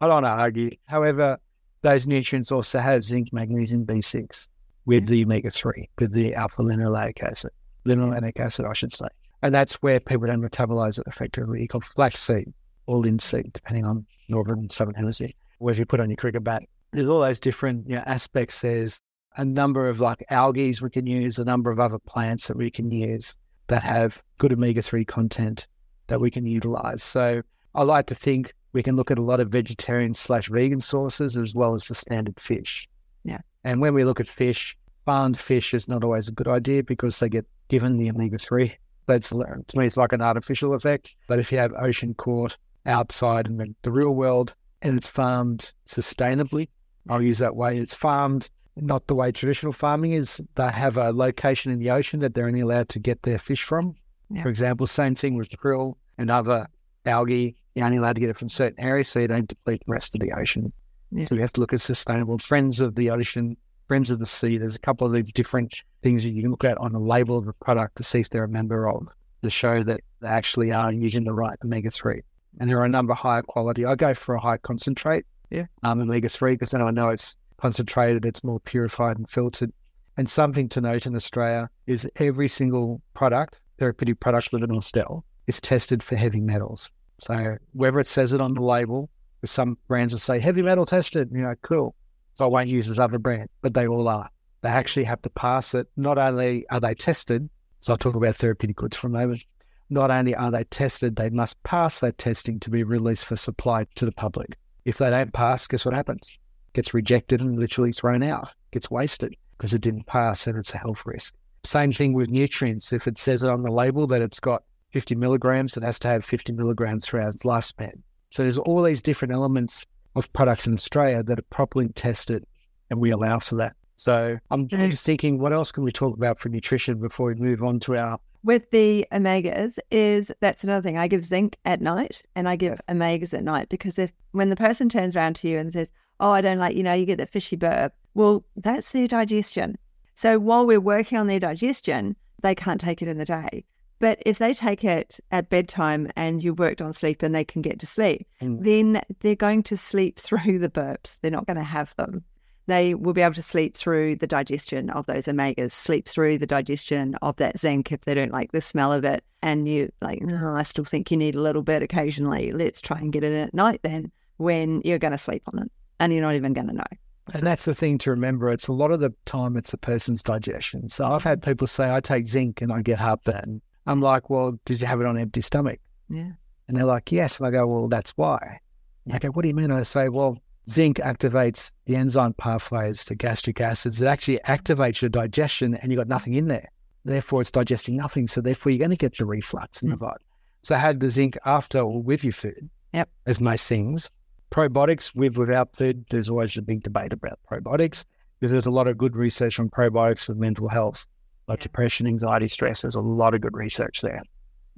I 0.00 0.08
don't 0.08 0.22
want 0.22 0.24
to 0.24 0.30
argue. 0.30 0.70
However, 0.86 1.38
those 1.82 2.06
nutrients 2.06 2.50
also 2.50 2.78
have 2.78 3.04
zinc, 3.04 3.30
magnesium, 3.30 3.84
B6 3.84 4.48
with 4.86 5.04
mm-hmm. 5.04 5.12
the 5.12 5.24
omega 5.24 5.50
3, 5.50 5.90
with 5.98 6.12
the 6.12 6.34
alpha 6.34 6.62
linoleic 6.62 7.22
acid, 7.22 7.50
linoleic 7.86 8.40
acid, 8.40 8.64
I 8.64 8.72
should 8.72 8.90
say. 8.90 9.06
And 9.42 9.54
that's 9.54 9.74
where 9.82 10.00
people 10.00 10.26
don't 10.26 10.40
metabolize 10.40 10.98
it 10.98 11.04
effectively. 11.06 11.60
You 11.60 11.66
got 11.66 11.84
flaxseed 11.84 12.54
or 12.86 13.00
linseed, 13.00 13.52
depending 13.52 13.84
on 13.84 14.06
northern 14.30 14.60
and 14.60 14.72
southern 14.72 14.94
hemisphere, 14.94 15.28
where 15.58 15.74
you 15.74 15.84
put 15.84 16.00
on 16.00 16.08
your 16.08 16.16
cricket 16.16 16.42
bat. 16.42 16.62
There's 16.92 17.06
all 17.06 17.20
those 17.20 17.38
different 17.38 17.86
you 17.86 17.96
know, 17.96 18.02
aspects. 18.06 18.62
There's 18.62 18.98
a 19.36 19.44
number 19.44 19.90
of 19.90 20.00
like 20.00 20.24
algae 20.30 20.72
we 20.80 20.88
can 20.88 21.06
use, 21.06 21.38
a 21.38 21.44
number 21.44 21.70
of 21.70 21.78
other 21.78 21.98
plants 21.98 22.48
that 22.48 22.56
we 22.56 22.70
can 22.70 22.90
use 22.90 23.36
that 23.66 23.82
have 23.82 24.22
good 24.38 24.54
omega 24.54 24.80
3 24.80 25.04
content 25.04 25.66
that 26.06 26.20
we 26.20 26.30
can 26.30 26.46
utilize. 26.46 27.02
So 27.02 27.42
I 27.74 27.82
like 27.82 28.06
to 28.06 28.14
think 28.14 28.54
we 28.72 28.82
can 28.82 28.96
look 28.96 29.10
at 29.10 29.18
a 29.18 29.22
lot 29.22 29.40
of 29.40 29.48
vegetarian 29.48 30.14
slash 30.14 30.48
vegan 30.48 30.80
sources 30.80 31.36
as 31.36 31.54
well 31.54 31.74
as 31.74 31.86
the 31.86 31.94
standard 31.94 32.38
fish. 32.38 32.88
Yeah. 33.24 33.40
And 33.62 33.80
when 33.80 33.94
we 33.94 34.04
look 34.04 34.20
at 34.20 34.28
fish, 34.28 34.76
farmed 35.04 35.38
fish 35.38 35.74
is 35.74 35.88
not 35.88 36.04
always 36.04 36.28
a 36.28 36.32
good 36.32 36.48
idea 36.48 36.82
because 36.82 37.18
they 37.18 37.28
get 37.28 37.46
given 37.68 37.96
the 37.96 38.10
omega 38.10 38.38
3. 38.38 38.74
That's 39.06 39.28
to 39.28 39.64
me, 39.76 39.86
it's 39.86 39.96
like 39.96 40.12
an 40.12 40.22
artificial 40.22 40.74
effect. 40.74 41.14
But 41.28 41.38
if 41.38 41.52
you 41.52 41.58
have 41.58 41.72
ocean 41.74 42.14
caught 42.14 42.56
outside 42.86 43.46
in 43.46 43.56
the, 43.58 43.74
the 43.82 43.90
real 43.90 44.14
world 44.14 44.54
and 44.82 44.96
it's 44.96 45.08
farmed 45.08 45.72
sustainably, 45.86 46.68
I'll 47.08 47.22
use 47.22 47.38
that 47.38 47.56
way. 47.56 47.78
It's 47.78 47.94
farmed 47.94 48.48
not 48.76 49.06
the 49.06 49.14
way 49.14 49.30
traditional 49.30 49.72
farming 49.72 50.12
is. 50.12 50.40
They 50.54 50.68
have 50.68 50.96
a 50.96 51.12
location 51.12 51.72
in 51.72 51.78
the 51.78 51.90
ocean 51.90 52.20
that 52.20 52.34
they're 52.34 52.46
only 52.46 52.60
allowed 52.60 52.88
to 52.90 52.98
get 52.98 53.22
their 53.22 53.38
fish 53.38 53.62
from. 53.62 53.94
Yeah. 54.30 54.42
For 54.42 54.48
example, 54.48 54.86
same 54.86 55.14
thing 55.14 55.36
with 55.36 55.48
krill 55.50 55.94
and 56.18 56.30
other 56.30 56.66
algae. 57.06 57.56
You're 57.74 57.84
only 57.86 57.98
allowed 57.98 58.14
to 58.14 58.20
get 58.20 58.30
it 58.30 58.36
from 58.36 58.48
certain 58.48 58.78
areas, 58.80 59.08
so 59.08 59.20
you 59.20 59.28
don't 59.28 59.48
deplete 59.48 59.82
the 59.86 59.92
rest 59.92 60.14
of 60.14 60.20
the 60.20 60.32
ocean. 60.32 60.72
Yeah. 61.10 61.24
So 61.24 61.34
we 61.36 61.42
have 61.42 61.52
to 61.54 61.60
look 61.60 61.72
at 61.72 61.80
sustainable 61.80 62.38
friends 62.38 62.80
of 62.80 62.94
the 62.94 63.10
ocean, 63.10 63.56
friends 63.88 64.10
of 64.10 64.18
the 64.18 64.26
sea. 64.26 64.58
There's 64.58 64.76
a 64.76 64.80
couple 64.80 65.06
of 65.06 65.12
these 65.12 65.32
different 65.32 65.74
things 66.02 66.22
that 66.22 66.30
you 66.30 66.42
can 66.42 66.50
look 66.50 66.64
at 66.64 66.78
on 66.78 66.92
the 66.92 67.00
label 67.00 67.36
of 67.36 67.48
a 67.48 67.52
product 67.52 67.96
to 67.96 68.04
see 68.04 68.20
if 68.20 68.30
they're 68.30 68.44
a 68.44 68.48
member 68.48 68.88
of 68.88 69.08
to 69.42 69.50
show 69.50 69.82
that 69.82 70.00
they 70.20 70.28
actually 70.28 70.72
are 70.72 70.92
using 70.92 71.24
the 71.24 71.32
right 71.34 71.58
omega 71.64 71.90
three. 71.90 72.22
And 72.60 72.70
there 72.70 72.78
are 72.78 72.84
a 72.84 72.88
number 72.88 73.12
of 73.12 73.18
higher 73.18 73.42
quality. 73.42 73.84
I 73.84 73.94
go 73.94 74.14
for 74.14 74.34
a 74.36 74.40
high 74.40 74.56
concentrate, 74.58 75.26
Yeah. 75.50 75.66
um, 75.82 76.00
omega 76.00 76.28
three 76.28 76.52
because 76.54 76.70
then 76.70 76.80
I 76.82 76.90
know 76.90 77.08
it's 77.08 77.36
concentrated, 77.58 78.24
it's 78.24 78.42
more 78.44 78.60
purified 78.60 79.18
and 79.18 79.28
filtered. 79.28 79.72
And 80.16 80.28
something 80.28 80.68
to 80.70 80.80
note 80.80 81.06
in 81.06 81.14
Australia 81.16 81.68
is 81.86 82.08
every 82.16 82.46
single 82.48 83.02
product, 83.14 83.60
therapeutic 83.78 84.20
product 84.20 84.52
with 84.52 84.62
an 84.62 84.70
AUST 84.70 84.96
L, 84.98 85.24
is 85.46 85.60
tested 85.60 86.02
for 86.02 86.16
heavy 86.16 86.40
metals. 86.40 86.90
So 87.18 87.58
whether 87.72 88.00
it 88.00 88.06
says 88.06 88.32
it 88.32 88.40
on 88.40 88.54
the 88.54 88.62
label, 88.62 89.10
some 89.44 89.78
brands 89.88 90.12
will 90.12 90.20
say 90.20 90.40
heavy 90.40 90.62
metal 90.62 90.86
tested, 90.86 91.30
you 91.32 91.42
know, 91.42 91.54
cool. 91.62 91.94
So 92.34 92.44
I 92.44 92.48
won't 92.48 92.68
use 92.68 92.88
this 92.88 92.98
other 92.98 93.18
brand, 93.18 93.48
but 93.60 93.74
they 93.74 93.86
all 93.86 94.08
are. 94.08 94.28
They 94.62 94.70
actually 94.70 95.04
have 95.04 95.22
to 95.22 95.30
pass 95.30 95.74
it. 95.74 95.86
Not 95.96 96.18
only 96.18 96.66
are 96.70 96.80
they 96.80 96.94
tested, 96.94 97.48
so 97.80 97.92
I'll 97.92 97.98
talk 97.98 98.14
about 98.14 98.36
therapeutic 98.36 98.76
goods 98.76 98.96
for 98.96 99.08
a 99.08 99.10
moment. 99.10 99.44
Not 99.90 100.10
only 100.10 100.34
are 100.34 100.50
they 100.50 100.64
tested, 100.64 101.16
they 101.16 101.28
must 101.28 101.62
pass 101.62 102.00
that 102.00 102.16
testing 102.16 102.58
to 102.60 102.70
be 102.70 102.82
released 102.82 103.26
for 103.26 103.36
supply 103.36 103.86
to 103.96 104.06
the 104.06 104.12
public. 104.12 104.56
If 104.86 104.98
they 104.98 105.10
don't 105.10 105.32
pass, 105.32 105.68
guess 105.68 105.84
what 105.84 105.94
happens? 105.94 106.32
Gets 106.72 106.94
rejected 106.94 107.40
and 107.40 107.58
literally 107.58 107.92
thrown 107.92 108.22
out, 108.22 108.54
gets 108.72 108.90
wasted 108.90 109.36
because 109.56 109.74
it 109.74 109.82
didn't 109.82 110.06
pass 110.06 110.46
and 110.46 110.58
it's 110.58 110.74
a 110.74 110.78
health 110.78 111.04
risk. 111.04 111.34
Same 111.64 111.92
thing 111.92 112.12
with 112.12 112.30
nutrients. 112.30 112.92
If 112.92 113.06
it 113.06 113.18
says 113.18 113.42
it 113.42 113.50
on 113.50 113.62
the 113.62 113.70
label 113.70 114.06
that 114.08 114.22
it's 114.22 114.40
got 114.40 114.62
50 114.92 115.14
milligrams, 115.14 115.76
it 115.76 115.82
has 115.82 115.98
to 116.00 116.08
have 116.08 116.24
50 116.24 116.52
milligrams 116.52 117.06
throughout 117.06 117.34
its 117.34 117.42
lifespan. 117.42 118.02
So 118.30 118.42
there's 118.42 118.58
all 118.58 118.82
these 118.82 119.02
different 119.02 119.32
elements 119.32 119.86
of 120.16 120.32
products 120.32 120.66
in 120.66 120.74
Australia 120.74 121.22
that 121.22 121.38
are 121.38 121.46
properly 121.50 121.88
tested 121.88 122.44
and 122.90 123.00
we 123.00 123.10
allow 123.10 123.38
for 123.38 123.56
that. 123.56 123.74
So 123.96 124.36
I'm 124.50 124.68
just 124.68 125.06
thinking, 125.06 125.38
what 125.38 125.52
else 125.52 125.72
can 125.72 125.84
we 125.84 125.92
talk 125.92 126.16
about 126.16 126.38
for 126.38 126.48
nutrition 126.48 127.00
before 127.00 127.28
we 127.28 127.34
move 127.34 127.62
on 127.62 127.80
to 127.80 127.96
our 127.96 128.18
with 128.44 128.70
the 128.70 129.06
omegas 129.10 129.78
is 129.90 130.30
that's 130.40 130.62
another 130.62 130.82
thing. 130.82 130.98
I 130.98 131.08
give 131.08 131.24
zinc 131.24 131.56
at 131.64 131.80
night 131.80 132.22
and 132.36 132.46
I 132.48 132.56
give 132.56 132.78
omegas 132.88 133.32
at 133.32 133.42
night 133.42 133.70
because 133.70 133.98
if 133.98 134.12
when 134.32 134.50
the 134.50 134.56
person 134.56 134.88
turns 134.88 135.16
around 135.16 135.36
to 135.36 135.48
you 135.48 135.58
and 135.58 135.72
says, 135.72 135.88
Oh, 136.20 136.30
I 136.30 136.42
don't 136.42 136.58
like, 136.58 136.76
you 136.76 136.82
know, 136.82 136.92
you 136.92 137.06
get 137.06 137.18
the 137.18 137.26
fishy 137.26 137.56
burp, 137.56 137.94
well, 138.12 138.44
that's 138.54 138.92
their 138.92 139.08
digestion. 139.08 139.76
So 140.14 140.38
while 140.38 140.66
we're 140.66 140.80
working 140.80 141.18
on 141.18 141.26
their 141.26 141.40
digestion, 141.40 142.16
they 142.42 142.54
can't 142.54 142.80
take 142.80 143.02
it 143.02 143.08
in 143.08 143.18
the 143.18 143.24
day. 143.24 143.64
But 143.98 144.22
if 144.26 144.38
they 144.38 144.52
take 144.52 144.84
it 144.84 145.18
at 145.30 145.48
bedtime 145.48 146.10
and 146.16 146.42
you 146.42 146.52
worked 146.52 146.82
on 146.82 146.92
sleep 146.92 147.22
and 147.22 147.34
they 147.34 147.44
can 147.44 147.62
get 147.62 147.80
to 147.80 147.86
sleep, 147.86 148.26
mm. 148.42 148.62
then 148.62 149.00
they're 149.20 149.34
going 149.34 149.62
to 149.64 149.76
sleep 149.76 150.18
through 150.18 150.58
the 150.58 150.68
burps. 150.68 151.18
They're 151.20 151.30
not 151.30 151.46
going 151.46 151.56
to 151.56 151.62
have 151.62 151.94
them 151.96 152.24
they 152.66 152.94
will 152.94 153.12
be 153.12 153.20
able 153.20 153.34
to 153.34 153.42
sleep 153.42 153.76
through 153.76 154.16
the 154.16 154.26
digestion 154.26 154.90
of 154.90 155.06
those 155.06 155.26
omegas, 155.26 155.72
sleep 155.72 156.08
through 156.08 156.38
the 156.38 156.46
digestion 156.46 157.14
of 157.16 157.36
that 157.36 157.58
zinc 157.58 157.92
if 157.92 158.00
they 158.02 158.14
don't 158.14 158.32
like 158.32 158.52
the 158.52 158.62
smell 158.62 158.92
of 158.92 159.04
it. 159.04 159.22
And 159.42 159.68
you 159.68 159.92
like, 160.00 160.22
no, 160.22 160.54
I 160.54 160.62
still 160.62 160.84
think 160.84 161.10
you 161.10 161.16
need 161.16 161.34
a 161.34 161.40
little 161.40 161.62
bit 161.62 161.82
occasionally. 161.82 162.52
Let's 162.52 162.80
try 162.80 162.98
and 162.98 163.12
get 163.12 163.24
it 163.24 163.32
in 163.32 163.38
at 163.38 163.54
night 163.54 163.80
then 163.82 164.10
when 164.38 164.80
you're 164.84 164.98
going 164.98 165.12
to 165.12 165.18
sleep 165.18 165.42
on 165.52 165.62
it 165.62 165.70
and 166.00 166.12
you're 166.12 166.22
not 166.22 166.34
even 166.34 166.54
going 166.54 166.68
to 166.68 166.74
know. 166.74 166.84
And 167.32 167.46
that's 167.46 167.64
the 167.64 167.74
thing 167.74 167.98
to 167.98 168.10
remember. 168.10 168.50
It's 168.50 168.68
a 168.68 168.72
lot 168.72 168.90
of 168.90 169.00
the 169.00 169.14
time 169.24 169.56
it's 169.56 169.72
a 169.72 169.78
person's 169.78 170.22
digestion. 170.22 170.88
So 170.88 171.06
I've 171.06 171.24
had 171.24 171.42
people 171.42 171.66
say, 171.66 171.92
I 171.92 172.00
take 172.00 172.26
zinc 172.26 172.60
and 172.60 172.72
I 172.72 172.82
get 172.82 172.98
heartburn. 172.98 173.62
I'm 173.86 174.00
like, 174.00 174.28
well, 174.28 174.58
did 174.64 174.80
you 174.80 174.86
have 174.86 175.00
it 175.00 175.06
on 175.06 175.16
empty 175.16 175.40
stomach? 175.40 175.80
Yeah. 176.08 176.32
And 176.68 176.76
they're 176.76 176.84
like, 176.84 177.10
yes. 177.12 177.38
And 177.38 177.46
I 177.46 177.50
go, 177.50 177.66
well, 177.66 177.88
that's 177.88 178.10
why. 178.10 178.60
Yeah. 179.06 179.16
I 179.16 179.18
go, 179.18 179.28
what 179.28 179.42
do 179.42 179.48
you 179.48 179.54
mean? 179.54 179.70
I 179.70 179.82
say, 179.82 180.08
well, 180.08 180.38
zinc 180.68 180.98
activates 180.98 181.70
the 181.86 181.96
enzyme 181.96 182.34
pathways 182.34 183.04
to 183.06 183.14
gastric 183.14 183.60
acids. 183.60 184.00
It 184.00 184.06
actually 184.06 184.40
activates 184.46 185.00
your 185.02 185.10
digestion 185.10 185.74
and 185.74 185.90
you've 185.90 185.98
got 185.98 186.08
nothing 186.08 186.34
in 186.34 186.48
there. 186.48 186.68
Therefore, 187.04 187.42
it's 187.42 187.50
digesting 187.50 187.96
nothing. 187.96 188.28
So, 188.28 188.40
therefore, 188.40 188.72
you're 188.72 188.78
going 188.78 188.90
to 188.90 188.96
get 188.96 189.18
the 189.18 189.26
reflux 189.26 189.82
in 189.82 189.88
mm. 189.88 189.92
the 189.92 189.96
gut. 189.98 190.22
So, 190.62 190.74
had 190.74 191.00
the 191.00 191.10
zinc 191.10 191.36
after 191.44 191.80
or 191.80 192.02
with 192.02 192.24
your 192.24 192.32
food, 192.32 192.70
yep. 192.94 193.10
as 193.26 193.40
most 193.40 193.68
things. 193.68 194.10
Probiotics 194.54 195.16
with 195.16 195.36
without 195.36 195.74
food, 195.74 196.04
there's 196.10 196.28
always 196.28 196.56
a 196.56 196.62
big 196.62 196.84
debate 196.84 197.12
about 197.12 197.40
probiotics 197.50 198.04
because 198.38 198.52
there's 198.52 198.66
a 198.66 198.70
lot 198.70 198.86
of 198.86 198.96
good 198.96 199.16
research 199.16 199.58
on 199.58 199.68
probiotics 199.68 200.28
with 200.28 200.36
mental 200.36 200.68
health, 200.68 201.08
like 201.48 201.58
yeah. 201.58 201.64
depression, 201.64 202.06
anxiety, 202.06 202.46
stress. 202.46 202.82
There's 202.82 202.94
a 202.94 203.00
lot 203.00 203.34
of 203.34 203.40
good 203.40 203.56
research 203.56 204.00
there. 204.00 204.22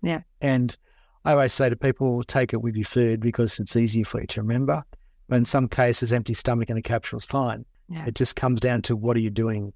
Yeah. 0.03 0.21
And 0.41 0.75
I 1.27 1.33
always 1.33 1.53
say 1.53 1.69
to 1.69 1.77
people, 1.77 2.23
take 2.23 2.55
it 2.55 2.63
with 2.63 2.75
your 2.75 2.87
food 2.87 3.21
because 3.21 3.61
it's 3.61 3.77
easier 3.77 4.07
for 4.07 4.23
you 4.23 4.27
to 4.29 4.41
remember. 4.41 4.83
But 5.29 5.37
in 5.37 5.45
some 5.45 5.69
cases, 5.69 6.11
empty 6.11 6.33
stomach 6.33 6.71
and 6.71 6.79
a 6.79 6.83
capsule 6.83 7.19
is 7.19 7.27
fine. 7.27 7.67
Yeah. 7.91 8.07
It 8.07 8.15
just 8.15 8.35
comes 8.35 8.61
down 8.61 8.81
to 8.83 8.97
what 8.97 9.15
are 9.19 9.21
you 9.21 9.29
doing? 9.29 9.75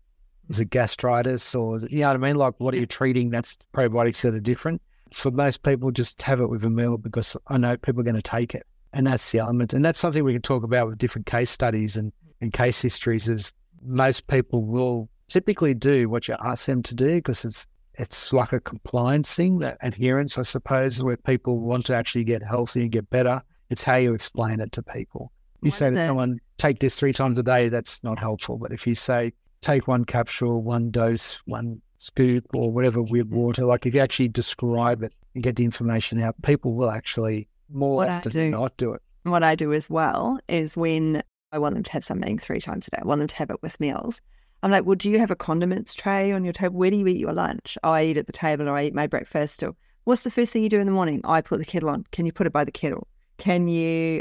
Is 0.48 0.60
it 0.60 0.70
gastritis 0.70 1.54
or 1.54 1.76
is 1.76 1.84
it, 1.84 1.90
you 1.90 2.00
know 2.00 2.06
what 2.06 2.16
I 2.16 2.18
mean? 2.20 2.36
Like 2.36 2.54
what 2.56 2.72
are 2.72 2.78
you 2.78 2.86
treating? 2.86 3.28
That's 3.28 3.58
probiotics 3.74 4.22
that 4.22 4.34
are 4.34 4.40
different. 4.40 4.80
For 5.12 5.30
most 5.30 5.62
people, 5.62 5.90
just 5.90 6.22
have 6.22 6.40
it 6.40 6.48
with 6.48 6.64
a 6.64 6.70
meal 6.70 6.96
because 6.96 7.36
I 7.48 7.58
know 7.58 7.76
people 7.76 8.00
are 8.00 8.04
going 8.04 8.16
to 8.16 8.22
take 8.22 8.54
it. 8.54 8.64
And 8.92 9.06
that's 9.06 9.30
the 9.30 9.38
element. 9.38 9.72
And 9.72 9.84
that's 9.84 10.00
something 10.00 10.24
we 10.24 10.32
can 10.32 10.42
talk 10.42 10.64
about 10.64 10.88
with 10.88 10.98
different 10.98 11.26
case 11.26 11.50
studies 11.50 11.96
and, 11.96 12.12
and 12.40 12.52
case 12.52 12.80
histories 12.82 13.28
is 13.28 13.52
most 13.82 14.26
people 14.26 14.64
will 14.64 15.08
typically 15.28 15.74
do 15.74 16.08
what 16.08 16.26
you 16.28 16.36
ask 16.44 16.66
them 16.66 16.82
to 16.82 16.94
do 16.94 17.16
because 17.16 17.44
it's 17.44 17.66
it's 17.94 18.32
like 18.32 18.52
a 18.52 18.60
compliance 18.60 19.34
thing, 19.34 19.58
that 19.58 19.76
adherence, 19.82 20.38
I 20.38 20.42
suppose, 20.42 21.02
where 21.02 21.18
people 21.18 21.58
want 21.58 21.84
to 21.86 21.94
actually 21.94 22.24
get 22.24 22.42
healthy 22.42 22.82
and 22.82 22.90
get 22.90 23.10
better. 23.10 23.42
It's 23.68 23.84
how 23.84 23.96
you 23.96 24.14
explain 24.14 24.60
it 24.60 24.72
to 24.72 24.82
people 24.82 25.30
you 25.62 25.70
say 25.70 25.90
to 25.90 25.96
someone, 25.96 26.40
take 26.58 26.78
this 26.78 26.96
three 26.96 27.12
times 27.12 27.38
a 27.38 27.42
day, 27.42 27.68
that's 27.68 28.02
not 28.02 28.18
helpful. 28.18 28.56
But 28.56 28.72
if 28.72 28.86
you 28.86 28.94
say, 28.94 29.32
take 29.60 29.86
one 29.86 30.04
capsule, 30.04 30.62
one 30.62 30.90
dose, 30.90 31.42
one 31.44 31.80
scoop, 31.98 32.46
or 32.54 32.70
whatever 32.72 33.02
with 33.02 33.28
water, 33.28 33.64
like 33.64 33.86
if 33.86 33.94
you 33.94 34.00
actually 34.00 34.28
describe 34.28 35.02
it 35.02 35.12
and 35.34 35.42
get 35.42 35.56
the 35.56 35.64
information 35.64 36.20
out, 36.20 36.40
people 36.42 36.74
will 36.74 36.90
actually 36.90 37.48
more 37.70 37.96
what 37.96 38.08
often 38.08 38.32
do, 38.32 38.50
not 38.50 38.76
do 38.76 38.92
it. 38.92 39.02
What 39.24 39.42
I 39.42 39.54
do 39.54 39.72
as 39.72 39.88
well 39.90 40.38
is 40.48 40.76
when 40.76 41.22
I 41.52 41.58
want 41.58 41.74
them 41.74 41.84
to 41.84 41.92
have 41.92 42.04
something 42.04 42.38
three 42.38 42.60
times 42.60 42.86
a 42.86 42.90
day, 42.90 42.98
I 43.02 43.06
want 43.06 43.20
them 43.20 43.28
to 43.28 43.36
have 43.36 43.50
it 43.50 43.62
with 43.62 43.80
meals. 43.80 44.20
I'm 44.62 44.70
like, 44.70 44.84
well, 44.84 44.96
do 44.96 45.10
you 45.10 45.18
have 45.18 45.30
a 45.30 45.36
condiments 45.36 45.94
tray 45.94 46.32
on 46.32 46.44
your 46.44 46.52
table? 46.52 46.76
Where 46.76 46.90
do 46.90 46.96
you 46.96 47.06
eat 47.06 47.16
your 47.16 47.32
lunch? 47.32 47.78
Oh, 47.82 47.92
I 47.92 48.04
eat 48.04 48.18
at 48.18 48.26
the 48.26 48.32
table 48.32 48.68
or 48.68 48.76
I 48.76 48.84
eat 48.84 48.94
my 48.94 49.06
breakfast. 49.06 49.62
Or 49.62 49.74
what's 50.04 50.22
the 50.22 50.30
first 50.30 50.52
thing 50.52 50.62
you 50.62 50.68
do 50.68 50.78
in 50.78 50.86
the 50.86 50.92
morning? 50.92 51.22
I 51.24 51.40
put 51.40 51.58
the 51.58 51.64
kettle 51.64 51.88
on. 51.88 52.04
Can 52.12 52.26
you 52.26 52.32
put 52.32 52.46
it 52.46 52.52
by 52.52 52.64
the 52.64 52.72
kettle? 52.72 53.08
Can 53.38 53.68
you 53.68 54.20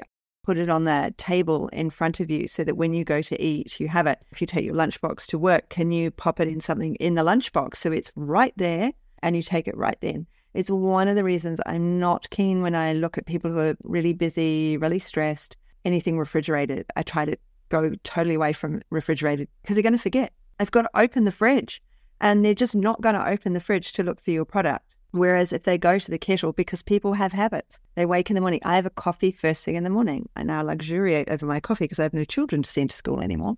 put 0.50 0.58
it 0.58 0.70
on 0.70 0.86
the 0.86 1.14
table 1.18 1.68
in 1.68 1.90
front 1.90 2.20
of 2.20 2.32
you 2.32 2.48
so 2.48 2.64
that 2.64 2.76
when 2.76 2.94
you 2.94 3.04
go 3.04 3.22
to 3.22 3.40
eat, 3.40 3.80
you 3.80 3.88
have 3.88 4.08
it. 4.08 4.24
If 4.32 4.42
you 4.42 4.48
take 4.48 4.66
your 4.66 4.74
lunchbox 4.74 5.28
to 5.28 5.38
work, 5.38 5.70
can 5.70 5.92
you 5.92 6.10
pop 6.10 6.40
it 6.40 6.48
in 6.48 6.60
something 6.60 6.96
in 6.96 7.16
the 7.16 7.22
lunchbox 7.22 7.76
so 7.76 7.92
it's 7.92 8.12
right 8.16 8.54
there 8.58 8.92
and 9.22 9.36
you 9.36 9.44
take 9.44 9.68
it 9.68 9.78
right 9.78 9.98
then? 10.02 10.26
It's 10.54 10.72
one 10.72 11.08
of 11.08 11.16
the 11.16 11.24
reasons 11.24 11.60
I'm 11.66 12.00
not 12.00 12.30
keen 12.32 12.62
when 12.62 12.76
I 12.76 12.94
look 12.94 13.18
at 13.18 13.26
people 13.26 13.52
who 13.52 13.60
are 13.60 13.76
really 13.84 14.14
busy, 14.14 14.78
really 14.78 15.00
stressed, 15.00 15.56
anything 15.86 16.18
refrigerated. 16.18 16.86
I 16.96 17.04
try 17.04 17.26
to 17.26 17.38
go 17.70 17.94
totally 18.04 18.36
away 18.36 18.54
from 18.54 18.82
refrigerated 18.90 19.48
because 19.62 19.76
they're 19.76 19.84
going 19.84 19.94
to 19.94 20.00
forget. 20.00 20.34
They've 20.58 20.72
got 20.72 20.84
to 20.84 20.90
open 20.96 21.26
the 21.26 21.32
fridge 21.32 21.82
and 22.20 22.44
they're 22.44 22.54
just 22.54 22.76
not 22.76 23.02
going 23.02 23.16
to 23.16 23.28
open 23.28 23.54
the 23.54 23.60
fridge 23.60 23.92
to 23.94 24.04
look 24.04 24.20
for 24.20 24.32
your 24.32 24.46
product. 24.46 24.86
Whereas 25.12 25.52
if 25.52 25.64
they 25.64 25.78
go 25.78 25.98
to 25.98 26.12
the 26.12 26.20
kettle, 26.20 26.54
because 26.54 26.84
people 26.84 27.14
have 27.14 27.32
habits, 27.32 27.80
they 27.96 28.06
wake 28.06 28.30
in 28.30 28.36
the 28.36 28.42
morning. 28.42 28.60
I 28.64 28.76
have 28.76 28.86
a 28.86 28.92
coffee 28.92 29.32
first 29.32 29.66
thing 29.66 29.76
in 29.76 29.84
the 29.84 29.90
morning. 29.90 30.30
I 30.36 30.44
now 30.44 30.62
luxuriate 30.64 31.30
over 31.30 31.48
my 31.48 31.60
coffee 31.60 31.86
because 31.86 32.00
I 32.00 32.04
have 32.04 32.14
no 32.14 32.26
children 32.26 32.62
to 32.62 32.70
send 32.70 32.92
to 32.92 32.96
school 32.96 33.20
anymore. 33.20 33.56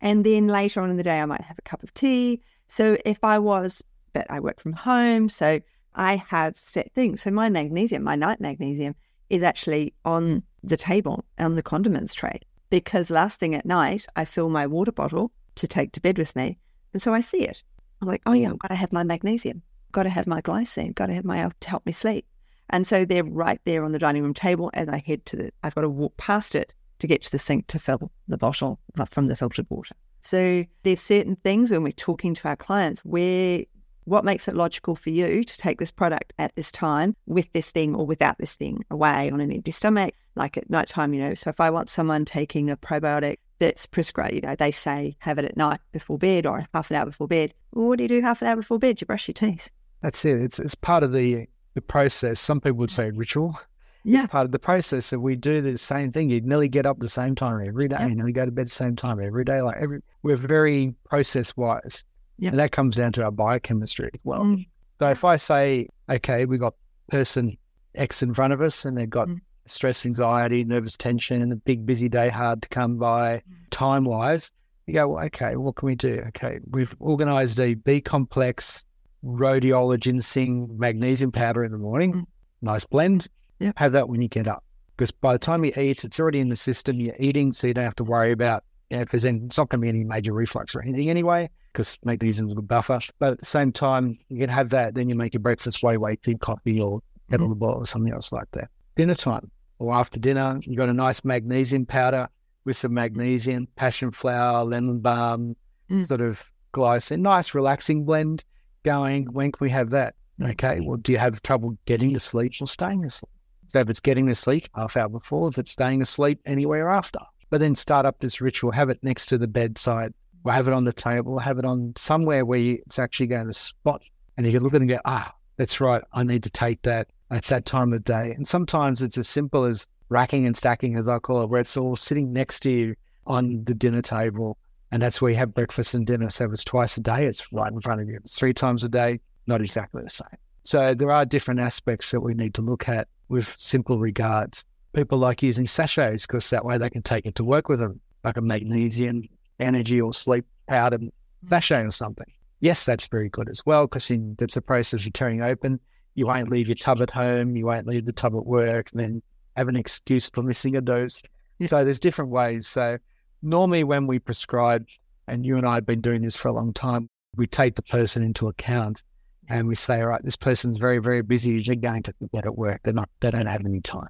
And 0.00 0.24
then 0.24 0.48
later 0.48 0.80
on 0.80 0.90
in 0.90 0.96
the 0.96 1.04
day, 1.04 1.20
I 1.20 1.24
might 1.26 1.42
have 1.42 1.58
a 1.58 1.62
cup 1.62 1.82
of 1.82 1.94
tea. 1.94 2.40
So 2.66 2.96
if 3.04 3.22
I 3.22 3.38
was, 3.38 3.82
but 4.12 4.26
I 4.28 4.40
work 4.40 4.60
from 4.60 4.72
home, 4.72 5.28
so 5.28 5.60
I 5.94 6.16
have 6.16 6.56
set 6.56 6.92
things. 6.94 7.22
So 7.22 7.30
my 7.30 7.48
magnesium, 7.48 8.02
my 8.02 8.16
night 8.16 8.40
magnesium, 8.40 8.94
is 9.30 9.42
actually 9.42 9.94
on 10.04 10.22
mm. 10.22 10.42
the 10.62 10.76
table 10.76 11.24
on 11.38 11.54
the 11.54 11.62
condiments 11.62 12.14
tray 12.14 12.40
because 12.70 13.10
last 13.10 13.40
thing 13.40 13.54
at 13.54 13.66
night, 13.66 14.06
I 14.16 14.24
fill 14.24 14.48
my 14.48 14.66
water 14.66 14.92
bottle 14.92 15.32
to 15.56 15.66
take 15.66 15.92
to 15.92 16.00
bed 16.00 16.18
with 16.18 16.36
me. 16.36 16.58
And 16.92 17.02
so 17.02 17.12
I 17.12 17.20
see 17.20 17.42
it. 17.42 17.62
I'm 18.00 18.08
like, 18.08 18.22
oh 18.26 18.32
yeah, 18.32 18.48
mm. 18.48 18.52
I've 18.52 18.58
got 18.58 18.68
to 18.68 18.74
have 18.74 18.92
my 18.92 19.02
magnesium 19.02 19.62
got 19.92 20.04
to 20.04 20.08
have 20.08 20.26
my 20.26 20.40
glycine, 20.40 20.94
got 20.94 21.06
to 21.06 21.14
have 21.14 21.24
my 21.24 21.42
uh, 21.42 21.50
to 21.60 21.70
help 21.70 21.86
me 21.86 21.92
sleep. 21.92 22.26
And 22.70 22.86
so 22.86 23.04
they're 23.04 23.24
right 23.24 23.60
there 23.64 23.84
on 23.84 23.92
the 23.92 23.98
dining 23.98 24.22
room 24.22 24.34
table, 24.34 24.70
and 24.74 24.90
I 24.90 25.02
head 25.04 25.24
to 25.26 25.36
the. 25.36 25.50
I've 25.62 25.74
got 25.74 25.82
to 25.82 25.88
walk 25.88 26.16
past 26.16 26.54
it 26.54 26.74
to 26.98 27.06
get 27.06 27.22
to 27.22 27.30
the 27.30 27.38
sink 27.38 27.66
to 27.68 27.78
fill 27.78 28.10
the 28.26 28.36
bottle 28.36 28.78
uh, 28.98 29.06
from 29.06 29.28
the 29.28 29.36
filtered 29.36 29.66
water. 29.70 29.94
So 30.20 30.64
there's 30.82 31.00
certain 31.00 31.36
things 31.36 31.70
when 31.70 31.82
we're 31.82 31.92
talking 31.92 32.34
to 32.34 32.48
our 32.48 32.56
clients 32.56 33.00
where 33.04 33.64
what 34.08 34.24
makes 34.24 34.48
it 34.48 34.56
logical 34.56 34.94
for 34.94 35.10
you 35.10 35.44
to 35.44 35.58
take 35.58 35.78
this 35.78 35.90
product 35.90 36.32
at 36.38 36.54
this 36.56 36.72
time 36.72 37.14
with 37.26 37.52
this 37.52 37.70
thing 37.70 37.94
or 37.94 38.06
without 38.06 38.38
this 38.38 38.56
thing 38.56 38.84
away 38.90 39.30
on 39.30 39.40
an 39.40 39.52
empty 39.52 39.70
stomach, 39.70 40.14
like 40.34 40.56
at 40.56 40.70
nighttime, 40.70 41.14
you 41.14 41.20
know. 41.20 41.34
So 41.34 41.50
if 41.50 41.60
I 41.60 41.70
want 41.70 41.88
someone 41.88 42.24
taking 42.24 42.70
a 42.70 42.76
probiotic 42.76 43.36
that's 43.58 43.86
prescribed, 43.86 44.34
you 44.34 44.40
know, 44.40 44.54
they 44.56 44.70
say 44.70 45.16
have 45.20 45.38
it 45.38 45.44
at 45.44 45.56
night 45.56 45.80
before 45.92 46.18
bed 46.18 46.46
or 46.46 46.64
half 46.72 46.90
an 46.90 46.96
hour 46.96 47.06
before 47.06 47.28
bed. 47.28 47.52
Well, 47.72 47.88
what 47.88 47.98
do 47.98 48.04
you 48.04 48.08
do 48.08 48.20
half 48.20 48.42
an 48.42 48.48
hour 48.48 48.56
before 48.56 48.78
bed? 48.78 49.00
You 49.00 49.06
brush 49.06 49.28
your 49.28 49.34
teeth. 49.34 49.70
That's 50.02 50.24
it. 50.24 50.40
It's 50.40 50.58
it's 50.58 50.74
part 50.74 51.02
of 51.02 51.12
the 51.12 51.46
the 51.74 51.82
process. 51.82 52.40
Some 52.40 52.60
people 52.60 52.78
would 52.78 52.90
say 52.90 53.10
ritual. 53.10 53.58
Yeah. 54.04 54.20
It's 54.20 54.28
part 54.28 54.46
of 54.46 54.52
the 54.52 54.58
process 54.58 55.10
that 55.10 55.20
we 55.20 55.36
do 55.36 55.60
the 55.60 55.76
same 55.76 56.10
thing. 56.10 56.30
You 56.30 56.40
nearly 56.40 56.68
get 56.68 56.86
up 56.86 57.00
the 57.00 57.08
same 57.08 57.34
time 57.34 57.66
every 57.66 57.88
day. 57.88 57.96
Yep. 57.98 58.08
You 58.08 58.14
nearly 58.14 58.32
go 58.32 58.46
to 58.46 58.50
bed 58.50 58.68
the 58.68 58.72
same 58.72 58.96
time 58.96 59.20
every 59.20 59.44
day. 59.44 59.60
Like 59.60 59.76
every 59.78 60.00
we're 60.22 60.36
very 60.36 60.94
process 61.04 61.56
wise. 61.56 62.04
Yeah. 62.38 62.50
And 62.50 62.58
that 62.58 62.72
comes 62.72 62.96
down 62.96 63.12
to 63.12 63.24
our 63.24 63.30
biochemistry 63.30 64.10
as 64.14 64.20
well. 64.24 64.44
Mm. 64.44 64.66
So 64.98 65.08
if 65.10 65.24
I 65.24 65.36
say, 65.36 65.88
okay, 66.08 66.44
we 66.44 66.58
got 66.58 66.74
person 67.08 67.56
X 67.94 68.22
in 68.22 68.34
front 68.34 68.52
of 68.52 68.60
us 68.60 68.84
and 68.84 68.96
they've 68.96 69.10
got 69.10 69.28
mm. 69.28 69.40
stress, 69.66 70.06
anxiety, 70.06 70.64
nervous 70.64 70.96
tension, 70.96 71.42
and 71.42 71.52
a 71.52 71.56
big 71.56 71.84
busy 71.84 72.08
day 72.08 72.28
hard 72.28 72.62
to 72.62 72.68
come 72.68 72.96
by 72.96 73.38
mm. 73.38 73.42
time 73.70 74.04
wise, 74.04 74.52
you 74.86 74.94
go, 74.94 75.08
well, 75.08 75.24
okay, 75.26 75.56
what 75.56 75.76
can 75.76 75.86
we 75.86 75.94
do? 75.94 76.22
Okay, 76.28 76.58
we've 76.70 76.94
organized 77.00 77.60
a 77.60 77.74
B 77.74 78.00
complex 78.00 78.84
rhodiola 79.24 79.98
ginseng 79.98 80.68
magnesium 80.78 81.32
powder 81.32 81.64
in 81.64 81.72
the 81.72 81.78
morning. 81.78 82.12
Mm. 82.12 82.26
nice 82.62 82.84
blend. 82.84 83.28
Yeah. 83.58 83.72
Have 83.76 83.92
that 83.92 84.08
when 84.08 84.22
you 84.22 84.28
get 84.28 84.46
up. 84.46 84.64
Because 84.96 85.10
by 85.10 85.32
the 85.32 85.38
time 85.38 85.64
you 85.64 85.72
eat, 85.76 86.04
it's 86.04 86.18
already 86.18 86.40
in 86.40 86.48
the 86.48 86.56
system. 86.56 87.00
You're 87.00 87.14
eating, 87.18 87.52
so 87.52 87.66
you 87.66 87.74
don't 87.74 87.84
have 87.84 87.96
to 87.96 88.04
worry 88.04 88.32
about 88.32 88.64
you 88.90 88.96
know, 88.96 89.02
if 89.02 89.10
there's 89.10 89.24
it's 89.24 89.58
not 89.58 89.68
going 89.68 89.80
to 89.80 89.84
be 89.84 89.88
any 89.88 90.04
major 90.04 90.32
reflux 90.32 90.74
or 90.74 90.82
anything 90.82 91.10
anyway, 91.10 91.48
because 91.72 91.98
magnesium 92.04 92.46
is 92.48 92.52
a 92.52 92.56
good 92.56 92.68
buffer. 92.68 92.98
But 93.18 93.32
at 93.32 93.38
the 93.40 93.44
same 93.44 93.72
time, 93.72 94.18
you 94.28 94.38
can 94.38 94.48
have 94.50 94.70
that, 94.70 94.94
then 94.94 95.08
you 95.08 95.14
make 95.14 95.34
your 95.34 95.40
breakfast 95.40 95.82
way, 95.82 95.96
way 95.96 96.16
tea, 96.16 96.36
coffee 96.36 96.80
or 96.80 97.00
kettle 97.30 97.46
Mm-hmm. 97.46 97.50
the 97.50 97.56
boil 97.56 97.74
or 97.74 97.86
something 97.86 98.12
else 98.12 98.32
like 98.32 98.50
that. 98.52 98.70
Dinner 98.96 99.14
time 99.14 99.50
or 99.78 99.94
after 99.94 100.18
dinner, 100.18 100.58
you've 100.62 100.78
got 100.78 100.88
a 100.88 100.94
nice 100.94 101.24
magnesium 101.24 101.84
powder 101.86 102.28
with 102.64 102.76
some 102.76 102.94
magnesium, 102.94 103.68
passion 103.76 104.10
flower, 104.10 104.64
lemon 104.64 105.00
balm, 105.00 105.54
Mm. 105.90 106.04
sort 106.06 106.20
of 106.20 106.50
glycine, 106.74 107.20
nice 107.20 107.54
relaxing 107.54 108.04
blend 108.04 108.44
going. 108.82 109.24
When 109.32 109.52
can 109.52 109.64
we 109.64 109.70
have 109.70 109.90
that? 109.90 110.14
Okay, 110.42 110.80
well, 110.80 110.96
do 110.98 111.12
you 111.12 111.18
have 111.18 111.40
trouble 111.42 111.76
getting 111.86 112.12
to 112.12 112.20
sleep 112.20 112.52
or 112.60 112.66
staying 112.66 113.04
asleep? 113.04 113.30
So 113.68 113.80
if 113.80 113.88
it's 113.90 114.00
getting 114.00 114.26
to 114.26 114.34
sleep 114.34 114.64
half 114.74 114.96
hour 114.96 115.08
before, 115.08 115.48
if 115.48 115.58
it's 115.58 115.72
staying 115.72 116.00
asleep 116.02 116.40
anywhere 116.46 116.88
after. 116.90 117.20
But 117.50 117.60
then 117.60 117.74
start 117.74 118.06
up 118.06 118.18
this 118.20 118.40
ritual, 118.40 118.72
have 118.72 118.90
it 118.90 119.02
next 119.02 119.26
to 119.26 119.38
the 119.38 119.46
bedside, 119.46 120.12
or 120.44 120.52
have 120.52 120.68
it 120.68 120.74
on 120.74 120.84
the 120.84 120.92
table, 120.92 121.38
have 121.38 121.58
it 121.58 121.64
on 121.64 121.94
somewhere 121.96 122.44
where 122.44 122.58
you, 122.58 122.82
it's 122.86 122.98
actually 122.98 123.26
going 123.26 123.46
to 123.46 123.52
spot. 123.52 124.02
And 124.36 124.46
you 124.46 124.52
can 124.52 124.62
look 124.62 124.74
at 124.74 124.76
it 124.76 124.82
and 124.82 124.90
go, 124.90 124.98
ah, 125.04 125.34
that's 125.56 125.80
right, 125.80 126.02
I 126.12 126.22
need 126.22 126.42
to 126.44 126.50
take 126.50 126.82
that. 126.82 127.08
It's 127.30 127.48
that 127.48 127.64
time 127.66 127.92
of 127.92 128.04
day. 128.04 128.32
And 128.36 128.46
sometimes 128.46 129.02
it's 129.02 129.18
as 129.18 129.28
simple 129.28 129.64
as 129.64 129.86
racking 130.08 130.46
and 130.46 130.56
stacking, 130.56 130.96
as 130.96 131.08
I 131.08 131.18
call 131.18 131.42
it, 131.42 131.50
where 131.50 131.60
it's 131.60 131.76
all 131.76 131.96
sitting 131.96 132.32
next 132.32 132.60
to 132.60 132.70
you 132.70 132.94
on 133.26 133.64
the 133.64 133.74
dinner 133.74 134.02
table. 134.02 134.56
And 134.90 135.02
that's 135.02 135.20
where 135.20 135.30
you 135.30 135.36
have 135.36 135.52
breakfast 135.52 135.94
and 135.94 136.06
dinner. 136.06 136.30
So 136.30 136.50
it's 136.50 136.64
twice 136.64 136.96
a 136.96 137.00
day, 137.00 137.26
it's 137.26 137.52
right 137.52 137.70
in 137.70 137.80
front 137.80 138.00
of 138.00 138.08
you. 138.08 138.16
It's 138.16 138.38
three 138.38 138.54
times 138.54 138.84
a 138.84 138.88
day, 138.88 139.20
not 139.46 139.60
exactly 139.60 140.02
the 140.02 140.10
same. 140.10 140.28
So 140.62 140.94
there 140.94 141.10
are 141.10 141.26
different 141.26 141.60
aspects 141.60 142.10
that 142.10 142.20
we 142.20 142.34
need 142.34 142.54
to 142.54 142.62
look 142.62 142.88
at 142.88 143.08
with 143.28 143.54
simple 143.58 143.98
regards. 143.98 144.64
People 144.92 145.18
like 145.18 145.42
using 145.42 145.66
sachets 145.66 146.26
because 146.26 146.50
that 146.50 146.64
way 146.64 146.78
they 146.78 146.90
can 146.90 147.02
take 147.02 147.26
it 147.26 147.34
to 147.36 147.44
work 147.44 147.68
with 147.68 147.80
them, 147.80 148.00
like 148.24 148.36
a 148.36 148.40
magnesium, 148.40 149.22
energy, 149.60 150.00
or 150.00 150.12
sleep 150.12 150.44
powder 150.66 150.98
sachet 151.46 151.82
or 151.82 151.90
something. 151.90 152.26
Yes, 152.60 152.84
that's 152.84 153.06
very 153.06 153.28
good 153.28 153.48
as 153.48 153.64
well 153.64 153.86
because 153.86 154.10
it's 154.10 154.56
a 154.56 154.62
process 154.62 155.06
of 155.06 155.12
tearing 155.12 155.42
open. 155.42 155.78
You 156.14 156.26
won't 156.26 156.50
leave 156.50 156.66
your 156.66 156.74
tub 156.74 157.00
at 157.00 157.10
home, 157.10 157.54
you 157.54 157.66
won't 157.66 157.86
leave 157.86 158.04
the 158.04 158.12
tub 158.12 158.34
at 158.34 158.44
work, 158.44 158.90
and 158.90 159.00
then 159.00 159.22
have 159.56 159.68
an 159.68 159.76
excuse 159.76 160.28
for 160.30 160.42
missing 160.42 160.76
a 160.76 160.80
dose. 160.80 161.22
So 161.64 161.84
there's 161.84 162.00
different 162.00 162.30
ways. 162.30 162.66
So 162.66 162.98
normally 163.42 163.84
when 163.84 164.06
we 164.06 164.18
prescribe, 164.18 164.88
and 165.28 165.44
you 165.44 165.56
and 165.56 165.66
I 165.66 165.74
have 165.74 165.86
been 165.86 166.00
doing 166.00 166.22
this 166.22 166.36
for 166.36 166.48
a 166.48 166.52
long 166.52 166.72
time, 166.72 167.08
we 167.36 167.46
take 167.46 167.76
the 167.76 167.82
person 167.82 168.22
into 168.22 168.48
account 168.48 169.02
and 169.48 169.68
we 169.68 169.74
say, 169.74 170.00
all 170.00 170.08
right, 170.08 170.24
this 170.24 170.36
person's 170.36 170.78
very, 170.78 170.98
very 170.98 171.22
busy. 171.22 171.62
They're 171.62 171.76
going 171.76 172.02
to 172.04 172.14
get 172.32 172.46
at 172.46 172.56
work. 172.56 172.80
They're 172.84 172.94
not, 172.94 173.08
they 173.20 173.30
don't 173.30 173.46
have 173.46 173.64
any 173.64 173.80
time. 173.80 174.08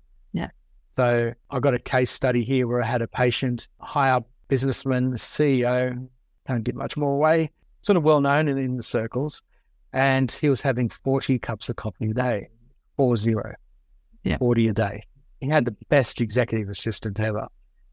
So 0.98 1.32
I 1.48 1.60
got 1.60 1.74
a 1.74 1.78
case 1.78 2.10
study 2.10 2.42
here 2.42 2.66
where 2.66 2.82
I 2.82 2.84
had 2.84 3.02
a 3.02 3.06
patient, 3.06 3.68
high 3.78 4.10
up 4.10 4.26
businessman, 4.48 5.12
CEO, 5.12 6.08
can't 6.44 6.64
get 6.64 6.74
much 6.74 6.96
more 6.96 7.14
away, 7.14 7.52
sort 7.82 7.96
of 7.96 8.02
well 8.02 8.20
known 8.20 8.48
in, 8.48 8.58
in 8.58 8.76
the 8.76 8.82
circles. 8.82 9.40
And 9.92 10.28
he 10.32 10.48
was 10.48 10.60
having 10.60 10.88
40 10.88 11.38
cups 11.38 11.68
of 11.68 11.76
coffee 11.76 12.10
a 12.10 12.14
day, 12.14 12.48
four 12.96 13.14
zero, 13.14 13.54
Yeah. 14.24 14.38
40 14.38 14.66
a 14.66 14.72
day. 14.72 15.04
He 15.40 15.48
had 15.48 15.66
the 15.66 15.76
best 15.88 16.20
executive 16.20 16.68
assistant 16.68 17.20
ever. 17.20 17.46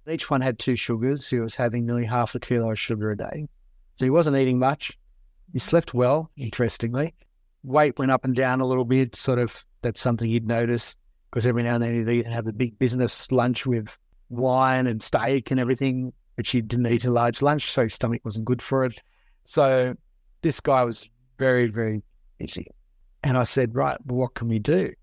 Each 0.09 0.31
one 0.31 0.41
had 0.41 0.57
two 0.57 0.75
sugars. 0.75 1.29
He 1.29 1.37
was 1.39 1.55
having 1.55 1.85
nearly 1.85 2.05
half 2.05 2.33
a 2.33 2.39
kilo 2.39 2.71
of 2.71 2.79
sugar 2.79 3.11
a 3.11 3.17
day. 3.17 3.47
So 3.97 4.07
he 4.07 4.09
wasn't 4.09 4.37
eating 4.37 4.57
much. 4.57 4.97
He 5.53 5.59
slept 5.59 5.93
well, 5.93 6.31
interestingly. 6.37 7.13
Weight 7.61 7.99
went 7.99 8.09
up 8.09 8.25
and 8.25 8.35
down 8.35 8.61
a 8.61 8.65
little 8.65 8.83
bit, 8.83 9.15
sort 9.15 9.37
of 9.37 9.63
that's 9.83 10.01
something 10.01 10.27
you'd 10.27 10.47
notice 10.47 10.97
because 11.36 11.47
every 11.47 11.63
now 11.63 11.75
and 11.75 11.83
then 11.83 12.07
and 12.07 12.33
have 12.33 12.47
a 12.47 12.53
big 12.53 12.79
business 12.79 13.29
lunch 13.29 13.65
with 13.65 13.97
wine 14.29 14.88
and 14.88 15.03
steak 15.03 15.51
and 15.51 15.59
everything, 15.59 16.13
but 16.38 16.47
he 16.47 16.61
didn't 16.61 16.88
eat 16.88 17.03
a 17.03 17.11
large 17.11 17.41
lunch, 17.41 17.69
so 17.69 17.83
his 17.83 17.93
stomach 17.93 18.21
wasn't 18.23 18.45
good 18.45 18.61
for 18.61 18.86
it. 18.86 19.01
So 19.43 19.95
this 20.43 20.61
guy 20.61 20.86
was 20.86 21.09
very, 21.38 21.67
very 21.67 22.01
busy. 22.38 22.67
And 23.21 23.38
I 23.38 23.43
said, 23.43 23.75
right, 23.75 23.97
well, 24.05 24.19
what 24.19 24.36
can 24.36 24.47
we 24.47 24.59
do? 24.59 24.93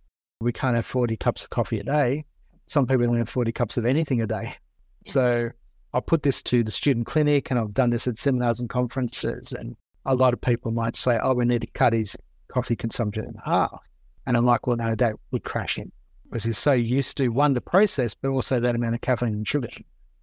We 0.41 0.53
can't 0.53 0.75
have 0.75 0.87
40 0.87 1.19
cups 1.19 1.45
of 1.45 1.51
coffee 1.51 1.81
a 1.81 1.83
day. 1.83 2.25
Some 2.65 2.87
people 2.87 3.05
only 3.05 3.19
have 3.19 3.29
40 3.29 3.53
cups 3.53 3.77
of 3.77 3.85
anything 3.85 4.23
a 4.23 4.27
day. 4.27 4.55
So 5.05 5.51
I 5.93 6.01
put 6.01 6.23
this 6.23 6.43
to 6.45 6.65
the 6.65 6.71
student 6.71 7.05
clinic 7.05 7.51
and 7.51 7.61
I've 7.61 7.75
done 7.75 7.91
this 7.91 8.07
at 8.07 8.17
seminars 8.17 8.59
and 8.59 8.71
conferences. 8.71 9.53
And 9.53 9.77
a 10.07 10.15
lot 10.15 10.33
of 10.33 10.41
people 10.41 10.71
might 10.71 10.97
say, 10.97 11.19
oh, 11.23 11.35
we 11.35 11.45
need 11.45 11.61
to 11.61 11.71
cut 11.75 11.93
his 11.93 12.17
coffee 12.49 12.75
consumption 12.75 13.27
in 13.27 13.35
half. 13.45 13.87
And 14.25 14.35
I'm 14.35 14.47
like, 14.47 14.67
well, 14.67 14.79
no, 14.79 14.95
that 14.95 15.17
would 15.31 15.45
crash 15.45 15.77
him 15.77 15.93
because 16.33 16.45
he's 16.45 16.57
so 16.57 16.73
used 16.73 17.19
to 17.19 17.29
one, 17.29 17.53
the 17.53 17.61
process, 17.61 18.15
but 18.15 18.31
also 18.31 18.59
that 18.59 18.75
amount 18.75 18.95
of 18.95 19.03
caffeine 19.03 19.35
and 19.35 19.47
sugar. 19.47 19.69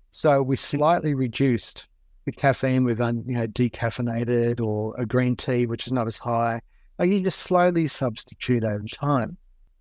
So 0.10 0.41
we 0.41 0.55
slightly 0.55 1.14
reduced 1.14 1.88
the 2.26 2.32
caffeine 2.32 2.84
with, 2.84 2.99
un, 2.99 3.20
um, 3.20 3.24
you 3.28 3.36
know, 3.36 3.45
decaffeinated 3.45 4.60
or 4.60 4.95
a 4.97 5.05
green 5.05 5.36
tea, 5.36 5.68
which 5.68 5.86
is 5.86 5.93
not 5.93 6.07
as 6.07 6.18
high. 6.18 6.62
Like 6.97 7.12
you 7.12 7.20
just 7.20 7.38
slowly 7.38 7.86
substitute 7.86 8.64
over 8.64 8.84
time. 8.91 9.38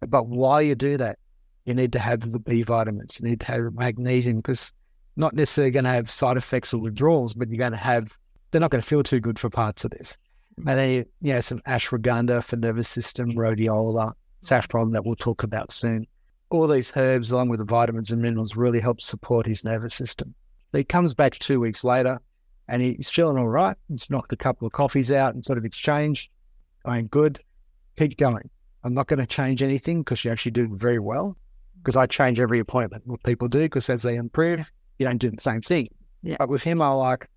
But 0.06 0.26
while 0.26 0.60
you 0.60 0.74
do 0.74 0.98
that, 0.98 1.18
you 1.64 1.72
need 1.72 1.94
to 1.94 1.98
have 1.98 2.30
the 2.30 2.38
B 2.38 2.60
vitamins, 2.62 3.18
you 3.18 3.26
need 3.26 3.40
to 3.40 3.46
have 3.46 3.72
magnesium 3.72 4.36
because 4.36 4.70
not 5.16 5.32
necessarily 5.32 5.70
going 5.70 5.84
to 5.84 5.90
have 5.90 6.10
side 6.10 6.36
effects 6.36 6.74
or 6.74 6.80
withdrawals, 6.80 7.32
but 7.32 7.48
you're 7.48 7.56
going 7.56 7.72
to 7.72 7.78
have, 7.78 8.16
they're 8.50 8.60
not 8.60 8.70
going 8.70 8.82
to 8.82 8.86
feel 8.86 9.02
too 9.02 9.18
good 9.18 9.38
for 9.38 9.48
parts 9.48 9.82
of 9.82 9.92
this. 9.92 10.18
And 10.58 10.66
then, 10.66 10.90
you 10.90 11.04
you 11.22 11.32
know, 11.32 11.40
some 11.40 11.60
ashwagandha 11.60 12.44
for 12.44 12.56
nervous 12.56 12.88
system, 12.88 13.32
rhodiola, 13.32 14.12
saffron 14.42 14.92
that 14.92 15.06
we'll 15.06 15.16
talk 15.16 15.42
about 15.42 15.72
soon. 15.72 16.06
All 16.50 16.66
these 16.66 16.92
herbs, 16.96 17.30
along 17.30 17.48
with 17.50 17.58
the 17.58 17.64
vitamins 17.64 18.10
and 18.10 18.22
minerals, 18.22 18.56
really 18.56 18.80
help 18.80 19.00
support 19.00 19.46
his 19.46 19.64
nervous 19.64 19.94
system. 19.94 20.34
He 20.72 20.84
comes 20.84 21.14
back 21.14 21.38
two 21.38 21.60
weeks 21.60 21.84
later 21.84 22.20
and 22.68 22.82
he's 22.82 23.10
feeling 23.10 23.38
all 23.38 23.48
right. 23.48 23.76
He's 23.88 24.08
knocked 24.10 24.32
a 24.32 24.36
couple 24.36 24.66
of 24.66 24.72
coffees 24.72 25.12
out 25.12 25.34
and 25.34 25.44
sort 25.44 25.58
of 25.58 25.64
exchanged. 25.64 26.30
I'm 26.84 27.06
good. 27.06 27.40
Keep 27.98 28.16
going. 28.16 28.48
I'm 28.84 28.94
not 28.94 29.08
going 29.08 29.18
to 29.18 29.26
change 29.26 29.62
anything 29.62 30.00
because 30.00 30.24
you're 30.24 30.32
actually 30.32 30.52
doing 30.52 30.76
very 30.76 30.98
well. 30.98 31.36
Because 31.78 31.96
I 31.96 32.06
change 32.06 32.40
every 32.40 32.58
appointment, 32.58 33.06
what 33.06 33.22
people 33.22 33.48
do, 33.48 33.60
because 33.60 33.88
as 33.88 34.02
they 34.02 34.16
improve, 34.16 34.70
you 34.98 35.06
don't 35.06 35.18
do 35.18 35.30
the 35.30 35.40
same 35.40 35.60
thing. 35.60 35.88
Yeah. 36.22 36.36
But 36.38 36.48
with 36.48 36.62
him, 36.62 36.82
I 36.82 36.90
like, 36.90 37.28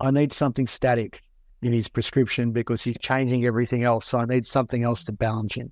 I 0.00 0.10
need 0.10 0.32
something 0.32 0.66
static 0.66 1.22
in 1.62 1.72
his 1.72 1.88
prescription 1.88 2.52
because 2.52 2.82
he's 2.82 2.96
changing 2.98 3.44
everything 3.44 3.84
else. 3.84 4.06
So 4.06 4.18
I 4.18 4.24
need 4.24 4.46
something 4.46 4.82
else 4.84 5.04
to 5.04 5.12
balance 5.12 5.54
him. 5.54 5.70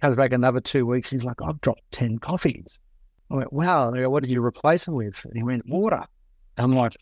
Comes 0.00 0.16
back 0.16 0.32
another 0.32 0.60
two 0.60 0.86
weeks. 0.86 1.10
He's 1.10 1.24
like, 1.24 1.42
I've 1.42 1.60
dropped 1.60 1.82
10 1.90 2.18
coffees. 2.18 2.80
I 3.30 3.36
went, 3.36 3.52
wow. 3.52 3.88
And 3.88 3.96
I 3.96 4.02
go, 4.02 4.10
what 4.10 4.22
did 4.22 4.30
you 4.30 4.44
replace 4.44 4.84
them 4.84 4.94
with? 4.94 5.24
And 5.24 5.34
he 5.34 5.42
went, 5.42 5.66
water. 5.66 6.04
And 6.56 6.64
I'm 6.64 6.72
like, 6.72 6.94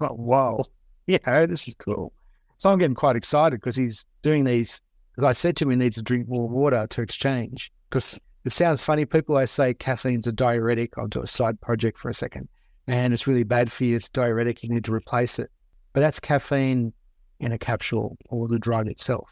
oh, 0.00 0.06
whoa. 0.08 0.64
Yeah, 1.06 1.46
this 1.46 1.66
is 1.66 1.74
cool. 1.74 2.12
So 2.58 2.70
I'm 2.70 2.78
getting 2.78 2.94
quite 2.94 3.16
excited 3.16 3.60
because 3.60 3.76
he's 3.76 4.06
doing 4.22 4.44
these. 4.44 4.80
Because 5.14 5.28
I 5.28 5.32
said 5.32 5.56
to 5.56 5.64
him, 5.64 5.70
he 5.70 5.76
needs 5.76 5.96
to 5.96 6.02
drink 6.02 6.28
more 6.28 6.48
water 6.48 6.86
to 6.88 7.02
exchange. 7.02 7.72
Because 7.88 8.18
it 8.44 8.52
sounds 8.52 8.82
funny. 8.82 9.04
People 9.04 9.34
always 9.34 9.50
say 9.50 9.72
caffeine's 9.74 10.26
a 10.26 10.32
diuretic. 10.32 10.98
I'll 10.98 11.06
do 11.06 11.22
a 11.22 11.26
side 11.26 11.60
project 11.60 11.98
for 11.98 12.10
a 12.10 12.14
second. 12.14 12.48
And 12.86 13.12
it's 13.12 13.26
really 13.26 13.44
bad 13.44 13.72
for 13.72 13.84
you. 13.84 13.96
It's 13.96 14.08
diuretic. 14.08 14.62
You 14.62 14.68
need 14.68 14.84
to 14.84 14.94
replace 14.94 15.38
it. 15.38 15.50
But 15.92 16.00
that's 16.00 16.20
caffeine 16.20 16.92
in 17.40 17.52
a 17.52 17.58
capsule 17.58 18.16
or 18.28 18.46
the 18.46 18.58
drug 18.58 18.88
itself. 18.88 19.30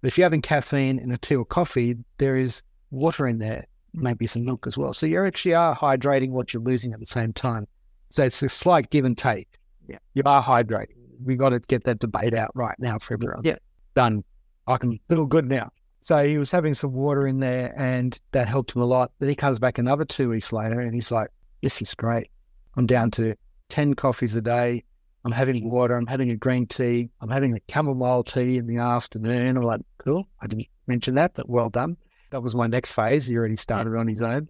But 0.00 0.08
if 0.08 0.18
you're 0.18 0.24
having 0.24 0.42
caffeine 0.42 0.98
in 0.98 1.10
a 1.12 1.18
tea 1.18 1.36
or 1.36 1.44
coffee, 1.44 1.96
there 2.18 2.36
is 2.36 2.62
water 2.90 3.26
in 3.26 3.38
there, 3.38 3.66
maybe 3.92 4.26
some 4.26 4.44
milk 4.44 4.66
as 4.66 4.78
well. 4.78 4.92
So 4.92 5.06
you 5.06 5.24
actually 5.24 5.54
are 5.54 5.76
hydrating 5.76 6.30
what 6.30 6.54
you're 6.54 6.62
losing 6.62 6.92
at 6.92 7.00
the 7.00 7.06
same 7.06 7.32
time. 7.32 7.66
So 8.08 8.24
it's 8.24 8.42
a 8.42 8.48
slight 8.48 8.90
give 8.90 9.04
and 9.04 9.16
take. 9.16 9.48
Yeah. 9.88 9.98
You 10.14 10.22
are 10.26 10.42
hydrating. 10.42 10.96
We 11.24 11.36
got 11.36 11.50
to 11.50 11.60
get 11.60 11.84
that 11.84 11.98
debate 11.98 12.34
out 12.34 12.50
right 12.54 12.76
now 12.78 12.98
for 12.98 13.14
everyone. 13.14 13.40
Yeah. 13.44 13.56
Done. 13.94 14.24
I 14.66 14.78
can 14.78 14.98
feel 15.08 15.26
good 15.26 15.48
now. 15.48 15.70
So 16.00 16.26
he 16.26 16.38
was 16.38 16.50
having 16.50 16.72
some 16.72 16.92
water 16.92 17.26
in 17.26 17.40
there 17.40 17.74
and 17.76 18.18
that 18.32 18.48
helped 18.48 18.74
him 18.74 18.82
a 18.82 18.86
lot. 18.86 19.12
Then 19.18 19.28
he 19.28 19.34
comes 19.34 19.58
back 19.58 19.78
another 19.78 20.04
two 20.04 20.30
weeks 20.30 20.52
later 20.52 20.80
and 20.80 20.94
he's 20.94 21.10
like, 21.10 21.28
this 21.62 21.82
is 21.82 21.94
great. 21.94 22.30
I'm 22.76 22.86
down 22.86 23.10
to 23.12 23.34
10 23.68 23.94
coffees 23.94 24.34
a 24.34 24.40
day. 24.40 24.84
I'm 25.24 25.32
having 25.32 25.70
water. 25.70 25.96
I'm 25.96 26.06
having 26.06 26.30
a 26.30 26.36
green 26.36 26.66
tea. 26.66 27.10
I'm 27.20 27.28
having 27.28 27.54
a 27.54 27.72
chamomile 27.72 28.24
tea 28.24 28.56
in 28.56 28.66
the 28.66 28.78
afternoon. 28.78 29.56
I'm 29.56 29.62
like, 29.62 29.82
cool. 29.98 30.28
I 30.40 30.46
didn't 30.46 30.68
mention 30.86 31.14
that, 31.16 31.34
but 31.34 31.48
well 31.48 31.68
done. 31.68 31.96
That 32.30 32.42
was 32.42 32.54
my 32.54 32.66
next 32.66 32.92
phase. 32.92 33.26
He 33.26 33.36
already 33.36 33.56
started 33.56 33.96
on 33.96 34.08
his 34.08 34.22
own. 34.22 34.48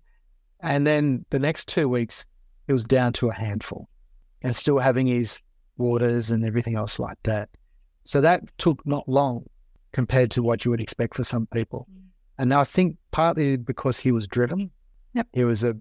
And 0.61 0.87
then 0.87 1.25
the 1.31 1.39
next 1.39 1.69
two 1.69 1.89
weeks, 1.89 2.27
it 2.69 2.73
was 2.73 2.85
down 2.85 3.13
to 3.15 3.31
a 3.31 3.35
handful 3.35 3.89
and 4.43 4.55
still 4.55 4.79
having 4.79 5.07
his 5.07 5.41
waters 5.77 6.31
and 6.31 6.45
everything 6.45 6.77
else 6.77 6.99
like 6.99 7.19
that. 7.25 7.49
So 8.05 8.21
that 8.21 8.43
took 8.59 8.87
not 8.87 9.09
long 9.09 9.45
compared 9.93 10.31
to 10.33 10.43
what 10.43 10.65
you 10.65 10.71
would 10.71 10.81
expect 10.81 11.17
for 11.17 11.25
some 11.25 11.47
people. 11.47 11.87
Mm. 11.91 12.01
And 12.39 12.55
I 12.55 12.65
think 12.65 12.97
partly 13.11 13.57
because 13.57 13.99
he 13.99 14.13
was 14.13 14.27
driven. 14.27 14.71
Yep. 15.15 15.27
He 15.33 15.45
was 15.45 15.65
a 15.65 15.77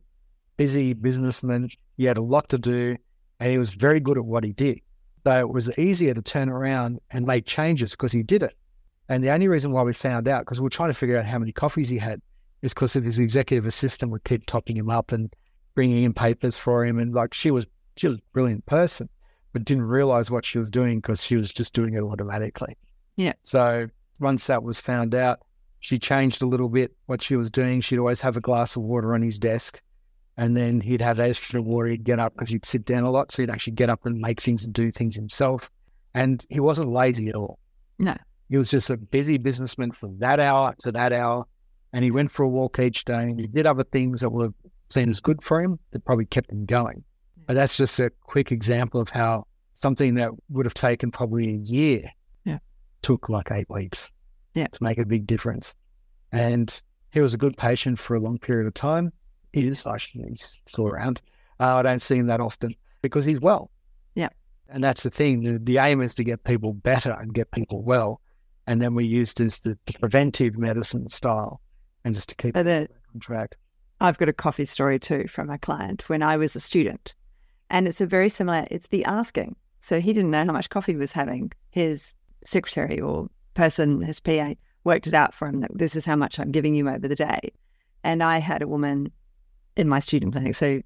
busy 0.58 0.94
businessman. 0.94 1.70
He 1.98 2.06
had 2.06 2.18
a 2.18 2.24
lot 2.24 2.50
to 2.50 2.58
do 2.58 2.98
and 3.40 3.52
he 3.52 3.58
was 3.58 3.72
very 3.72 4.00
good 4.00 4.18
at 4.18 4.26
what 4.26 4.44
he 4.44 4.52
did. 4.52 4.80
So 5.26 5.40
it 5.40 5.50
was 5.50 5.78
easier 5.78 6.14
to 6.14 6.22
turn 6.22 6.50
around 6.50 7.00
and 7.12 7.26
make 7.26 7.46
changes 7.46 7.92
because 7.92 8.12
he 8.12 8.24
did 8.24 8.44
it. 8.44 8.56
And 9.10 9.24
the 9.24 9.32
only 9.32 9.48
reason 9.48 9.72
why 9.72 9.84
we 9.84 9.94
found 9.94 10.28
out, 10.28 10.42
because 10.42 10.60
we 10.60 10.66
were 10.66 10.70
trying 10.70 10.90
to 10.90 10.94
figure 10.94 11.18
out 11.18 11.26
how 11.26 11.40
many 11.40 11.52
coffees 11.52 11.90
he 11.90 11.98
had, 11.98 12.22
is 12.62 12.74
because 12.74 12.96
of 12.96 13.04
his 13.04 13.20
executive 13.20 13.66
assistant 13.66 14.12
would 14.12 14.24
keep 14.24 14.46
topping 14.46 14.78
him 14.78 14.90
up 14.90 15.12
and 15.12 15.34
bringing 15.76 16.04
in 16.04 16.14
papers 16.14 16.58
for 16.58 16.86
him. 16.86 17.00
And 17.00 17.14
like 17.14 17.34
she 17.34 17.52
was, 17.52 17.66
she 17.98 18.08
was 18.08 18.18
a 18.18 18.22
brilliant 18.34 18.66
person, 18.66 19.10
but 19.54 19.66
didn't 19.66 19.84
realize 19.84 20.30
what 20.30 20.46
she 20.46 20.60
was 20.60 20.70
doing 20.70 21.00
because 21.00 21.24
she 21.24 21.36
was 21.36 21.52
just 21.52 21.74
doing 21.74 21.96
it 21.96 22.02
automatically. 22.02 22.78
Yeah. 23.16 23.34
So 23.44 23.88
once 24.20 24.48
that 24.48 24.64
was 24.64 24.80
found 24.80 25.16
out, 25.16 25.40
she 25.80 25.98
changed 25.98 26.42
a 26.42 26.46
little 26.46 26.70
bit 26.70 26.96
what 27.06 27.22
she 27.22 27.36
was 27.36 27.50
doing. 27.50 27.82
She'd 27.82 28.00
always 28.00 28.22
have 28.22 28.38
a 28.38 28.42
glass 28.42 28.76
of 28.76 28.84
water 28.84 29.14
on 29.14 29.22
his 29.22 29.40
desk. 29.40 29.82
And 30.40 30.56
then 30.56 30.80
he'd 30.80 31.02
have 31.02 31.20
extra 31.20 31.62
water. 31.62 31.90
He'd 31.90 32.06
get 32.06 32.18
up 32.18 32.34
because 32.34 32.50
he'd 32.50 32.66
sit 32.66 32.86
down 32.86 33.04
a 33.04 33.12
lot. 33.12 33.30
So 33.32 33.42
he'd 33.42 33.50
actually 33.50 33.74
get 33.74 33.90
up 33.90 34.06
and 34.06 34.20
make 34.20 34.40
things 34.40 34.64
and 34.64 34.74
do 34.74 34.90
things 34.90 35.14
himself. 35.14 35.70
And 36.14 36.46
he 36.50 36.62
wasn't 36.62 36.94
lazy 36.94 37.28
at 37.28 37.36
all. 37.36 37.60
No. 37.98 38.16
He 38.48 38.56
was 38.56 38.72
just 38.72 38.90
a 38.90 38.96
busy 38.96 39.38
businessman 39.38 39.92
from 39.92 40.18
that 40.20 40.40
hour 40.40 40.74
to 40.80 40.94
that 40.94 41.12
hour. 41.12 41.44
And 41.92 42.06
he 42.06 42.12
went 42.12 42.32
for 42.32 42.44
a 42.44 42.48
walk 42.48 42.80
each 42.80 43.04
day 43.04 43.24
and 43.24 43.38
he 43.38 43.48
did 43.48 43.66
other 43.68 43.84
things 43.84 44.22
that 44.22 44.30
were 44.30 44.54
seen 44.90 45.10
as 45.10 45.20
good 45.20 45.44
for 45.44 45.62
him 45.62 45.78
that 45.92 46.06
probably 46.06 46.26
kept 46.26 46.52
him 46.52 46.66
going. 46.66 47.04
But 47.46 47.56
that's 47.56 47.76
just 47.76 48.00
a 48.00 48.10
quick 48.24 48.52
example 48.54 49.02
of 49.02 49.10
how 49.10 49.46
something 49.74 50.16
that 50.16 50.32
would 50.50 50.66
have 50.66 50.74
taken 50.74 51.12
probably 51.12 51.50
a 51.50 51.58
year 51.58 52.10
Yeah. 52.46 52.60
took 53.02 53.28
like 53.28 53.52
eight 53.52 53.70
weeks 53.70 54.12
Yeah. 54.54 54.68
to 54.68 54.84
make 54.84 55.00
a 55.00 55.06
big 55.06 55.28
difference. 55.28 55.76
And 56.32 56.82
he 57.12 57.20
was 57.20 57.34
a 57.34 57.38
good 57.38 57.58
patient 57.58 58.00
for 58.00 58.16
a 58.16 58.20
long 58.22 58.38
period 58.38 58.68
of 58.68 58.74
time. 58.74 59.12
Is, 59.54 59.86
I 59.86 59.98
should, 59.98 60.22
he's 60.22 60.60
still 60.66 60.88
around. 60.88 61.22
Uh, 61.60 61.76
I 61.78 61.82
don't 61.82 62.02
see 62.02 62.18
him 62.18 62.28
that 62.28 62.40
often 62.40 62.76
because 63.02 63.26
he's 63.26 63.40
well. 63.40 63.72
Yeah. 64.16 64.30
And 64.70 64.84
that's 64.84 65.04
the 65.04 65.10
thing. 65.10 65.44
The, 65.44 65.60
the 65.60 65.78
aim 65.78 66.02
is 66.02 66.16
to 66.16 66.24
get 66.24 66.44
people 66.44 66.74
better 66.74 67.12
and 67.12 67.34
get 67.34 67.52
people 67.52 67.82
well. 67.82 68.22
And 68.68 68.82
then 68.82 68.94
we 68.94 69.06
use 69.06 69.34
this 69.34 69.60
the 69.60 69.78
preventive 70.00 70.58
medicine 70.58 71.08
style 71.08 71.62
and 72.06 72.14
just 72.14 72.30
to 72.30 72.36
keep 72.36 72.56
And 72.56 72.68
then 72.68 72.88
on 73.14 73.20
track. 73.20 73.56
I've 74.00 74.18
got 74.18 74.30
a 74.30 74.34
coffee 74.34 74.66
story 74.66 75.00
too 75.00 75.28
from 75.28 75.50
a 75.50 75.58
client 75.58 76.08
when 76.08 76.24
I 76.24 76.38
was 76.38 76.56
a 76.56 76.60
student. 76.60 77.16
And 77.70 77.88
it's 77.88 78.02
a 78.02 78.06
very 78.06 78.30
similar, 78.30 78.66
it's 78.72 78.88
the 78.88 79.04
asking. 79.06 79.56
So 79.82 80.00
he 80.00 80.14
didn't 80.14 80.32
know 80.32 80.46
how 80.46 80.52
much 80.52 80.70
coffee 80.70 80.94
he 80.94 80.98
was 80.98 81.12
having. 81.12 81.52
His 81.72 82.16
secretary 82.44 83.00
or 83.00 83.28
person, 83.54 84.02
his 84.02 84.20
PA, 84.20 84.54
worked 84.84 85.08
it 85.08 85.14
out 85.14 85.34
for 85.34 85.48
him 85.48 85.60
that 85.62 85.78
this 85.78 85.96
is 85.96 86.06
how 86.06 86.16
much 86.16 86.40
I'm 86.40 86.52
giving 86.52 86.76
you 86.76 86.88
over 86.90 87.08
the 87.08 87.16
day. 87.16 87.52
And 88.04 88.24
I 88.24 88.40
had 88.40 88.62
a 88.62 88.68
woman 88.68 89.12
in 89.80 89.88
my 89.88 90.02
student 90.02 90.34
clinic, 90.34 90.56
so 90.56 90.82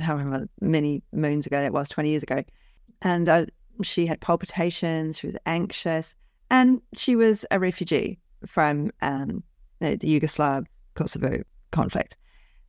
however 0.00 0.48
many 0.60 1.02
moons 1.12 1.46
ago 1.46 1.60
that 1.60 1.72
was, 1.72 1.88
20 1.88 2.08
years 2.08 2.22
ago. 2.22 2.44
And 3.02 3.28
uh, 3.28 3.46
she 3.82 4.06
had 4.06 4.20
palpitations, 4.20 5.18
she 5.18 5.26
was 5.26 5.36
anxious, 5.46 6.14
and 6.48 6.80
she 6.94 7.16
was 7.16 7.44
a 7.50 7.58
refugee 7.58 8.20
from 8.46 8.92
um, 9.02 9.42
the, 9.80 9.96
the 9.96 10.20
Yugoslav 10.20 10.66
Kosovo 10.94 11.42
conflict. 11.72 12.16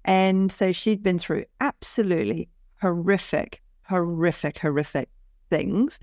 And 0.04 0.52
so 0.52 0.72
she'd 0.72 1.04
been 1.04 1.20
through 1.20 1.46
absolutely 1.62 2.50
horrific, 2.82 3.62
horrific, 3.84 4.58
horrific 4.58 5.10
things. 5.52 6.00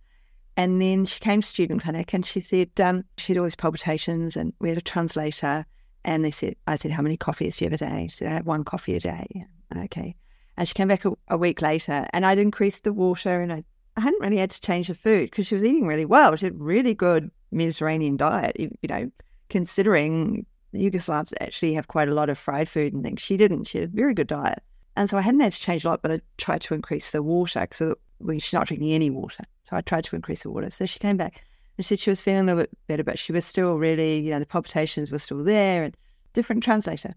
And 0.57 0.81
then 0.81 1.05
she 1.05 1.19
came 1.19 1.41
to 1.41 1.47
student 1.47 1.83
clinic 1.83 2.13
and 2.13 2.25
she 2.25 2.41
said 2.41 2.71
um, 2.81 3.05
she 3.17 3.33
had 3.33 3.39
all 3.39 3.45
these 3.45 3.57
palpitations 3.57 4.37
and 4.37 4.53
we 4.61 4.69
had 4.69 4.79
a 4.79 4.83
translator. 4.83 5.67
And 6.05 6.25
they 6.25 6.31
said, 6.31 6.55
I 6.69 6.77
said, 6.77 6.93
how 6.93 7.03
many 7.03 7.17
coffees 7.17 7.57
do 7.57 7.65
you 7.65 7.71
have 7.71 7.81
a 7.81 7.85
day? 7.85 8.07
She 8.09 8.19
said, 8.19 8.29
I 8.29 8.35
have 8.35 8.47
one 8.47 8.63
coffee 8.63 8.95
a 8.95 9.01
day. 9.01 9.47
Okay. 9.77 10.17
And 10.57 10.69
she 10.69 10.75
came 10.75 10.89
back 10.89 11.05
a, 11.05 11.13
a 11.29 11.37
week 11.37 11.63
later 11.63 12.07
and 12.13 12.25
I'd 12.25 12.39
increased 12.39 12.85
the 12.85 12.93
water 12.93 13.41
and 13.41 13.53
I, 13.53 13.65
I 13.97 14.01
hadn't 14.01 14.21
really 14.21 14.37
had 14.37 14.51
to 14.51 14.61
change 14.61 14.89
the 14.89 14.95
food 14.95 15.31
because 15.31 15.47
she 15.47 15.55
was 15.55 15.65
eating 15.65 15.87
really 15.87 16.05
well. 16.05 16.37
She 16.37 16.47
had 16.47 16.61
really 16.61 16.95
good 16.95 17.31
Mediterranean 17.51 18.17
diet, 18.17 18.57
you 18.59 18.71
know, 18.89 19.11
considering 19.51 20.47
Yugoslavs 20.73 21.33
actually 21.41 21.75
have 21.75 21.89
quite 21.89 22.09
a 22.09 22.15
lot 22.15 22.31
of 22.31 22.39
fried 22.39 22.69
food 22.69 22.93
and 22.93 23.03
things. 23.03 23.23
She 23.23 23.37
didn't. 23.37 23.65
She 23.65 23.79
had 23.79 23.89
a 23.89 23.93
very 23.93 24.15
good 24.15 24.27
diet. 24.27 24.63
And 24.97 25.11
so 25.11 25.19
I 25.19 25.23
hadn't 25.23 25.41
had 25.41 25.53
to 25.53 25.61
change 25.61 25.85
a 25.85 25.89
lot, 25.89 26.03
but 26.03 26.13
I 26.13 26.21
tried 26.39 26.61
to 26.63 26.75
increase 26.75 27.11
the 27.11 27.23
water 27.23 27.61
because 27.61 27.95
well, 28.21 28.39
she's 28.39 28.53
not 28.53 28.69
drinking 28.69 28.93
any 28.93 29.11
water. 29.11 29.45
So 29.65 29.77
I 29.77 29.81
tried 29.81 30.05
to 30.05 30.17
increase 30.17 30.45
the 30.45 30.51
water. 30.51 30.71
So 30.71 30.87
she 30.87 30.99
came 30.99 31.17
back 31.17 31.45
and 31.77 31.85
said 31.85 31.99
she 31.99 32.11
was 32.11 32.23
feeling 32.23 32.43
a 32.43 32.45
little 32.45 32.63
bit 32.63 32.71
better, 32.87 33.05
but 33.05 33.19
she 33.19 33.33
was 33.33 33.45
still 33.45 33.77
really, 33.77 34.21
you 34.21 34.31
know, 34.31 34.39
the 34.39 34.47
palpitations 34.47 35.11
were 35.11 35.19
still 35.19 35.43
there 35.43 35.85
and 35.85 35.97
different 36.33 36.63
translator. 36.63 37.15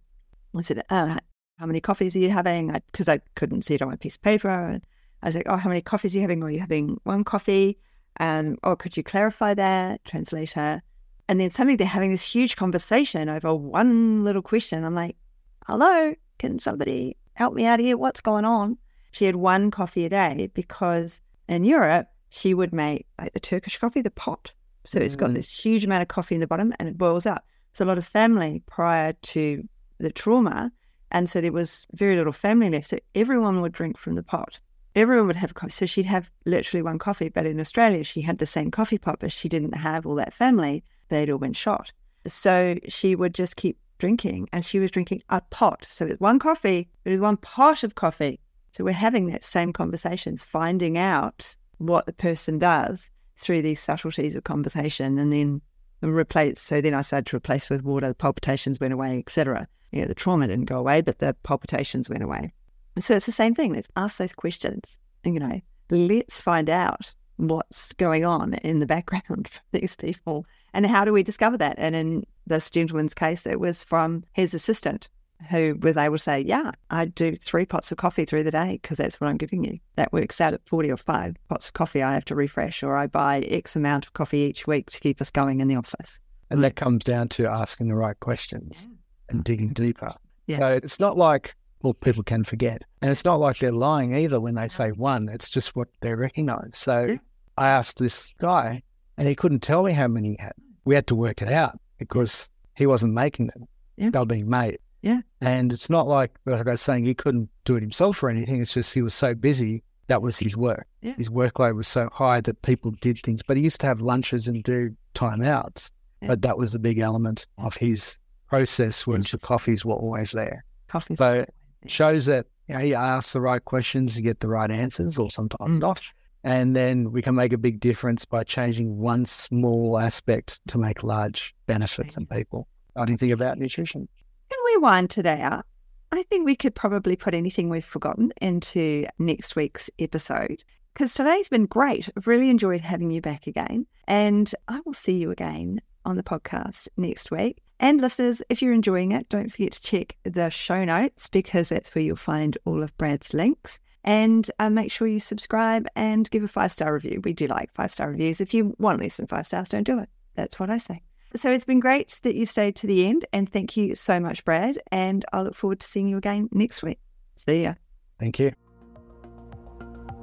I 0.55 0.61
said, 0.61 0.83
oh, 0.89 1.17
how 1.57 1.65
many 1.65 1.81
coffees 1.81 2.15
are 2.15 2.19
you 2.19 2.29
having? 2.29 2.67
Because 2.91 3.07
I, 3.07 3.15
I, 3.15 3.21
couldn't 3.35 3.63
see 3.63 3.75
it 3.75 3.81
on 3.81 3.89
my 3.89 3.95
piece 3.95 4.15
of 4.15 4.21
paper. 4.21 4.49
And 4.49 4.85
I 5.23 5.27
was 5.27 5.35
like, 5.35 5.47
oh, 5.49 5.57
how 5.57 5.69
many 5.69 5.81
coffees 5.81 6.13
are 6.13 6.17
you 6.17 6.21
having? 6.21 6.43
Or 6.43 6.47
are 6.47 6.51
you 6.51 6.59
having 6.59 6.99
one 7.03 7.23
coffee? 7.23 7.77
Um, 8.19 8.57
or 8.63 8.75
could 8.75 8.95
you 8.95 9.03
clarify 9.03 9.53
that? 9.55 10.03
Translator. 10.05 10.81
And 11.27 11.39
then 11.39 11.51
suddenly 11.51 11.75
they're 11.75 11.87
having 11.87 12.11
this 12.11 12.23
huge 12.23 12.55
conversation 12.55 13.27
over 13.27 13.53
one 13.53 14.23
little 14.23 14.41
question. 14.41 14.83
I'm 14.83 14.95
like, 14.95 15.17
hello, 15.65 16.13
can 16.37 16.59
somebody 16.59 17.17
help 17.33 17.53
me 17.53 17.65
out 17.65 17.79
here? 17.79 17.97
What's 17.97 18.21
going 18.21 18.45
on? 18.45 18.77
She 19.11 19.25
had 19.25 19.35
one 19.35 19.71
coffee 19.71 20.05
a 20.05 20.09
day 20.09 20.49
because 20.53 21.21
in 21.49 21.63
Europe, 21.63 22.07
she 22.29 22.53
would 22.53 22.73
make 22.73 23.07
like 23.19 23.33
the 23.33 23.39
Turkish 23.39 23.77
coffee, 23.77 24.01
the 24.01 24.11
pot. 24.11 24.53
So 24.85 24.99
it's 24.99 25.15
got 25.15 25.33
this 25.33 25.49
huge 25.49 25.83
amount 25.83 26.03
of 26.03 26.07
coffee 26.07 26.35
in 26.35 26.41
the 26.41 26.47
bottom 26.47 26.73
and 26.79 26.87
it 26.87 26.97
boils 26.97 27.25
up. 27.25 27.45
So 27.73 27.83
a 27.83 27.87
lot 27.87 27.97
of 27.97 28.05
family 28.05 28.63
prior 28.67 29.13
to 29.13 29.67
the 29.99 30.11
trauma. 30.11 30.71
And 31.11 31.29
so 31.29 31.41
there 31.41 31.51
was 31.51 31.87
very 31.93 32.15
little 32.15 32.33
family 32.33 32.69
left. 32.69 32.87
So 32.87 32.97
everyone 33.15 33.61
would 33.61 33.71
drink 33.71 33.97
from 33.97 34.15
the 34.15 34.23
pot. 34.23 34.59
Everyone 34.95 35.27
would 35.27 35.35
have 35.35 35.53
coffee. 35.53 35.71
So 35.71 35.85
she'd 35.85 36.05
have 36.05 36.29
literally 36.45 36.81
one 36.81 36.99
coffee. 36.99 37.29
But 37.29 37.45
in 37.45 37.59
Australia, 37.59 38.03
she 38.03 38.21
had 38.21 38.39
the 38.39 38.45
same 38.45 38.71
coffee 38.71 38.97
pot, 38.97 39.19
but 39.19 39.31
she 39.31 39.47
didn't 39.47 39.73
have 39.73 40.05
all 40.05 40.15
that 40.15 40.33
family. 40.33 40.83
They'd 41.09 41.29
all 41.29 41.37
been 41.37 41.53
shot. 41.53 41.91
So 42.25 42.77
she 42.87 43.15
would 43.15 43.33
just 43.33 43.55
keep 43.55 43.77
drinking 43.99 44.49
and 44.51 44.65
she 44.65 44.79
was 44.79 44.91
drinking 44.91 45.23
a 45.29 45.41
pot. 45.49 45.87
So 45.89 46.05
with 46.05 46.21
one 46.21 46.39
coffee, 46.39 46.89
it 47.05 47.09
was 47.09 47.19
one 47.19 47.37
pot 47.37 47.83
of 47.83 47.95
coffee. 47.95 48.39
So 48.71 48.83
we're 48.83 48.93
having 48.93 49.27
that 49.27 49.43
same 49.43 49.73
conversation, 49.73 50.37
finding 50.37 50.97
out 50.97 51.55
what 51.77 52.05
the 52.05 52.13
person 52.13 52.59
does 52.59 53.09
through 53.37 53.61
these 53.61 53.79
subtleties 53.79 54.35
of 54.35 54.43
conversation 54.43 55.17
and 55.17 55.31
then 55.31 55.61
replace. 56.01 56.61
So 56.61 56.81
then 56.81 56.93
I 56.93 57.01
started 57.01 57.27
to 57.27 57.37
replace 57.37 57.69
with 57.69 57.83
water, 57.83 58.07
the 58.07 58.15
palpitations 58.15 58.79
went 58.79 58.93
away, 58.93 59.19
etc. 59.19 59.67
You 59.91 60.01
know, 60.01 60.07
the 60.07 60.15
trauma 60.15 60.47
didn't 60.47 60.65
go 60.65 60.79
away, 60.79 61.01
but 61.01 61.19
the 61.19 61.35
palpitations 61.43 62.09
went 62.09 62.23
away. 62.23 62.53
So 62.99 63.15
it's 63.15 63.25
the 63.25 63.31
same 63.31 63.53
thing. 63.53 63.73
Let's 63.73 63.89
ask 63.95 64.17
those 64.17 64.33
questions. 64.33 64.97
And, 65.23 65.33
you 65.33 65.39
know, 65.39 65.61
let's 65.89 66.41
find 66.41 66.69
out 66.69 67.13
what's 67.37 67.93
going 67.93 68.25
on 68.25 68.55
in 68.55 68.79
the 68.79 68.87
background 68.87 69.47
for 69.49 69.61
these 69.71 69.95
people 69.95 70.45
and 70.73 70.85
how 70.85 71.05
do 71.05 71.13
we 71.13 71.23
discover 71.23 71.57
that? 71.57 71.75
And 71.79 71.95
in 71.95 72.23
this 72.45 72.69
gentleman's 72.69 73.13
case, 73.13 73.47
it 73.47 73.59
was 73.59 73.83
from 73.83 74.23
his 74.33 74.53
assistant 74.53 75.09
who 75.49 75.75
was 75.81 75.97
able 75.97 76.15
to 76.15 76.21
say, 76.21 76.41
Yeah, 76.41 76.71
I 76.89 77.05
do 77.05 77.35
three 77.35 77.65
pots 77.65 77.91
of 77.91 77.97
coffee 77.97 78.25
through 78.25 78.43
the 78.43 78.51
day 78.51 78.79
because 78.81 78.97
that's 78.97 79.21
what 79.21 79.27
I'm 79.27 79.37
giving 79.37 79.63
you. 79.63 79.79
That 79.95 80.11
works 80.13 80.41
out 80.41 80.53
at 80.53 80.61
40 80.67 80.91
or 80.91 80.97
five 80.97 81.35
pots 81.49 81.67
of 81.67 81.73
coffee 81.73 82.01
I 82.03 82.13
have 82.13 82.25
to 82.25 82.35
refresh, 82.35 82.83
or 82.83 82.95
I 82.95 83.07
buy 83.07 83.39
X 83.41 83.75
amount 83.75 84.05
of 84.05 84.13
coffee 84.13 84.39
each 84.39 84.65
week 84.67 84.89
to 84.91 84.99
keep 84.99 85.21
us 85.21 85.31
going 85.31 85.59
in 85.61 85.67
the 85.67 85.75
office. 85.75 86.19
And 86.49 86.63
that 86.63 86.75
comes 86.75 87.03
down 87.03 87.29
to 87.29 87.45
asking 87.47 87.87
the 87.89 87.95
right 87.95 88.19
questions 88.19 88.87
Yeah. 88.89 88.95
and 89.29 89.43
digging 89.43 89.69
deeper. 89.69 90.13
Yeah. 90.47 90.57
So 90.59 90.67
it's 90.73 90.99
not 90.99 91.17
like, 91.17 91.55
well, 91.83 91.93
people 91.93 92.23
can 92.23 92.43
forget. 92.43 92.81
And 93.01 93.11
it's 93.11 93.25
not 93.25 93.39
like 93.39 93.59
they're 93.59 93.71
lying 93.71 94.15
either 94.15 94.39
when 94.39 94.55
they 94.55 94.67
say 94.67 94.91
one. 94.91 95.29
It's 95.29 95.49
just 95.49 95.75
what 95.75 95.89
they 96.01 96.13
recognize. 96.15 96.71
So 96.77 97.05
Yeah. 97.05 97.17
I 97.57 97.67
asked 97.69 97.99
this 97.99 98.33
guy, 98.39 98.81
and 99.17 99.27
he 99.27 99.35
couldn't 99.35 99.59
tell 99.61 99.83
me 99.83 99.91
how 99.91 100.07
many 100.07 100.29
he 100.29 100.37
had. 100.39 100.53
We 100.85 100.95
had 100.95 101.07
to 101.07 101.15
work 101.15 101.41
it 101.41 101.51
out 101.51 101.79
because 101.97 102.49
he 102.75 102.85
wasn't 102.85 103.13
making 103.13 103.47
them. 103.47 103.67
Yeah. 103.97 104.11
They 104.11 104.19
were 104.19 104.25
being 104.25 104.49
made. 104.49 104.77
Yeah. 105.01 105.19
And 105.41 105.71
it's 105.71 105.89
not 105.89 106.07
like, 106.07 106.31
like 106.45 106.67
I 106.67 106.71
was 106.71 106.81
saying, 106.81 107.05
he 107.05 107.13
couldn't 107.13 107.49
do 107.65 107.75
it 107.75 107.81
himself 107.81 108.21
or 108.23 108.29
anything. 108.29 108.61
It's 108.61 108.73
just 108.73 108.93
he 108.93 109.01
was 109.01 109.13
so 109.13 109.33
busy. 109.35 109.83
That 110.07 110.21
was 110.21 110.37
his 110.37 110.55
work. 110.55 110.87
Yeah. 111.01 111.13
His 111.15 111.29
workload 111.29 111.75
was 111.75 111.87
so 111.87 112.09
high 112.11 112.41
that 112.41 112.61
people 112.61 112.91
did 113.01 113.19
things. 113.19 113.41
But 113.45 113.57
he 113.57 113.63
used 113.63 113.81
to 113.81 113.87
have 113.87 114.01
lunches 114.01 114.47
and 114.47 114.63
do 114.63 114.95
timeouts. 115.15 115.91
Yeah. 116.21 116.29
But 116.29 116.41
that 116.43 116.57
was 116.57 116.71
the 116.71 116.79
big 116.79 116.99
element 116.99 117.45
of 117.57 117.75
his 117.75 118.17
process 118.47 119.05
was 119.05 119.29
the 119.31 119.37
coffees 119.37 119.83
were 119.83 119.95
always 119.95 120.31
there. 120.31 120.63
Coffee. 120.87 121.15
So 121.15 121.33
it 121.33 121.53
shows 121.91 122.25
that 122.27 122.45
you 122.67 122.75
know, 122.75 122.81
he 122.81 122.95
asks 122.95 123.33
the 123.33 123.41
right 123.41 123.63
questions 123.63 124.15
to 124.15 124.21
get 124.21 124.39
the 124.39 124.47
right 124.47 124.71
answers, 124.71 125.17
or 125.17 125.29
sometimes 125.29 125.77
Mm. 125.77 125.81
not. 125.81 126.01
And 126.43 126.75
then 126.75 127.11
we 127.11 127.21
can 127.21 127.35
make 127.35 127.51
a 127.51 127.57
big 127.57 127.79
difference 127.81 128.23
by 128.23 128.43
changing 128.45 128.97
one 128.97 129.25
small 129.25 129.99
aspect 129.99 130.61
to 130.67 130.77
make 130.77 131.03
large 131.03 131.53
benefits 131.65 132.15
in 132.15 132.25
people. 132.25 132.67
I 132.95 133.05
didn't 133.05 133.19
think 133.19 133.33
about 133.33 133.57
nutrition. 133.57 134.07
Can 134.49 134.59
we 134.65 134.77
wind 134.77 135.09
today 135.09 135.41
up? 135.41 135.65
I 136.11 136.23
think 136.23 136.45
we 136.45 136.55
could 136.55 136.73
probably 136.73 137.15
put 137.15 137.33
anything 137.33 137.69
we've 137.69 137.83
forgotten 137.83 138.31
into 138.41 139.05
next 139.19 139.55
week's 139.55 139.89
episode 139.99 140.63
because 140.93 141.13
today's 141.13 141.49
been 141.49 141.65
great. 141.65 142.09
I've 142.15 142.27
really 142.27 142.49
enjoyed 142.49 142.81
having 142.81 143.11
you 143.11 143.21
back 143.21 143.45
again. 143.45 143.85
And 144.07 144.51
I 144.67 144.79
will 144.85 144.93
see 144.93 145.17
you 145.17 145.31
again 145.31 145.81
on 146.05 146.15
the 146.15 146.23
podcast 146.23 146.87
next 146.95 147.29
week. 147.29 147.61
And 147.79 148.01
listeners, 148.01 148.41
if 148.49 148.61
you're 148.61 148.73
enjoying 148.73 149.11
it, 149.11 149.29
don't 149.29 149.51
forget 149.51 149.73
to 149.73 149.81
check 149.81 150.15
the 150.23 150.49
show 150.49 150.85
notes 150.85 151.27
because 151.27 151.69
that's 151.69 151.93
where 151.93 152.03
you'll 152.03 152.15
find 152.15 152.57
all 152.65 152.81
of 152.81 152.97
Brad's 152.97 153.33
links. 153.33 153.79
And 154.03 154.49
uh, 154.59 154.69
make 154.69 154.91
sure 154.91 155.07
you 155.07 155.19
subscribe 155.19 155.87
and 155.95 156.29
give 156.31 156.43
a 156.43 156.47
five 156.47 156.71
star 156.71 156.93
review. 156.93 157.21
We 157.23 157.33
do 157.33 157.47
like 157.47 157.73
five 157.73 157.91
star 157.91 158.09
reviews. 158.09 158.39
If 158.39 158.53
you 158.53 158.73
want 158.79 159.01
less 159.01 159.17
than 159.17 159.27
five 159.27 159.45
stars, 159.45 159.69
don't 159.69 159.83
do 159.83 159.99
it. 159.99 160.09
That's 160.35 160.57
what 160.59 160.69
I 160.69 160.77
say. 160.77 161.01
So 161.39 161.51
it's 161.51 161.65
been 161.65 161.79
great 161.79 162.19
that 162.23 162.35
you 162.35 162.45
stayed 162.45 162.75
to 162.77 162.87
the 162.87 163.07
end. 163.07 163.25
And 163.33 163.51
thank 163.51 163.77
you 163.77 163.95
so 163.95 164.19
much, 164.19 164.43
Brad. 164.45 164.79
And 164.91 165.25
I 165.33 165.41
look 165.41 165.55
forward 165.55 165.79
to 165.81 165.87
seeing 165.87 166.07
you 166.07 166.17
again 166.17 166.49
next 166.51 166.83
week. 166.83 166.99
See 167.35 167.63
ya. 167.63 167.73
Thank 168.19 168.39
you. 168.39 168.51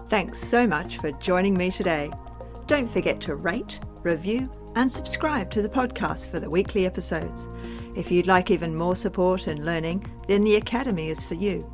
Thanks 0.09 0.39
so 0.39 0.67
much 0.67 0.99
for 0.99 1.13
joining 1.13 1.55
me 1.55 1.71
today. 1.71 2.11
Don't 2.67 2.89
forget 2.89 3.21
to 3.23 3.37
rate, 3.37 3.81
review, 4.03 4.51
and 4.77 4.91
subscribe 4.91 5.51
to 5.51 5.63
the 5.63 5.69
podcast 5.69 6.29
for 6.29 6.41
the 6.41 6.51
weekly 6.51 6.87
episodes. 6.87 7.49
If 7.97 8.11
you'd 8.11 8.27
like 8.27 8.51
even 8.51 8.75
more 8.75 8.97
support 8.97 9.47
and 9.47 9.65
learning, 9.65 10.05
then 10.27 10.43
the 10.45 10.57
Academy 10.57 11.09
is 11.09 11.25
for 11.25 11.35
you. 11.35 11.71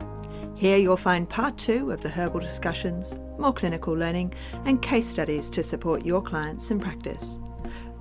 Here 0.55 0.77
you'll 0.77 0.99
find 0.99 1.29
part 1.29 1.57
two 1.57 1.91
of 1.91 2.03
the 2.03 2.11
herbal 2.11 2.41
discussions, 2.41 3.15
more 3.39 3.55
clinical 3.55 3.95
learning, 3.95 4.35
and 4.67 4.83
case 4.83 5.07
studies 5.07 5.49
to 5.51 5.63
support 5.63 6.05
your 6.05 6.21
clients 6.21 6.71
in 6.71 6.79
practice. 6.79 7.39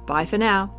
Bye 0.06 0.26
for 0.26 0.38
now. 0.38 0.79